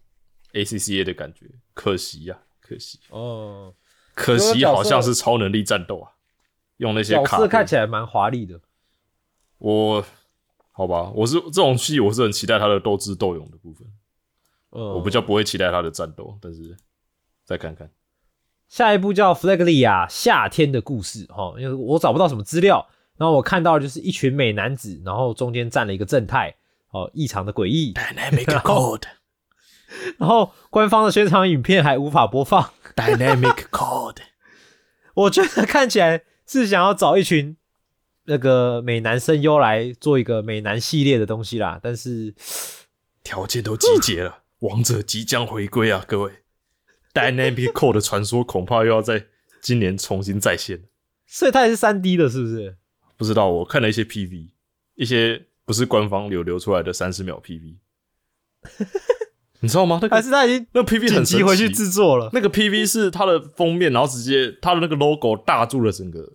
[0.52, 3.72] ACCA 的感觉，可惜呀、可惜，哦，
[4.14, 6.10] 可惜好像是超能力战斗啊，
[6.78, 8.60] 用那些卡看起来蛮华丽的。
[9.58, 10.04] 我
[10.72, 13.86] 好吧，我是这种戏，我是很期待他的斗智斗勇的部分，
[14.72, 16.76] 嗯，我比较不会期待他的战斗，但是
[17.44, 17.88] 再看看。
[18.68, 22.84] 下一部叫《弗莱格利亚夏天的故事》哈，因为我找不到什么资料，
[23.16, 26.54] 然后我看到就是一群美男子，然后中间站了一个正太，
[26.90, 29.02] 哦，异常的诡异，Dynamic code,
[30.18, 34.16] 然后官方的宣传影片还无法播放，dynamic code，
[35.14, 37.56] 我觉得看起来是想要找一群
[38.24, 42.34] 那个美男声优来做一个美男系列的东西啦，但是
[43.22, 46.32] 条件都集结了，王者即将回归啊，各位
[47.14, 49.26] ！Dynamic code 的传说恐怕又要在
[49.62, 50.82] 今年重新再现。
[51.26, 52.76] 所以它也是三 D 的，是不是？
[53.16, 54.50] 不知道，我看了一些 PV，
[54.96, 57.76] 一些不是官方流流出来的三十秒 PV，
[59.60, 59.98] 你知道吗？
[60.02, 62.28] 那个还是他已经那个 PV 很神急回去奇制作了？
[62.32, 66.34] 那个 PV 是它的封面，然后直接它的那个 logo 大住了整个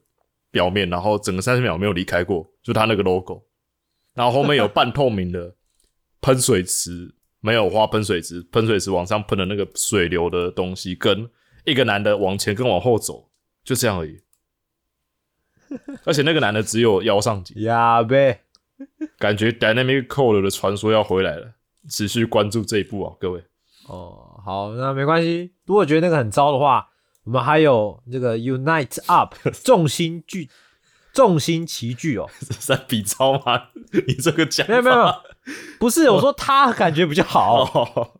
[0.49, 3.43] 表面，然后整个三十秒没有离开过，就它那个 logo，
[4.15, 5.55] 然后后面有半透明的
[6.21, 11.29] 喷水池，没有花喷水池，喷水池往上喷的那个水流的东西，跟
[11.65, 13.29] 一个男的往前跟往后走，
[13.63, 14.21] 就这样而已。
[16.03, 18.41] 而且那个男的只有腰上紧， 呀呗，
[19.17, 21.53] 感觉 Dynamic Code 的传说要回来了，
[21.87, 23.43] 持续关注这一步啊，各位。
[23.87, 25.51] 哦，好，那没关系。
[25.65, 26.89] 如果觉得那个很糟的话，
[27.23, 30.49] 我们还有这个 Unite Up 重心聚
[31.19, 32.29] 重心齐聚哦。
[32.39, 33.71] 这算比超吗？
[34.07, 35.13] 你这个讲没有没有，
[35.77, 38.19] 不是我说他感觉比较好，哦，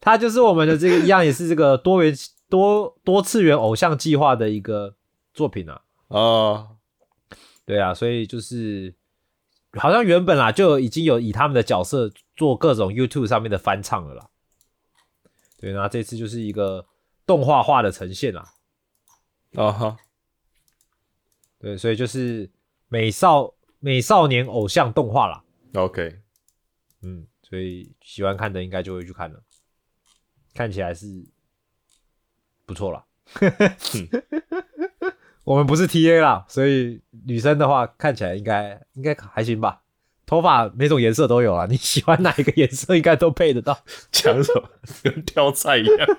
[0.00, 2.12] 他就是我们的这个一样，也是这个多元
[2.48, 4.96] 多多次元偶像计划的一个
[5.32, 5.82] 作品啊。
[6.08, 6.76] 哦，
[7.64, 8.92] 对啊，所以就是
[9.74, 14.26] 好像原本啦就已经有以他们的角色做各种 YouTube 上面的翻唱了啦。
[15.60, 16.86] 对，那这次就是一个
[17.24, 18.52] 动画化的呈现啦。
[19.54, 19.96] 啊哈，
[21.58, 22.48] 对，所以就是
[22.88, 25.42] 美少美少年偶像动画啦。
[25.74, 26.20] OK，
[27.02, 29.42] 嗯，所以喜欢看的应该就会去看了，
[30.54, 31.06] 看起来是
[32.64, 33.04] 不错啦。
[35.44, 39.82] 我们不是 TA 啦，所以女生的话看起来应该应该还行吧。
[40.26, 43.78] 头发每种颜色都有啊，你喜欢哪一个颜色应该都配得到。
[44.10, 44.68] 讲什么？
[45.04, 45.98] 跟挑菜一样。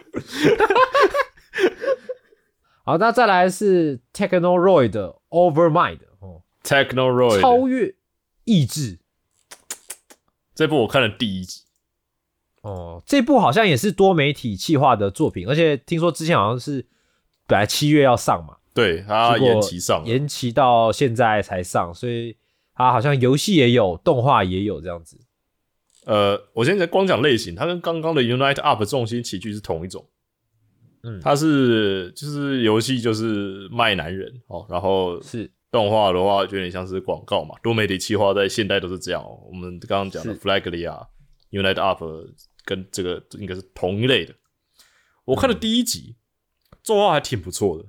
[2.88, 7.42] 好，那再来是 Technoroid 的 Overmind 哦，Technoroid。
[7.42, 7.94] 超越
[8.46, 9.00] 意志。
[10.56, 11.64] 这部我看了第一集，
[12.62, 16.86] 哦，这部好像也是多媒体企划的作品，而且听说之前好像是
[17.46, 22.38] 本来七月要上嘛，对它延期上，延期到现在才上，所以
[22.74, 25.20] 它好像游戏也有，动画也有这样子。
[26.06, 30.06] 呃，我现在光讲类型，它跟刚刚的 Unite Up 重心齐聚是同一种，
[31.08, 31.20] 嗯。
[31.22, 35.50] 它是就是游戏就是卖男人哦，然后是。
[35.70, 39.38] 动画的话就有点像是广告嘛，多媒体企划在现代都是这样哦。
[39.50, 40.40] 我们刚刚讲的是。
[40.40, 41.06] Flagly 啊、
[41.52, 42.02] Unite Up
[42.64, 44.34] 跟这个应该是同一类的。
[45.26, 46.16] 我看的嗯第一集
[46.82, 47.86] 作画还挺不错的，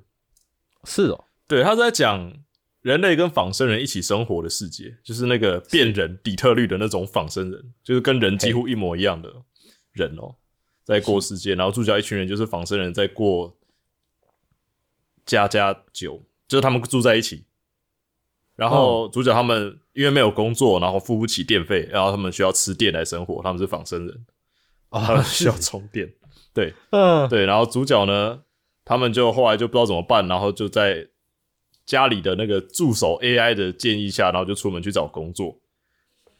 [0.84, 2.32] 是哦，对，他是在讲
[2.82, 9.32] 人类跟仿生人一起生活的世界，就是那个变人底特律的那种仿生人，就是跟人几乎一模一样的
[9.92, 10.34] 人哦、
[10.88, 13.54] 在过世界，然后主角一群人就是仿生人在过
[15.26, 17.44] 家家酒，就是他们住在一起，
[18.56, 24.24] 然后主角他们因为没有工作，然后付不起电费，然后他们需要吃电来生活，他们是仿生人，
[24.90, 26.10] 他们需要充电，
[26.54, 28.40] 对，嗯，对，然后主角呢，
[28.82, 31.06] 他们就后来就不知道怎么办，然后就在
[31.84, 35.60] 家里的那个助手 AI 的建议下，然后就出门去找工作。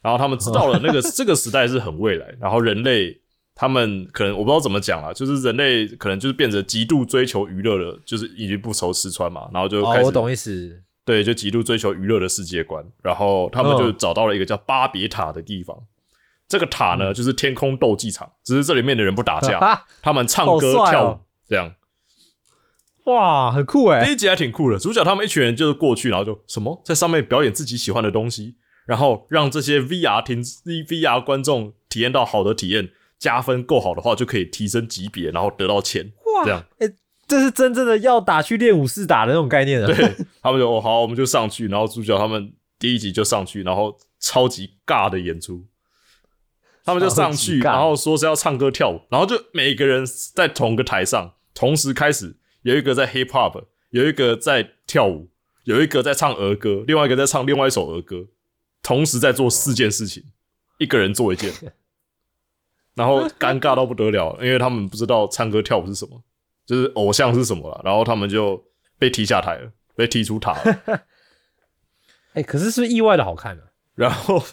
[0.01, 3.21] 然后他们知道了那个 这个时代是很未来，然后人类
[3.61, 12.81] 他们可能我不知道怎么讲啦，就是人类可能就是变得极度追求娱乐了，就是已经不愁吃穿嘛，然后就开，始、哦我懂意思，对，就极度追求娱乐的世界观。
[13.03, 15.77] 然后他们就嗯找到了一个叫巴别塔的地方。
[16.47, 21.75] 这个塔嗯呢，就是天空斗技场，只是这里面的人不打架，啊，他们唱歌、哦跳舞这样。
[23.07, 28.55] 哇，很酷哎第，一集还挺酷的，主角他们一群人就是过去，然后就什么在上面表演自己喜欢的东西，
[28.85, 32.89] 然后让这些 VR 听 VR 观众体验到好的体验，
[33.19, 36.11] 加分够好的话就可以提升级别，然后得到钱。
[36.35, 36.89] 哇，这样，哎，
[37.27, 39.95] 这是真正的要打去练武士打的那种概念啊，对
[40.41, 45.65] 他们就哦好，我们就上去，然后主角他们第一集就上去，然后超级尬的演出。
[46.85, 55.29] 他们就上去，然后说是要唱歌跳舞，然后就每个人在同个台上同时开始，有一个在 hip hop，有一个在跳舞，
[55.65, 58.25] 有一个在唱儿歌，另外一个在唱另外一首儿歌，
[58.81, 60.23] 同时在做四件事情，
[60.79, 61.53] 一个人做一件，
[62.99, 66.21] 然后尴尬到不得了，因为他们不知道唱歌跳舞是什么，
[66.65, 68.61] 就是偶像是什么了，然后他们就
[68.97, 71.01] 被踢下台了，被踢出塔了。
[72.35, 73.63] 哎，可是是意外的好看啊？
[73.95, 74.43] 然后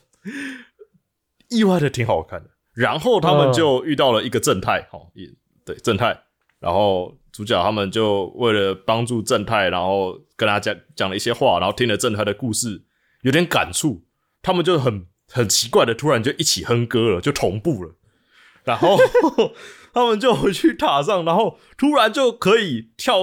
[1.49, 2.51] 意外的挺好看的。
[2.73, 5.29] 然后他们就遇到了一个正太，哦，也
[5.65, 6.17] 对正太。
[6.61, 12.85] 然后主角他们就为了帮助正太，然后跟他讲讲了一些话，然后听了正太的故事，
[13.23, 14.05] 有点感触。
[14.41, 17.95] 他们就很很奇怪的，突然就一起哼歌了，就同步了。
[18.67, 18.99] 然后
[19.95, 23.21] 他们就回去塔上，然后突然就可以跳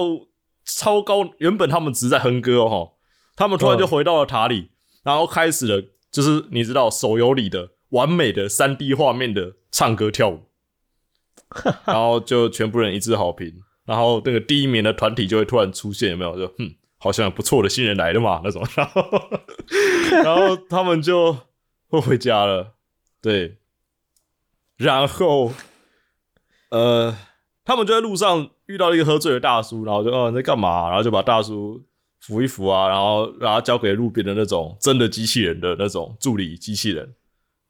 [0.64, 1.30] 超高。
[1.38, 2.90] 原本他们只是在哼歌哦，齁
[3.36, 4.70] 他们突然就回到了塔里，
[5.04, 10.44] 然后开始了，就是你知道手游里的完美的三 D 画面的唱歌跳舞，
[11.86, 13.52] 然后就全部人一致好评，
[13.84, 16.36] 然后那个第一名的团体就会突然出现，有没有？
[16.36, 19.02] 就哼，好像不错的新人来了嘛那种，然后
[20.24, 21.36] 然后他们就
[21.88, 22.74] 会回家了，
[23.20, 23.58] 对，
[24.76, 25.52] 然后
[26.70, 27.16] 呃，
[27.64, 30.88] 他们就在路上遇到一个喝醉的大叔，然后就哦你在干嘛？
[30.88, 31.80] 然后就把大叔
[32.20, 37.14] 扶一扶啊，然后让他交给路边的那种真的机器人的那种助理机器人，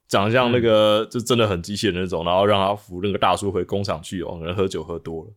[0.07, 5.31] 长相那个、就真的很机器人那种，然后让他扶那个大叔回工厂去哦，可能喝酒喝多了，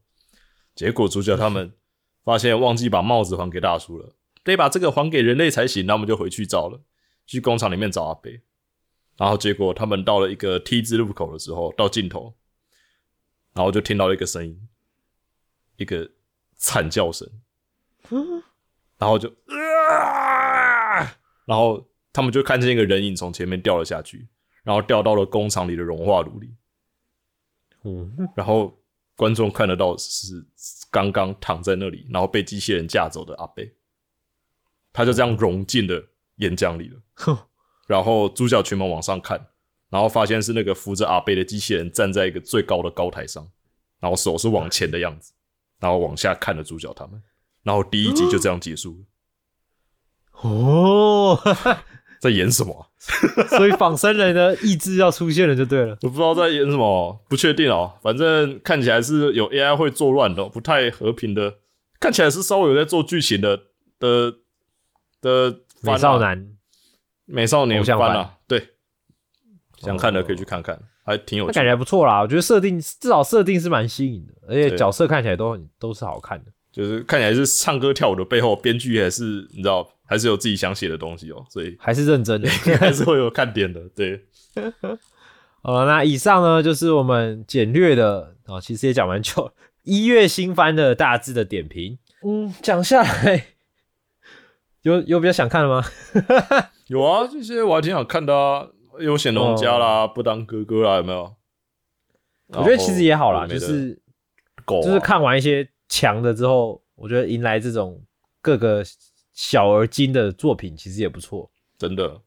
[0.74, 1.73] 结果主角他们
[2.24, 4.15] 发现忘记把帽子还给大叔了，
[4.45, 6.81] 得把这个还给人类才行，那我们就回去找了，
[7.27, 8.40] 去工厂里面找阿北，
[9.19, 12.35] 然后结果他们到了一个 T 字路口的时候，到尽头，
[13.53, 14.69] 然后就听到了一个声音，
[15.77, 16.09] 一个
[16.57, 17.28] 惨叫声，
[18.97, 21.19] 然后就，啊！
[21.45, 24.28] 然后他们就看见一个人影从前面掉了下去，
[24.62, 26.55] 然后掉到了工厂里的融化炉里，
[27.82, 28.81] 嗯，然后
[29.16, 30.47] 观众看得到是
[30.93, 33.74] 刚刚躺在那里，然后被机器人架走的阿贝，
[34.93, 37.48] 他就这样融进了岩浆里了。
[37.89, 39.48] 哼，然后主角群们往上看，
[39.90, 43.48] 然后发现是那个扶着阿贝的机器人站在一个最高的高台上，
[44.01, 45.32] 然后手是往前的样子，
[45.81, 47.20] 然后往下看着主角他们，
[47.62, 49.05] 然后第一集就这样结束了。
[50.40, 51.36] 哦，
[52.20, 52.86] 在演什么啊、
[53.56, 55.97] 所以仿生人的意志要出现了就对了。
[56.02, 57.98] 我不知道在演什么，不确定哦。
[58.02, 61.59] 反正看起来是有 AI 会作乱的哦，不太和平的，
[61.98, 63.56] 看起来是稍微有在做剧情的
[63.98, 64.35] 的
[65.20, 66.56] 的美少男，
[67.28, 68.68] 美少年偶像番番啊，对，
[69.76, 71.52] 想看的可以去看看，还挺有趣的。
[71.52, 72.20] 感觉还不错啦。
[72.22, 76.50] 我觉得设定至少设定是蛮新颖的，而且角色看起来都都是好看的。
[76.72, 82.48] 就是看起来是唱歌跳舞的背后，编剧还是你知道，还是有自己想写的东西哦，所以还是认真的。
[82.78, 83.80] 还是会有看点的。
[83.96, 84.22] 对，
[85.62, 89.52] 好了，那以上呢就是我们简略的哦，其实也讲完就，
[89.82, 91.98] 一月新番的大致的点评。
[92.24, 93.46] 嗯，讲下来，
[94.82, 95.82] 有有比较想看的吗？
[96.88, 98.68] 有啊，这些我还挺想看的啊，
[98.98, 101.34] 有显农家啦，不当哥哥啦，有没有？
[102.48, 104.00] 我觉得其实也好啦，就是
[104.64, 108.02] 狗啊就是看完一些强的之后，我觉得迎来这种
[108.40, 108.82] 各个
[109.32, 111.50] 小而精的作品，其实也不错。
[111.76, 112.20] 真的，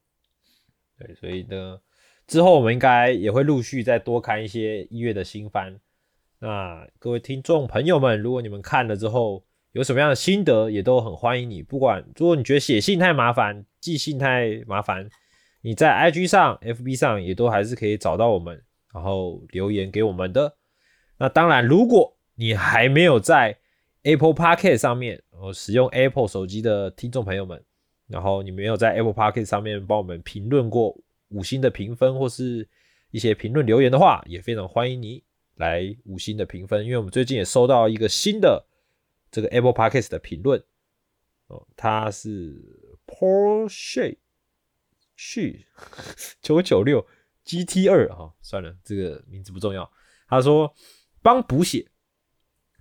[0.99, 1.79] 对，所以呢，
[2.27, 5.79] 之后我们应该也会陆续再多看一些音乐的新番。
[6.37, 9.43] 那各位听众朋友们，如果你们看了之后
[9.73, 11.63] 有什么样的心得，也都很欢迎你。
[11.63, 15.09] 不管如果你觉得写信太麻烦，寄信太麻烦，
[15.61, 18.61] 你在 IG 上、FB 上也都还是可以找到我们，
[18.93, 20.55] 然后留言给我们的。
[21.17, 23.57] 那当然，如果你还没有在
[24.03, 27.63] Apple Podcast 上面，呃，使用 Apple 手机的听众朋友们，
[28.07, 30.97] 然后你没有在 Apple Podcast 上面帮我们评论过
[31.29, 32.67] 五星的评分或是
[33.11, 35.23] 一些评论留言的话，也非常欢迎你
[35.55, 38.65] 来五星的评分，因为我们最近也收到一个新的
[39.31, 40.61] 这个 Apple Podcast 的评论，
[41.47, 44.17] 哦，他是 Porsche
[45.15, 45.65] 去
[46.41, 47.07] 九九六
[47.45, 49.89] GT 二哈，算了，这个名字不重要。
[50.27, 50.73] 他说
[51.21, 51.89] 帮补血，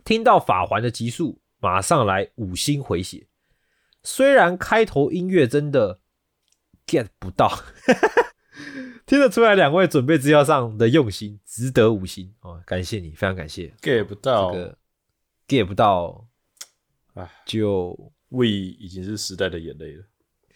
[0.04, 3.26] 听到法环的集数，马上来五星回血。
[4.02, 6.00] 虽然开头音乐真的
[6.86, 7.50] get 不到，
[9.04, 13.74] 听得出来两位准备资料上的用心，值得五星哦，感谢你，非常感谢。
[13.82, 14.78] get 不到这个
[15.46, 16.29] get 不到，唉
[17.46, 20.04] 就，We 已经是时代的眼泪了。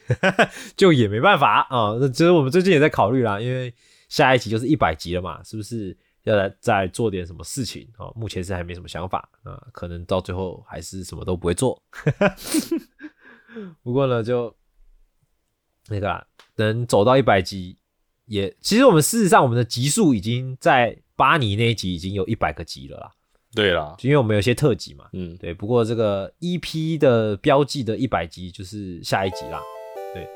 [0.76, 1.96] 就也没办法啊。
[1.98, 3.74] 那其实我们最近也在考虑啦，因为
[4.08, 8.12] 下一集就是一百集了嘛，是不是要来再做点什么事情啊？
[8.14, 11.82] 目前是还没什么想法啊，可能到最后还是什么都不会做。
[13.82, 14.54] 不过呢，就
[15.88, 16.26] 那个啦，
[16.56, 17.78] 能走到一百集
[18.26, 23.10] 也，其实我们事实上我们的集数已经在巴尼那一集已经有一百个集了啦，
[23.54, 25.04] 对啦，因为我们有些特辑嘛。
[25.12, 29.60] 嗯，对，不过这个 EP 的标记的一百集就是下一集啦。
[30.12, 30.26] 对，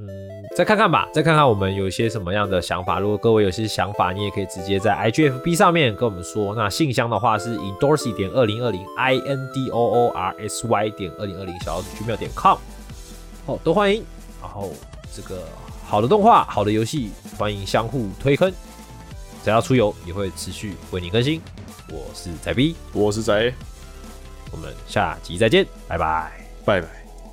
[0.00, 0.08] 嗯，
[0.56, 2.98] 再看看吧，再看看我们有一些什么样的想法。
[2.98, 6.54] 如果各位有些想法，你也可以直接在 IGFB 上面跟我们说。
[6.54, 12.58] 那信箱的话是 indorsy 点二零二零 i n d o o r s y 点二零二零小老鼠 gmail 点 com，
[13.46, 14.04] 好，都欢迎。
[14.42, 14.72] 然后
[15.14, 15.42] 这个
[15.84, 18.52] 好的动画、好的游戏，欢迎相互推坑。
[19.42, 21.40] 只要出游也会持续为你更新。
[21.88, 23.52] 我是宅 B，我是宅，
[24.52, 26.32] 我们下集再见，拜拜。
[26.64, 26.88] 拜拜。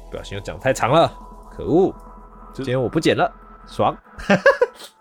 [0.10, 1.12] 不小心又讲太长了，
[1.52, 1.94] 可恶！
[2.54, 3.32] 今天我不剪了，
[3.68, 3.96] 爽。